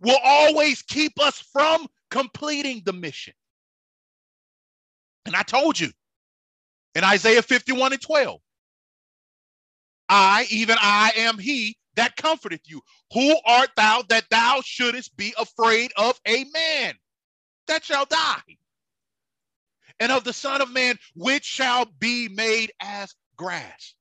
will 0.00 0.18
always 0.24 0.82
keep 0.82 1.20
us 1.20 1.38
from 1.38 1.86
completing 2.10 2.82
the 2.84 2.92
mission. 2.92 3.34
And 5.26 5.36
I 5.36 5.42
told 5.42 5.78
you, 5.78 5.90
in 6.98 7.04
Isaiah 7.04 7.42
51 7.42 7.92
and 7.92 8.02
12. 8.02 8.40
I, 10.08 10.46
even 10.50 10.76
I 10.80 11.12
am 11.16 11.38
he 11.38 11.76
that 11.94 12.16
comforteth 12.16 12.62
you. 12.64 12.80
Who 13.12 13.36
art 13.46 13.70
thou 13.76 14.02
that 14.08 14.24
thou 14.30 14.62
shouldest 14.64 15.16
be 15.16 15.32
afraid 15.38 15.92
of 15.96 16.20
a 16.26 16.44
man 16.52 16.94
that 17.68 17.84
shall 17.84 18.04
die? 18.04 18.56
And 20.00 20.10
of 20.10 20.24
the 20.24 20.32
Son 20.32 20.60
of 20.60 20.72
Man, 20.72 20.96
which 21.14 21.44
shall 21.44 21.86
be 22.00 22.28
made 22.28 22.72
as 22.80 23.14
grass. 23.36 23.94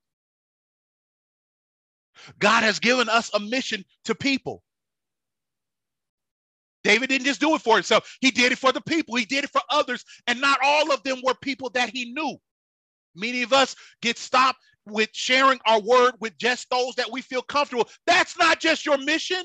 God 2.40 2.64
has 2.64 2.80
given 2.80 3.10
us 3.10 3.30
a 3.34 3.40
mission 3.40 3.86
to 4.06 4.16
people. 4.16 4.64
David 6.84 7.10
didn't 7.10 7.26
just 7.26 7.42
do 7.42 7.54
it 7.54 7.62
for 7.62 7.76
himself, 7.76 8.18
he 8.22 8.32
did 8.32 8.52
it 8.52 8.58
for 8.58 8.72
the 8.72 8.82
people, 8.82 9.16
he 9.16 9.26
did 9.26 9.44
it 9.44 9.52
for 9.52 9.62
others, 9.70 10.04
and 10.26 10.42
not 10.42 10.58
all 10.64 10.92
of 10.92 11.04
them 11.04 11.20
were 11.24 11.36
people 11.36 11.70
that 11.72 11.92
he 11.92 12.12
knew. 12.14 12.40
Many 13.18 13.44
of 13.44 13.54
us 13.54 13.76
get 14.02 14.18
stopped 14.18 14.60
with 14.86 15.10
sharing 15.14 15.60
our 15.66 15.82
word 15.82 16.14
with 16.22 16.38
just 16.38 16.70
those 16.70 16.96
that 16.96 17.12
we 17.12 17.22
feel 17.22 17.42
comfortable. 17.42 17.90
That's 18.06 18.38
not 18.38 18.60
just 18.62 18.86
your 18.86 18.98
mission. 19.00 19.44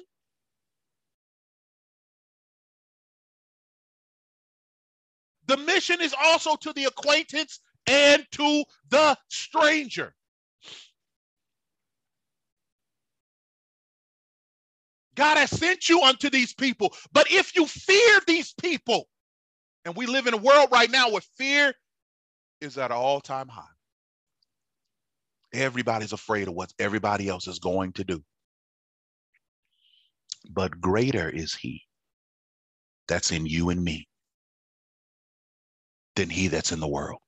The 5.47 5.57
mission 5.57 6.01
is 6.01 6.15
also 6.23 6.57
to 6.57 6.73
the 6.73 6.85
acquaintance 6.85 7.61
and 7.87 8.25
to 8.33 8.65
the 8.91 9.17
stranger. 9.29 10.15
God 15.15 15.37
has 15.39 15.51
sent 15.51 15.89
you 15.89 16.03
unto 16.03 16.31
these 16.31 16.55
people. 16.55 16.95
But 17.13 17.31
if 17.31 17.57
you 17.57 17.67
fear 17.67 18.21
these 18.27 18.55
people, 18.55 19.09
and 19.85 19.97
we 19.97 20.07
live 20.07 20.27
in 20.27 20.35
a 20.35 20.39
world 20.39 20.69
right 20.73 20.91
now 20.91 21.11
where 21.11 21.23
fear 21.37 21.75
is 22.63 22.79
at 22.79 22.91
an 22.91 22.97
all 22.97 23.21
time 23.21 23.49
high, 23.49 23.65
everybody's 25.53 26.13
afraid 26.13 26.49
of 26.49 26.55
what 26.55 26.73
everybody 26.79 27.29
else 27.29 27.49
is 27.49 27.59
going 27.59 27.93
to 27.95 28.05
do. 28.05 28.23
But 30.51 30.81
greater 30.81 31.29
is 31.29 31.55
He 31.55 31.83
that's 33.09 33.33
in 33.33 33.47
you 33.47 33.71
and 33.71 33.83
me 33.83 34.09
than 36.17 36.31
He 36.31 36.49
that's 36.49 36.73
in 36.73 36.81
the 36.81 36.89
world. 36.89 37.21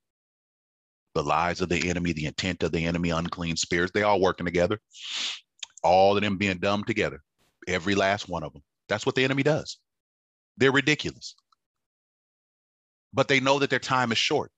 The 1.15 1.23
lies 1.23 1.61
of 1.61 1.69
the 1.69 1.91
enemy, 1.91 2.13
the 2.13 2.27
intent 2.27 2.63
of 2.63 2.73
the 2.73 2.87
enemy, 2.87 3.11
unclean 3.11 3.57
spirits, 3.57 3.93
they 3.95 4.03
all 4.03 4.21
working 4.21 4.47
together. 4.47 4.81
All 5.83 6.17
of 6.17 6.23
them 6.23 6.39
being 6.39 6.59
dumb 6.59 6.85
together 6.85 7.23
Every 7.69 7.95
last 7.95 8.29
one 8.29 8.43
of 8.43 8.53
them. 8.53 8.63
That's 8.89 9.07
what 9.07 9.15
the 9.15 9.25
enemy 9.25 9.43
does. 9.43 9.79
They're 10.57 10.73
ridiculous. 10.73 11.35
But 13.13 13.29
they 13.29 13.41
know 13.41 13.59
that 13.61 13.71
their 13.71 13.79
time 13.79 14.13
is 14.13 14.19
short. 14.19 14.51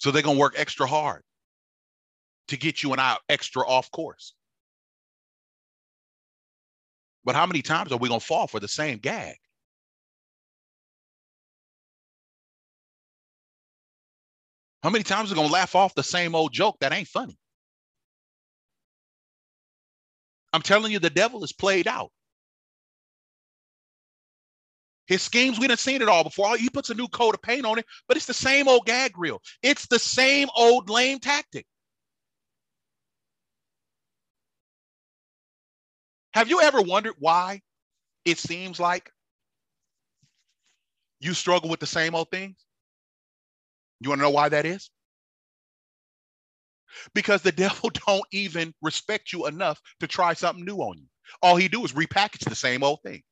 So 0.00 0.10
they're 0.10 0.22
going 0.22 0.36
to 0.36 0.40
work 0.40 0.54
extra 0.56 0.86
hard 0.86 1.22
to 2.48 2.56
get 2.56 2.82
you 2.82 2.92
and 2.92 3.00
I 3.00 3.18
extra 3.28 3.62
off 3.66 3.90
course. 3.90 4.34
But 7.22 7.34
how 7.34 7.44
many 7.44 7.60
times 7.60 7.92
are 7.92 7.98
we 7.98 8.08
going 8.08 8.20
to 8.20 8.26
fall 8.26 8.46
for 8.46 8.60
the 8.60 8.66
same 8.66 8.98
gag? 8.98 9.36
How 14.82 14.88
many 14.88 15.04
times 15.04 15.30
are 15.30 15.34
we 15.34 15.36
going 15.36 15.48
to 15.48 15.52
laugh 15.52 15.74
off 15.74 15.94
the 15.94 16.02
same 16.02 16.34
old 16.34 16.54
joke 16.54 16.78
that 16.80 16.94
ain't 16.94 17.06
funny? 17.06 17.38
I'm 20.54 20.62
telling 20.62 20.92
you, 20.92 20.98
the 20.98 21.10
devil 21.10 21.44
is 21.44 21.52
played 21.52 21.86
out. 21.86 22.10
His 25.10 25.22
schemes, 25.22 25.60
we 25.60 25.68
done 25.68 25.76
seen 25.76 26.02
it 26.02 26.08
all 26.08 26.24
before. 26.24 26.56
He 26.56 26.70
puts 26.70 26.90
a 26.90 26.94
new 26.94 27.08
coat 27.08 27.34
of 27.34 27.42
paint 27.42 27.66
on 27.66 27.78
it, 27.78 27.86
but 28.08 28.16
it's 28.16 28.26
the 28.26 28.34
same 28.34 28.68
old 28.68 28.86
gag 28.86 29.18
reel. 29.18 29.42
It's 29.62 29.86
the 29.88 29.98
same 29.98 30.48
old 30.56 30.88
lame 30.88 31.18
tactic. 31.18 31.66
Have 36.32 36.48
you 36.48 36.62
ever 36.62 36.80
wondered 36.80 37.16
why 37.18 37.60
it 38.24 38.38
seems 38.38 38.80
like 38.80 39.10
you 41.20 41.34
struggle 41.34 41.68
with 41.68 41.80
the 41.80 41.86
same 41.86 42.14
old 42.14 42.30
things? 42.30 42.64
You 44.00 44.10
want 44.10 44.20
to 44.20 44.22
know 44.22 44.30
why 44.30 44.48
that 44.48 44.64
is? 44.64 44.90
because 47.14 47.42
the 47.42 47.52
devil 47.66 47.90
don't 48.06 48.24
even 48.32 48.74
respect 48.82 49.32
you 49.32 49.46
enough 49.46 49.80
to 50.00 50.06
try 50.06 50.34
something 50.34 50.64
new 50.64 50.78
on 50.78 50.98
you. 50.98 51.06
All 51.42 51.56
he 51.56 51.68
do 51.68 51.84
is 51.84 51.92
repackage 51.92 52.48
the 52.48 52.56
same 52.56 52.82
old 52.82 53.00
thing. 53.02 53.22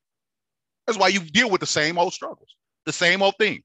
That's 0.89 0.99
why 0.99 1.09
you 1.09 1.21
deal 1.21 1.51
with 1.51 1.61
the 1.61 1.67
same 1.67 1.99
old 1.99 2.15
struggles, 2.15 2.57
the 2.87 2.95
same 2.95 3.21
old 3.21 3.37
thing. 3.37 3.63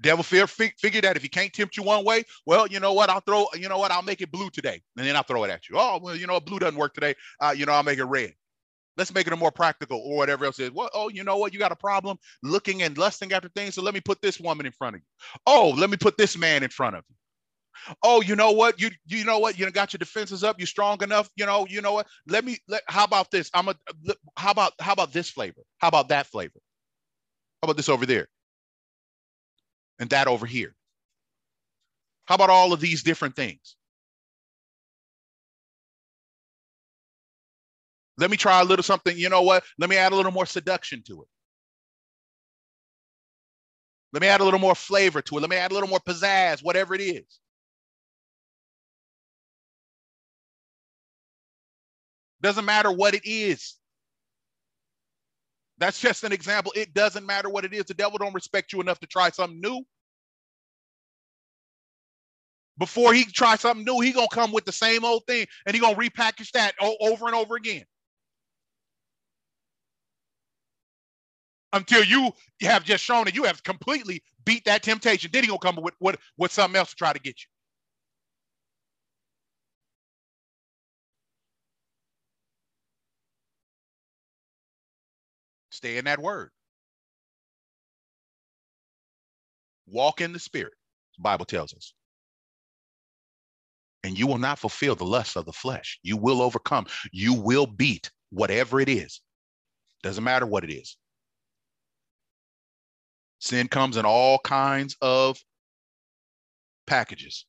Devil 0.00 0.22
fear 0.22 0.46
figure 0.46 1.00
that 1.00 1.16
if 1.16 1.22
he 1.22 1.28
can't 1.28 1.52
tempt 1.52 1.76
you 1.76 1.82
one 1.82 2.04
way, 2.04 2.22
well, 2.46 2.68
you 2.68 2.78
know 2.78 2.92
what? 2.92 3.10
I'll 3.10 3.18
throw, 3.18 3.46
you 3.52 3.68
know 3.68 3.78
what? 3.78 3.90
I'll 3.90 4.02
make 4.02 4.20
it 4.20 4.30
blue 4.30 4.48
today, 4.48 4.80
and 4.96 5.04
then 5.04 5.16
I'll 5.16 5.24
throw 5.24 5.42
it 5.42 5.50
at 5.50 5.68
you. 5.68 5.74
Oh, 5.76 5.98
well, 6.00 6.14
you 6.14 6.28
know, 6.28 6.38
blue 6.38 6.60
doesn't 6.60 6.78
work 6.78 6.94
today. 6.94 7.16
Uh, 7.40 7.52
you 7.56 7.66
know, 7.66 7.72
I'll 7.72 7.82
make 7.82 7.98
it 7.98 8.04
red. 8.04 8.34
Let's 8.96 9.12
make 9.12 9.26
it 9.26 9.32
a 9.32 9.36
more 9.36 9.50
practical 9.50 9.98
or 9.98 10.16
whatever 10.16 10.44
else 10.44 10.60
is. 10.60 10.70
Well, 10.70 10.88
oh, 10.94 11.08
you 11.08 11.24
know 11.24 11.36
what? 11.36 11.52
You 11.52 11.58
got 11.58 11.72
a 11.72 11.76
problem 11.76 12.16
looking 12.44 12.84
and 12.84 12.96
lusting 12.96 13.32
after 13.32 13.48
things. 13.48 13.74
So 13.74 13.82
let 13.82 13.92
me 13.92 14.00
put 14.00 14.22
this 14.22 14.38
woman 14.38 14.66
in 14.66 14.72
front 14.72 14.94
of 14.94 15.02
you. 15.02 15.38
Oh, 15.46 15.74
let 15.76 15.90
me 15.90 15.96
put 15.96 16.16
this 16.16 16.38
man 16.38 16.62
in 16.62 16.70
front 16.70 16.94
of 16.94 17.02
you 17.08 17.16
oh, 18.02 18.22
you 18.22 18.36
know 18.36 18.52
what? 18.52 18.80
You 18.80 18.90
you 19.06 19.24
know 19.24 19.38
what? 19.38 19.58
You 19.58 19.70
got 19.70 19.92
your 19.92 19.98
defenses 19.98 20.44
up. 20.44 20.58
You're 20.58 20.66
strong 20.66 21.02
enough. 21.02 21.30
You 21.36 21.46
know, 21.46 21.66
you 21.68 21.80
know 21.82 21.92
what? 21.92 22.06
Let 22.26 22.44
me 22.44 22.58
let 22.68 22.82
how 22.88 23.04
about 23.04 23.30
this? 23.30 23.50
I'm 23.54 23.68
a 23.68 23.76
how 24.36 24.50
about 24.52 24.72
how 24.80 24.92
about 24.92 25.12
this 25.12 25.30
flavor? 25.30 25.62
How 25.78 25.88
about 25.88 26.08
that 26.08 26.26
flavor? 26.26 26.60
How 27.62 27.66
about 27.66 27.76
this 27.76 27.88
over 27.88 28.06
there? 28.06 28.28
And 29.98 30.10
that 30.10 30.28
over 30.28 30.46
here. 30.46 30.74
How 32.26 32.34
about 32.34 32.50
all 32.50 32.72
of 32.72 32.80
these 32.80 33.02
different 33.02 33.36
things? 33.36 33.76
Let 38.18 38.30
me 38.30 38.36
try 38.36 38.60
a 38.60 38.64
little 38.64 38.82
something. 38.82 39.16
You 39.16 39.28
know 39.28 39.42
what? 39.42 39.64
Let 39.78 39.90
me 39.90 39.96
add 39.96 40.12
a 40.12 40.16
little 40.16 40.32
more 40.32 40.46
seduction 40.46 41.02
to 41.06 41.22
it. 41.22 41.28
Let 44.12 44.22
me 44.22 44.28
add 44.28 44.40
a 44.40 44.44
little 44.44 44.60
more 44.60 44.74
flavor 44.74 45.20
to 45.22 45.36
it. 45.36 45.40
Let 45.40 45.50
me 45.50 45.56
add 45.56 45.70
a 45.72 45.74
little 45.74 45.88
more 45.88 46.00
pizzazz, 46.00 46.62
whatever 46.62 46.94
it 46.94 47.00
is. 47.02 47.40
Doesn't 52.42 52.64
matter 52.64 52.90
what 52.92 53.14
it 53.14 53.22
is. 53.24 53.76
That's 55.78 56.00
just 56.00 56.24
an 56.24 56.32
example. 56.32 56.72
It 56.76 56.94
doesn't 56.94 57.26
matter 57.26 57.48
what 57.50 57.64
it 57.64 57.74
is. 57.74 57.84
The 57.84 57.94
devil 57.94 58.18
don't 58.18 58.34
respect 58.34 58.72
you 58.72 58.80
enough 58.80 59.00
to 59.00 59.06
try 59.06 59.30
something 59.30 59.60
new. 59.60 59.82
Before 62.78 63.12
he 63.14 63.24
tries 63.24 63.60
something 63.60 63.84
new, 63.84 64.00
he 64.00 64.12
gonna 64.12 64.28
come 64.32 64.52
with 64.52 64.64
the 64.64 64.72
same 64.72 65.04
old 65.04 65.26
thing 65.26 65.46
and 65.66 65.74
he 65.74 65.80
gonna 65.80 65.96
repackage 65.96 66.50
that 66.52 66.74
over 67.00 67.26
and 67.26 67.34
over 67.34 67.56
again. 67.56 67.84
Until 71.72 72.04
you 72.04 72.32
have 72.62 72.84
just 72.84 73.04
shown 73.04 73.24
that 73.24 73.34
you 73.34 73.44
have 73.44 73.62
completely 73.62 74.22
beat 74.44 74.64
that 74.66 74.82
temptation. 74.82 75.30
Then 75.32 75.44
he 75.44 75.48
gonna 75.48 75.58
come 75.58 75.76
with, 75.76 75.94
with, 76.00 76.16
with 76.38 76.52
something 76.52 76.78
else 76.78 76.90
to 76.90 76.96
try 76.96 77.12
to 77.12 77.20
get 77.20 77.36
you. 77.42 77.55
Stay 85.76 85.98
in 85.98 86.06
that 86.06 86.18
word. 86.18 86.48
Walk 89.86 90.22
in 90.22 90.32
the 90.32 90.38
spirit, 90.38 90.72
the 91.18 91.22
Bible 91.22 91.44
tells 91.44 91.74
us. 91.74 91.92
And 94.02 94.18
you 94.18 94.26
will 94.26 94.38
not 94.38 94.58
fulfill 94.58 94.94
the 94.94 95.04
lust 95.04 95.36
of 95.36 95.44
the 95.44 95.52
flesh. 95.52 95.98
You 96.02 96.16
will 96.16 96.40
overcome. 96.40 96.86
You 97.12 97.34
will 97.34 97.66
beat 97.66 98.10
whatever 98.30 98.80
it 98.80 98.88
is. 98.88 99.20
Doesn't 100.02 100.24
matter 100.24 100.46
what 100.46 100.64
it 100.64 100.72
is. 100.72 100.96
Sin 103.40 103.68
comes 103.68 103.98
in 103.98 104.06
all 104.06 104.38
kinds 104.38 104.96
of 105.02 105.36
packages. 106.86 107.44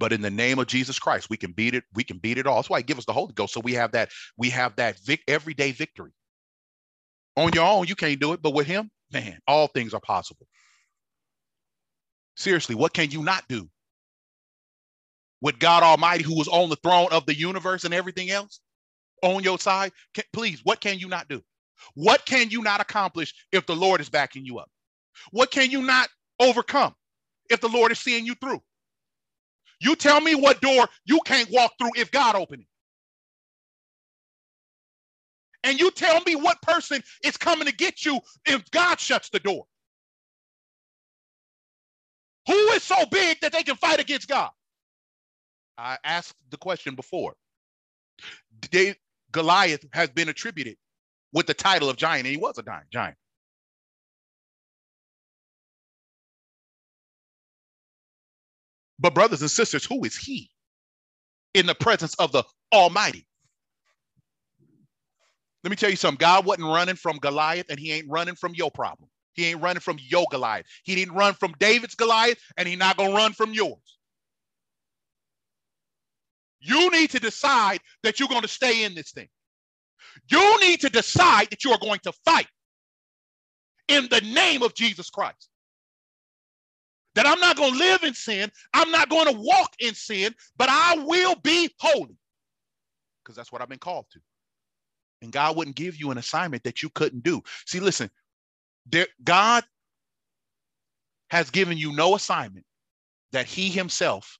But 0.00 0.14
in 0.14 0.22
the 0.22 0.30
name 0.30 0.58
of 0.60 0.68
Jesus 0.68 0.98
Christ, 0.98 1.30
we 1.30 1.38
can 1.38 1.52
beat 1.52 1.74
it. 1.76 1.84
We 1.94 2.04
can 2.04 2.18
beat 2.18 2.38
it 2.38 2.48
all. 2.48 2.56
That's 2.56 2.70
why 2.70 2.80
he 2.80 2.84
give 2.84 2.98
us 2.98 3.06
the 3.06 3.14
Holy 3.14 3.34
Ghost. 3.34 3.54
So 3.54 3.60
we 3.60 3.74
have 3.74 3.92
that, 3.92 4.10
we 4.38 4.50
have 4.50 4.76
that 4.78 4.98
vic- 5.00 5.24
everyday 5.28 5.72
victory. 5.72 6.12
On 7.36 7.52
your 7.52 7.66
own, 7.66 7.86
you 7.88 7.96
can't 7.96 8.20
do 8.20 8.34
it, 8.34 8.42
but 8.42 8.54
with 8.54 8.66
him, 8.68 8.90
man, 9.12 9.40
all 9.48 9.68
things 9.68 9.94
are 9.94 10.00
possible. 10.00 10.48
Seriously, 12.36 12.76
what 12.76 12.94
can 12.94 13.10
you 13.12 13.22
not 13.22 13.44
do? 13.48 13.70
With 15.42 15.58
God 15.60 15.84
Almighty, 15.84 16.24
who 16.24 16.40
is 16.40 16.48
on 16.48 16.70
the 16.70 16.76
throne 16.76 17.08
of 17.12 17.26
the 17.26 17.34
universe 17.36 17.84
and 17.84 17.94
everything 17.94 18.30
else 18.30 18.60
on 19.22 19.44
your 19.44 19.58
side, 19.58 19.92
can, 20.14 20.24
please, 20.32 20.60
what 20.64 20.80
can 20.80 20.98
you 20.98 21.08
not 21.08 21.28
do? 21.28 21.42
What 21.94 22.26
can 22.26 22.50
you 22.50 22.62
not 22.62 22.80
accomplish 22.80 23.34
if 23.52 23.66
the 23.66 23.76
Lord 23.76 24.00
is 24.02 24.10
backing 24.10 24.46
you 24.46 24.58
up? 24.60 24.70
What 25.32 25.50
can 25.50 25.70
you 25.70 25.82
not 25.82 26.08
overcome 26.40 26.94
if 27.50 27.60
the 27.60 27.68
Lord 27.68 27.92
is 27.92 28.00
seeing 28.00 28.26
you 28.26 28.34
through? 28.36 28.62
You 29.80 29.96
tell 29.96 30.20
me 30.20 30.34
what 30.34 30.60
door 30.60 30.88
you 31.04 31.20
can't 31.24 31.50
walk 31.50 31.72
through 31.78 31.92
if 31.96 32.10
God 32.10 32.36
opened 32.36 32.62
it. 32.62 32.68
And 35.64 35.80
you 35.80 35.90
tell 35.90 36.20
me 36.22 36.36
what 36.36 36.62
person 36.62 37.02
is 37.24 37.36
coming 37.36 37.66
to 37.66 37.74
get 37.74 38.04
you 38.04 38.20
if 38.46 38.70
God 38.70 39.00
shuts 39.00 39.30
the 39.30 39.40
door. 39.40 39.64
Who 42.46 42.54
is 42.72 42.82
so 42.82 42.96
big 43.10 43.40
that 43.40 43.52
they 43.52 43.62
can 43.62 43.76
fight 43.76 44.00
against 44.00 44.28
God? 44.28 44.50
I 45.78 45.98
asked 46.04 46.34
the 46.50 46.56
question 46.56 46.94
before. 46.94 47.34
Goliath 49.32 49.84
has 49.92 50.10
been 50.10 50.28
attributed 50.28 50.76
with 51.32 51.46
the 51.46 51.54
title 51.54 51.88
of 51.88 51.96
giant, 51.96 52.26
and 52.26 52.34
he 52.34 52.36
was 52.36 52.58
a 52.58 52.64
giant. 52.92 53.16
But, 59.00 59.14
brothers 59.14 59.40
and 59.40 59.50
sisters, 59.50 59.84
who 59.84 60.04
is 60.04 60.16
he 60.16 60.50
in 61.54 61.66
the 61.66 61.74
presence 61.74 62.14
of 62.16 62.32
the 62.32 62.44
Almighty? 62.72 63.26
Let 65.64 65.70
me 65.70 65.76
tell 65.76 65.90
you 65.90 65.96
something 65.96 66.18
God 66.18 66.46
wasn't 66.46 66.68
running 66.68 66.96
from 66.96 67.18
Goliath, 67.18 67.66
and 67.68 67.78
he 67.78 67.92
ain't 67.92 68.08
running 68.08 68.34
from 68.34 68.54
your 68.54 68.70
problem. 68.70 69.10
He 69.34 69.46
ain't 69.46 69.62
running 69.62 69.80
from 69.80 69.98
your 70.00 70.26
Goliath. 70.30 70.66
He 70.84 70.94
didn't 70.94 71.14
run 71.14 71.34
from 71.34 71.52
David's 71.58 71.94
Goliath, 71.94 72.38
and 72.56 72.66
he's 72.68 72.78
not 72.78 72.96
going 72.96 73.10
to 73.10 73.16
run 73.16 73.32
from 73.32 73.52
yours. 73.52 73.98
You 76.60 76.90
need 76.90 77.10
to 77.10 77.20
decide 77.20 77.80
that 78.02 78.18
you're 78.18 78.28
going 78.28 78.42
to 78.42 78.48
stay 78.48 78.84
in 78.84 78.94
this 78.94 79.12
thing. 79.12 79.28
You 80.30 80.60
need 80.60 80.80
to 80.80 80.90
decide 80.90 81.48
that 81.50 81.64
you 81.64 81.72
are 81.72 81.78
going 81.78 82.00
to 82.04 82.12
fight 82.24 82.48
in 83.88 84.08
the 84.10 84.20
name 84.22 84.62
of 84.62 84.74
Jesus 84.74 85.10
Christ. 85.10 85.49
That 87.14 87.26
I'm 87.26 87.40
not 87.40 87.56
going 87.56 87.72
to 87.72 87.78
live 87.78 88.04
in 88.04 88.14
sin. 88.14 88.50
I'm 88.72 88.90
not 88.90 89.08
going 89.08 89.26
to 89.26 89.40
walk 89.40 89.74
in 89.80 89.94
sin, 89.94 90.34
but 90.56 90.68
I 90.70 90.96
will 91.04 91.34
be 91.36 91.70
holy 91.78 92.16
because 93.22 93.36
that's 93.36 93.52
what 93.52 93.62
I've 93.62 93.68
been 93.68 93.78
called 93.78 94.06
to. 94.12 94.20
And 95.22 95.32
God 95.32 95.56
wouldn't 95.56 95.76
give 95.76 95.96
you 95.96 96.10
an 96.10 96.18
assignment 96.18 96.62
that 96.64 96.82
you 96.82 96.88
couldn't 96.90 97.22
do. 97.22 97.42
See, 97.66 97.80
listen, 97.80 98.10
there, 98.86 99.06
God 99.22 99.64
has 101.30 101.50
given 101.50 101.76
you 101.76 101.94
no 101.94 102.14
assignment 102.14 102.64
that 103.32 103.46
He 103.46 103.68
Himself 103.68 104.38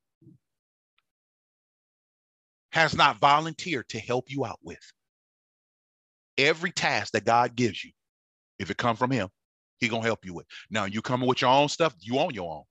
has 2.73 2.95
not 2.95 3.19
volunteered 3.19 3.89
to 3.89 3.99
help 3.99 4.31
you 4.31 4.45
out 4.45 4.59
with. 4.63 4.81
Every 6.39 6.71
task 6.71 7.13
that 7.13 7.25
God 7.25 7.57
gives 7.57 7.85
you, 7.85 7.91
if 8.59 8.71
it 8.71 8.77
come 8.77 8.97
from 8.97 9.11
him, 9.11 9.29
he 9.81 9.89
gonna 9.89 10.05
help 10.05 10.25
you 10.25 10.35
with. 10.35 10.47
Now 10.71 10.85
you 10.87 11.03
coming 11.03 11.29
with 11.29 11.43
your 11.43 11.51
own 11.51 11.69
stuff, 11.69 11.95
you 12.01 12.19
own 12.19 12.35
your 12.35 12.53
own. 12.53 12.65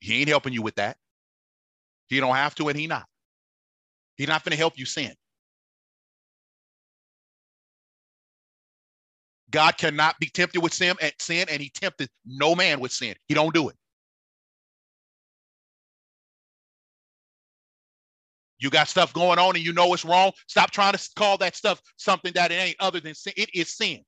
He 0.00 0.20
ain't 0.20 0.28
helping 0.28 0.52
you 0.52 0.62
with 0.62 0.76
that. 0.76 0.96
He 2.08 2.20
don't 2.20 2.34
have 2.34 2.54
to, 2.56 2.68
and 2.68 2.78
he 2.78 2.86
not. 2.86 3.06
He 4.16 4.26
not 4.26 4.44
gonna 4.44 4.56
help 4.56 4.78
you 4.78 4.86
sin. 4.86 5.14
God 9.50 9.76
cannot 9.78 10.18
be 10.20 10.26
tempted 10.26 10.60
with 10.62 10.74
sin, 10.74 10.96
and 11.02 11.12
sin, 11.18 11.46
and 11.50 11.60
he 11.62 11.70
tempted 11.70 12.08
no 12.24 12.54
man 12.54 12.80
with 12.80 12.92
sin. 12.92 13.14
He 13.28 13.34
don't 13.34 13.54
do 13.54 13.68
it. 13.68 13.76
You 18.60 18.70
got 18.70 18.88
stuff 18.88 19.12
going 19.14 19.38
on 19.38 19.56
and 19.56 19.64
you 19.64 19.72
know 19.72 19.94
it's 19.94 20.04
wrong. 20.04 20.32
Stop 20.46 20.70
trying 20.70 20.94
to 20.94 21.10
call 21.16 21.38
that 21.38 21.56
stuff 21.56 21.82
something 21.96 22.32
that 22.34 22.52
it 22.52 22.56
ain't 22.56 22.76
other 22.80 23.00
than 23.00 23.14
sin. 23.14 23.34
It 23.36 23.50
is 23.54 23.76
sin. 23.76 24.04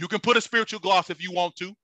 You 0.00 0.08
can 0.08 0.20
put 0.20 0.38
a 0.38 0.40
spiritual 0.40 0.80
gloss 0.80 1.10
if 1.10 1.22
you 1.22 1.30
want 1.30 1.56
to. 1.56 1.74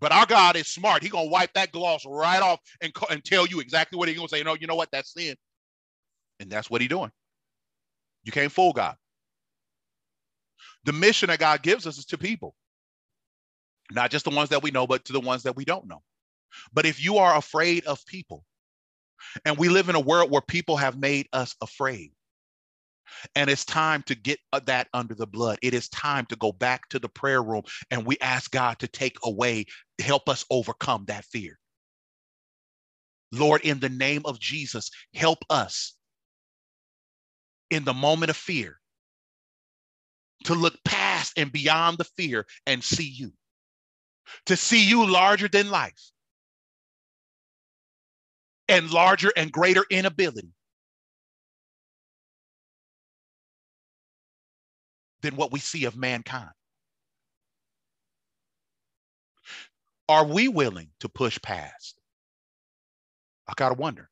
But 0.00 0.12
our 0.12 0.24
God 0.24 0.56
is 0.56 0.66
smart. 0.66 1.02
He 1.02 1.10
gonna 1.10 1.28
wipe 1.28 1.52
that 1.52 1.72
gloss 1.72 2.06
right 2.06 2.40
off 2.40 2.60
and, 2.80 2.90
and 3.10 3.22
tell 3.22 3.46
you 3.46 3.60
exactly 3.60 3.98
what 3.98 4.08
he's 4.08 4.16
gonna 4.16 4.30
say. 4.30 4.42
No, 4.42 4.54
you 4.54 4.66
know 4.66 4.76
what? 4.76 4.90
That's 4.90 5.12
sin. 5.12 5.36
And 6.40 6.50
that's 6.50 6.70
what 6.70 6.80
he's 6.80 6.88
doing. 6.88 7.10
You 8.24 8.32
can't 8.32 8.50
fool 8.50 8.72
God. 8.72 8.96
The 10.84 10.94
mission 10.94 11.28
that 11.28 11.38
God 11.38 11.62
gives 11.62 11.86
us 11.86 11.98
is 11.98 12.06
to 12.06 12.18
people 12.18 12.54
not 13.90 14.10
just 14.10 14.24
the 14.24 14.30
ones 14.30 14.48
that 14.50 14.62
we 14.62 14.70
know, 14.70 14.86
but 14.86 15.04
to 15.06 15.12
the 15.12 15.20
ones 15.20 15.42
that 15.42 15.56
we 15.56 15.66
don't 15.66 15.86
know. 15.86 16.02
But 16.72 16.86
if 16.86 17.04
you 17.04 17.18
are 17.18 17.36
afraid 17.36 17.84
of 17.84 18.04
people, 18.06 18.44
and 19.44 19.58
we 19.58 19.68
live 19.68 19.88
in 19.90 19.96
a 19.96 20.00
world 20.00 20.30
where 20.30 20.40
people 20.40 20.78
have 20.78 20.98
made 20.98 21.28
us 21.32 21.54
afraid, 21.62 22.12
and 23.34 23.50
it's 23.50 23.64
time 23.64 24.02
to 24.04 24.14
get 24.14 24.38
uh, 24.52 24.60
that 24.66 24.88
under 24.94 25.14
the 25.14 25.26
blood. 25.26 25.58
It 25.62 25.74
is 25.74 25.88
time 25.88 26.26
to 26.26 26.36
go 26.36 26.52
back 26.52 26.88
to 26.90 26.98
the 26.98 27.08
prayer 27.08 27.42
room 27.42 27.62
and 27.90 28.04
we 28.04 28.16
ask 28.20 28.50
God 28.50 28.78
to 28.80 28.88
take 28.88 29.16
away, 29.24 29.66
help 30.00 30.28
us 30.28 30.44
overcome 30.50 31.04
that 31.06 31.24
fear. 31.24 31.58
Lord, 33.32 33.62
in 33.62 33.80
the 33.80 33.88
name 33.88 34.22
of 34.24 34.40
Jesus, 34.40 34.90
help 35.14 35.38
us 35.50 35.94
in 37.70 37.84
the 37.84 37.94
moment 37.94 38.30
of 38.30 38.36
fear 38.36 38.78
to 40.44 40.54
look 40.54 40.74
past 40.84 41.34
and 41.36 41.52
beyond 41.52 41.98
the 41.98 42.04
fear 42.16 42.46
and 42.66 42.82
see 42.82 43.08
you 43.08 43.32
to 44.46 44.56
see 44.56 44.84
you 44.84 45.06
larger 45.06 45.48
than 45.48 45.70
life 45.70 46.10
and 48.68 48.90
larger 48.90 49.32
and 49.36 49.50
greater 49.52 49.84
inability 49.90 50.48
than 55.22 55.36
what 55.36 55.52
we 55.52 55.58
see 55.58 55.84
of 55.84 55.96
mankind. 55.96 56.50
Are 60.08 60.24
we 60.24 60.48
willing 60.48 60.90
to 61.00 61.08
push 61.08 61.38
past? 61.42 62.00
I 63.46 63.52
got 63.56 63.68
to 63.70 63.74
wonder. 63.74 64.08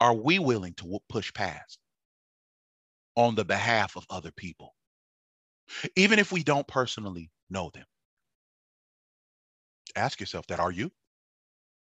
Are 0.00 0.14
we 0.14 0.38
willing 0.38 0.74
to 0.74 0.98
push 1.08 1.32
past 1.32 1.78
on 3.16 3.34
the 3.34 3.44
behalf 3.44 3.96
of 3.96 4.06
other 4.10 4.32
people? 4.32 4.74
Even 5.94 6.18
if 6.18 6.32
we 6.32 6.42
don't 6.42 6.66
personally 6.66 7.30
know 7.48 7.70
them. 7.74 7.84
Ask 9.94 10.20
yourself 10.20 10.46
that. 10.48 10.60
Are 10.60 10.72
you? 10.72 10.90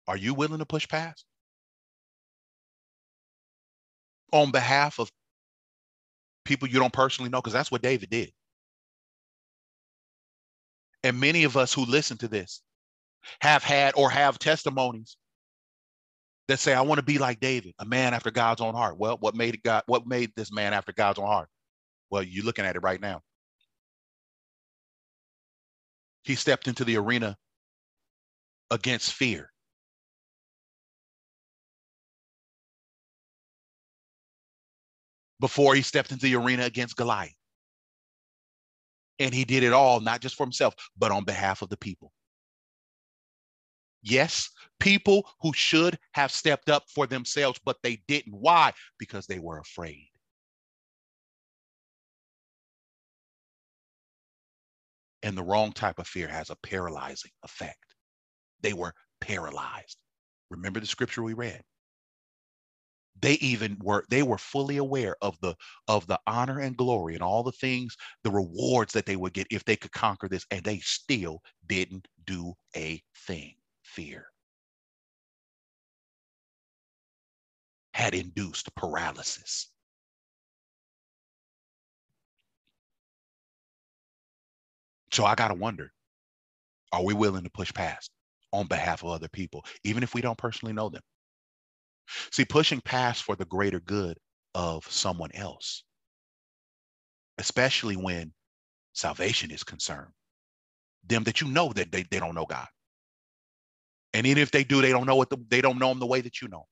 Are 0.08 0.16
you 0.16 0.34
willing 0.34 0.58
to 0.58 0.66
push 0.66 0.88
past? 0.88 1.24
On 4.32 4.50
behalf 4.50 4.98
of 4.98 5.11
people 6.45 6.68
you 6.68 6.78
don't 6.78 6.93
personally 6.93 7.30
know, 7.30 7.38
because 7.38 7.53
that's 7.53 7.70
what 7.70 7.82
David 7.82 8.11
did. 8.11 8.32
And 11.03 11.18
many 11.18 11.45
of 11.45 11.57
us 11.57 11.72
who 11.72 11.84
listen 11.84 12.18
to 12.18 12.28
this 12.28 12.62
have 13.41 13.62
had 13.62 13.95
or 13.97 14.11
have 14.11 14.38
testimonies 14.38 15.16
that 16.49 16.59
say, 16.59 16.74
I 16.74 16.80
want 16.82 16.99
to 16.99 17.05
be 17.05 17.18
like 17.18 17.41
David, 17.41 17.74
a 17.78 17.84
man 17.84 18.12
after 18.12 18.30
God's 18.30 18.61
own 18.61 18.74
heart. 18.74 18.99
Well, 18.99 19.16
what 19.20 19.34
made 19.34 19.62
God, 19.62 19.82
what 19.86 20.07
made 20.07 20.32
this 20.36 20.53
man 20.53 20.72
after 20.72 20.93
God's 20.93 21.18
own 21.18 21.26
heart? 21.26 21.49
Well, 22.11 22.22
you're 22.22 22.45
looking 22.45 22.64
at 22.64 22.76
it 22.76 22.82
right 22.82 23.01
now. 23.01 23.20
He 26.24 26.34
stepped 26.34 26.68
into 26.68 26.84
the 26.84 26.97
arena 26.97 27.36
against 28.70 29.12
fear. 29.12 29.49
Before 35.41 35.74
he 35.74 35.82
stepped 35.82 36.12
into 36.12 36.26
the 36.26 36.36
arena 36.36 36.64
against 36.64 36.97
Goliath. 36.97 37.34
And 39.18 39.34
he 39.34 39.45
did 39.45 39.62
it 39.62 39.72
all, 39.72 40.01
not 40.01 40.20
just 40.20 40.34
for 40.34 40.45
himself, 40.45 40.74
but 40.97 41.11
on 41.11 41.24
behalf 41.24 41.62
of 41.62 41.68
the 41.70 41.76
people. 41.76 42.12
Yes, 44.03 44.51
people 44.78 45.28
who 45.41 45.53
should 45.53 45.99
have 46.12 46.30
stepped 46.30 46.70
up 46.70 46.84
for 46.95 47.07
themselves, 47.07 47.61
but 47.64 47.76
they 47.82 48.03
didn't. 48.09 48.34
Why? 48.34 48.72
Because 48.99 49.26
they 49.26 49.38
were 49.38 49.59
afraid. 49.59 50.09
And 55.22 55.36
the 55.36 55.43
wrong 55.43 55.72
type 55.72 55.99
of 55.99 56.07
fear 56.07 56.28
has 56.28 56.49
a 56.49 56.57
paralyzing 56.62 57.30
effect. 57.43 57.95
They 58.62 58.72
were 58.72 58.95
paralyzed. 59.20 59.99
Remember 60.51 60.80
the 60.80 60.86
scripture 60.86 61.22
we 61.22 61.34
read. 61.34 61.62
They 63.20 63.34
even 63.34 63.78
were 63.80 64.04
they 64.10 64.22
were 64.22 64.38
fully 64.38 64.76
aware 64.76 65.16
of 65.22 65.38
the 65.40 65.54
of 65.88 66.06
the 66.08 66.20
honor 66.26 66.58
and 66.60 66.76
glory 66.76 67.14
and 67.14 67.22
all 67.22 67.42
the 67.44 67.52
things, 67.52 67.96
the 68.24 68.30
rewards 68.32 68.92
that 68.94 69.06
they 69.06 69.16
would 69.16 69.32
get 69.34 69.46
if 69.50 69.64
they 69.64 69.76
could 69.76 69.92
conquer 69.92 70.28
this, 70.28 70.46
and 70.50 70.64
they 70.64 70.80
still 70.80 71.42
didn't 71.66 72.08
do 72.24 72.54
a 72.76 73.02
thing. 73.14 73.54
Fear 73.82 74.26
had 77.94 78.14
induced 78.14 78.74
paralysis. 78.74 79.68
So 85.12 85.24
I 85.24 85.34
got 85.36 85.48
to 85.48 85.54
wonder 85.54 85.92
are 86.92 87.04
we 87.04 87.14
willing 87.14 87.44
to 87.44 87.50
push 87.50 87.72
past? 87.72 88.10
on 88.52 88.66
behalf 88.66 89.04
of 89.04 89.10
other 89.10 89.28
people, 89.28 89.64
even 89.84 90.02
if 90.02 90.12
we 90.14 90.20
don't 90.20 90.36
personally 90.38 90.72
know 90.72 90.88
them. 90.88 91.02
See, 92.32 92.44
pushing 92.44 92.80
past 92.80 93.22
for 93.22 93.36
the 93.36 93.44
greater 93.44 93.80
good 93.80 94.18
of 94.54 94.90
someone 94.90 95.30
else, 95.34 95.84
especially 97.38 97.96
when 97.96 98.32
salvation 98.92 99.50
is 99.50 99.64
concerned, 99.64 100.12
them 101.06 101.24
that 101.24 101.40
you 101.40 101.48
know 101.48 101.72
that 101.72 101.92
they, 101.92 102.04
they 102.11 102.18
don't 102.18 102.34
know 102.34 102.46
God. 102.46 102.66
And 104.12 104.26
even 104.26 104.42
if 104.42 104.50
they 104.50 104.64
do, 104.64 104.82
they 104.82 104.90
don't 104.90 105.06
know 105.06 105.16
what 105.16 105.30
the, 105.30 105.38
they 105.48 105.61
don't 105.61 105.78
know 105.78 105.90
him 105.90 106.00
the 106.00 106.06
way 106.06 106.20
that 106.20 106.42
you 106.42 106.48
know. 106.48 106.66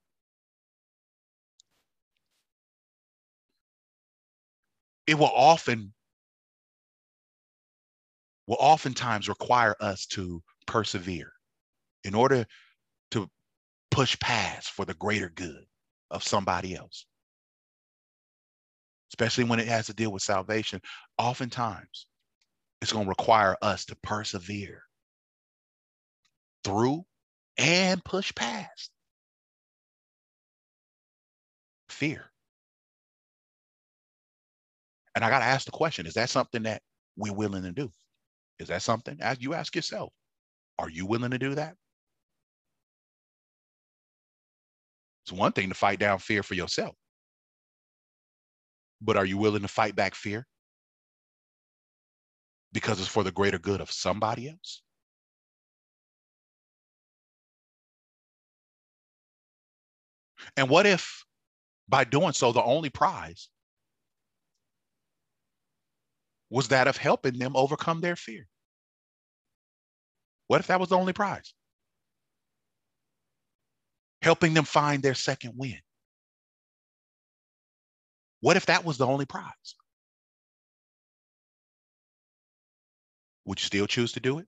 It 5.06 5.18
will 5.18 5.32
often 5.34 5.94
will 8.46 8.56
oftentimes 8.58 9.28
require 9.28 9.76
us 9.78 10.06
to 10.06 10.42
persevere 10.66 11.32
in 12.04 12.14
order 12.14 12.46
push 13.98 14.16
past 14.20 14.70
for 14.70 14.84
the 14.84 14.94
greater 14.94 15.28
good 15.28 15.64
of 16.12 16.22
somebody 16.22 16.76
else. 16.76 17.04
Especially 19.10 19.42
when 19.42 19.58
it 19.58 19.66
has 19.66 19.86
to 19.86 19.92
deal 19.92 20.12
with 20.12 20.22
salvation, 20.22 20.80
oftentimes 21.18 22.06
it's 22.80 22.92
going 22.92 23.06
to 23.06 23.08
require 23.08 23.56
us 23.60 23.84
to 23.86 23.96
persevere 24.04 24.82
through 26.62 27.04
and 27.56 28.04
push 28.04 28.32
past 28.36 28.92
fear. 31.88 32.30
And 35.16 35.24
I 35.24 35.28
got 35.28 35.40
to 35.40 35.44
ask 35.44 35.66
the 35.66 35.72
question 35.72 36.06
is 36.06 36.14
that 36.14 36.30
something 36.30 36.62
that 36.62 36.82
we're 37.16 37.34
willing 37.34 37.64
to 37.64 37.72
do? 37.72 37.90
Is 38.60 38.68
that 38.68 38.82
something? 38.82 39.18
As 39.20 39.38
you 39.40 39.54
ask 39.54 39.74
yourself, 39.74 40.12
are 40.78 40.88
you 40.88 41.04
willing 41.04 41.32
to 41.32 41.38
do 41.38 41.56
that? 41.56 41.74
It's 45.28 45.32
one 45.34 45.52
thing 45.52 45.68
to 45.68 45.74
fight 45.74 45.98
down 45.98 46.20
fear 46.20 46.42
for 46.42 46.54
yourself, 46.54 46.96
but 49.02 49.18
are 49.18 49.26
you 49.26 49.36
willing 49.36 49.60
to 49.60 49.68
fight 49.68 49.94
back 49.94 50.14
fear? 50.14 50.46
Because 52.72 52.98
it's 52.98 53.10
for 53.10 53.22
the 53.22 53.30
greater 53.30 53.58
good 53.58 53.82
of 53.82 53.92
somebody 53.92 54.48
else? 54.48 54.80
And 60.56 60.70
what 60.70 60.86
if 60.86 61.26
by 61.88 62.04
doing 62.04 62.32
so, 62.32 62.52
the 62.52 62.62
only 62.62 62.88
prize 62.88 63.50
was 66.48 66.68
that 66.68 66.88
of 66.88 66.96
helping 66.96 67.38
them 67.38 67.54
overcome 67.54 68.00
their 68.00 68.16
fear? 68.16 68.48
What 70.46 70.60
if 70.60 70.68
that 70.68 70.80
was 70.80 70.88
the 70.88 70.96
only 70.96 71.12
prize? 71.12 71.52
Helping 74.22 74.54
them 74.54 74.64
find 74.64 75.02
their 75.02 75.14
second 75.14 75.54
win. 75.56 75.78
What 78.40 78.56
if 78.56 78.66
that 78.66 78.84
was 78.84 78.98
the 78.98 79.06
only 79.06 79.26
prize? 79.26 79.74
Would 83.44 83.60
you 83.60 83.66
still 83.66 83.86
choose 83.86 84.12
to 84.12 84.20
do 84.20 84.38
it? 84.38 84.46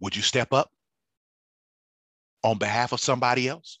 Would 0.00 0.16
you 0.16 0.22
step 0.22 0.52
up 0.52 0.70
on 2.42 2.58
behalf 2.58 2.92
of 2.92 3.00
somebody 3.00 3.48
else? 3.48 3.78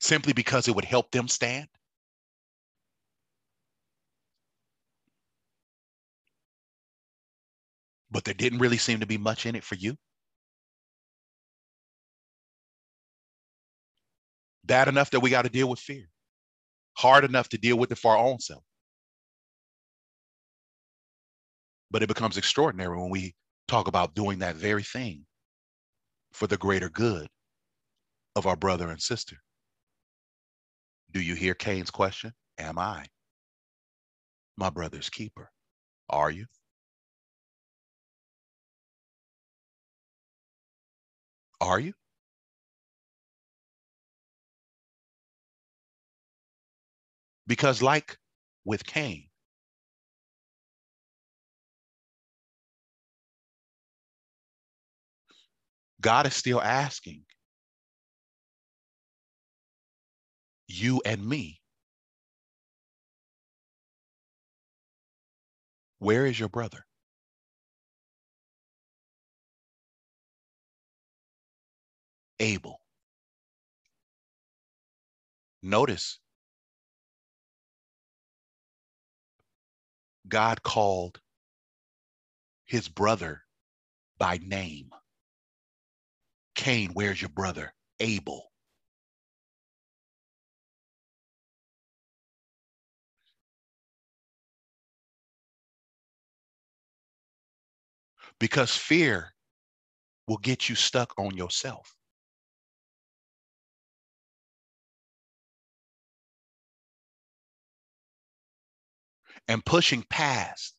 Simply 0.00 0.32
because 0.32 0.68
it 0.68 0.74
would 0.74 0.84
help 0.84 1.10
them 1.12 1.28
stand? 1.28 1.68
But 8.16 8.24
there 8.24 8.32
didn't 8.32 8.60
really 8.60 8.78
seem 8.78 9.00
to 9.00 9.06
be 9.06 9.18
much 9.18 9.44
in 9.44 9.54
it 9.54 9.62
for 9.62 9.74
you? 9.74 9.94
Bad 14.64 14.88
enough 14.88 15.10
that 15.10 15.20
we 15.20 15.28
got 15.28 15.42
to 15.42 15.50
deal 15.50 15.68
with 15.68 15.78
fear. 15.78 16.08
Hard 16.94 17.24
enough 17.24 17.50
to 17.50 17.58
deal 17.58 17.76
with 17.76 17.92
it 17.92 17.98
for 17.98 18.12
our 18.12 18.26
own 18.26 18.38
self. 18.38 18.64
But 21.90 22.02
it 22.02 22.08
becomes 22.08 22.38
extraordinary 22.38 22.96
when 22.96 23.10
we 23.10 23.34
talk 23.68 23.86
about 23.86 24.14
doing 24.14 24.38
that 24.38 24.56
very 24.56 24.82
thing 24.82 25.26
for 26.32 26.46
the 26.46 26.56
greater 26.56 26.88
good 26.88 27.28
of 28.34 28.46
our 28.46 28.56
brother 28.56 28.88
and 28.88 29.02
sister. 29.02 29.36
Do 31.12 31.20
you 31.20 31.34
hear 31.34 31.52
Cain's 31.52 31.90
question? 31.90 32.32
Am 32.56 32.78
I 32.78 33.04
my 34.56 34.70
brother's 34.70 35.10
keeper? 35.10 35.50
Are 36.08 36.30
you? 36.30 36.46
Are 41.60 41.78
you? 41.80 41.92
Because, 47.48 47.82
like 47.82 48.18
with 48.64 48.86
Cain, 48.86 49.28
God 56.00 56.26
is 56.26 56.34
still 56.34 56.62
asking 56.62 57.26
you 60.68 61.02
and 61.04 61.26
me 61.28 61.60
where 65.98 66.24
is 66.26 66.38
your 66.40 66.48
brother? 66.48 66.85
Abel. 72.40 72.80
Notice 75.62 76.18
God 80.28 80.62
called 80.62 81.20
his 82.64 82.88
brother 82.88 83.42
by 84.18 84.38
name. 84.42 84.90
Cain, 86.54 86.90
where's 86.94 87.20
your 87.20 87.28
brother? 87.30 87.72
Abel. 88.00 88.50
Because 98.38 98.74
fear 98.76 99.32
will 100.26 100.38
get 100.38 100.68
you 100.68 100.74
stuck 100.74 101.12
on 101.18 101.36
yourself. 101.36 101.94
And 109.48 109.64
pushing 109.64 110.02
past 110.02 110.74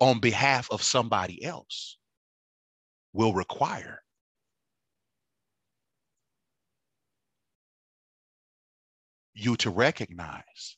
on 0.00 0.20
behalf 0.20 0.70
of 0.70 0.82
somebody 0.82 1.44
else 1.44 1.96
will 3.12 3.32
require 3.32 4.02
you 9.34 9.56
to 9.56 9.70
recognize 9.70 10.76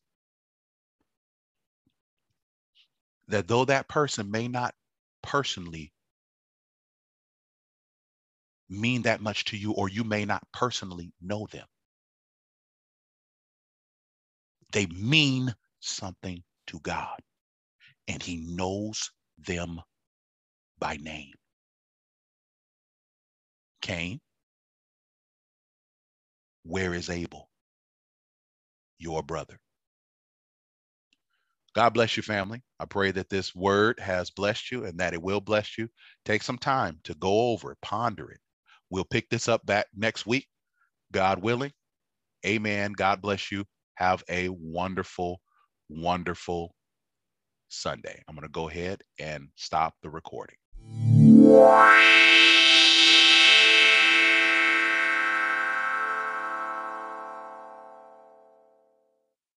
that 3.29 3.49
though 3.49 3.65
that 3.65 3.89
person 3.89 4.31
may 4.31 4.49
not 4.49 4.75
personally 5.23 5.93
mean 8.69 9.03
that 9.03 9.21
much 9.21 9.45
to 9.47 9.57
you, 9.57 9.73
or 9.73 9.89
you 9.89 10.05
may 10.05 10.25
not 10.25 10.47
personally 10.53 11.13
know 11.21 11.47
them, 11.51 11.67
they 14.77 14.87
mean 14.89 15.55
something 15.81 16.45
to 16.67 16.79
God 16.81 17.19
and 18.09 18.23
he 18.23 18.37
knows 18.37 19.11
them 19.39 19.81
by 20.79 20.99
name. 20.99 21.33
Cain, 23.81 24.21
where 26.65 26.93
is 26.93 27.09
Abel, 27.09 27.49
your 28.99 29.23
brother? 29.23 29.59
God 31.75 31.91
bless 31.95 32.19
you, 32.19 32.23
family. 32.23 32.63
I 32.79 32.85
pray 32.85 33.13
that 33.13 33.31
this 33.31 33.55
word 33.55 33.99
has 34.01 34.31
blessed 34.31 34.71
you 34.73 34.85
and 34.85 35.01
that 35.01 35.15
it 35.15 35.23
will 35.23 35.41
bless 35.41 35.79
you. 35.79 35.89
Take 36.27 36.43
some 36.43 36.59
time 36.59 37.01
to 37.05 37.15
go 37.15 37.53
over 37.53 37.73
it, 37.73 37.79
ponder 37.81 38.31
it. 38.31 38.41
We'll 38.91 39.05
pick 39.07 39.31
this 39.31 39.49
up 39.49 39.65
back 39.65 39.87
next 39.97 40.27
week, 40.27 40.47
God 41.13 41.43
willing. 41.43 41.73
Amen. 42.47 42.93
God 42.93 43.23
bless 43.23 43.51
you. 43.51 43.65
Have 43.97 44.23
a 44.29 44.49
wonderful, 44.49 45.41
wonderful 45.89 46.75
Sunday. 47.69 48.23
I'm 48.29 48.35
going 48.35 48.47
to 48.47 48.53
go 48.53 48.69
ahead 48.69 49.03
and 49.19 49.49
stop 49.57 49.95
the 50.03 50.11
recording. 50.11 50.57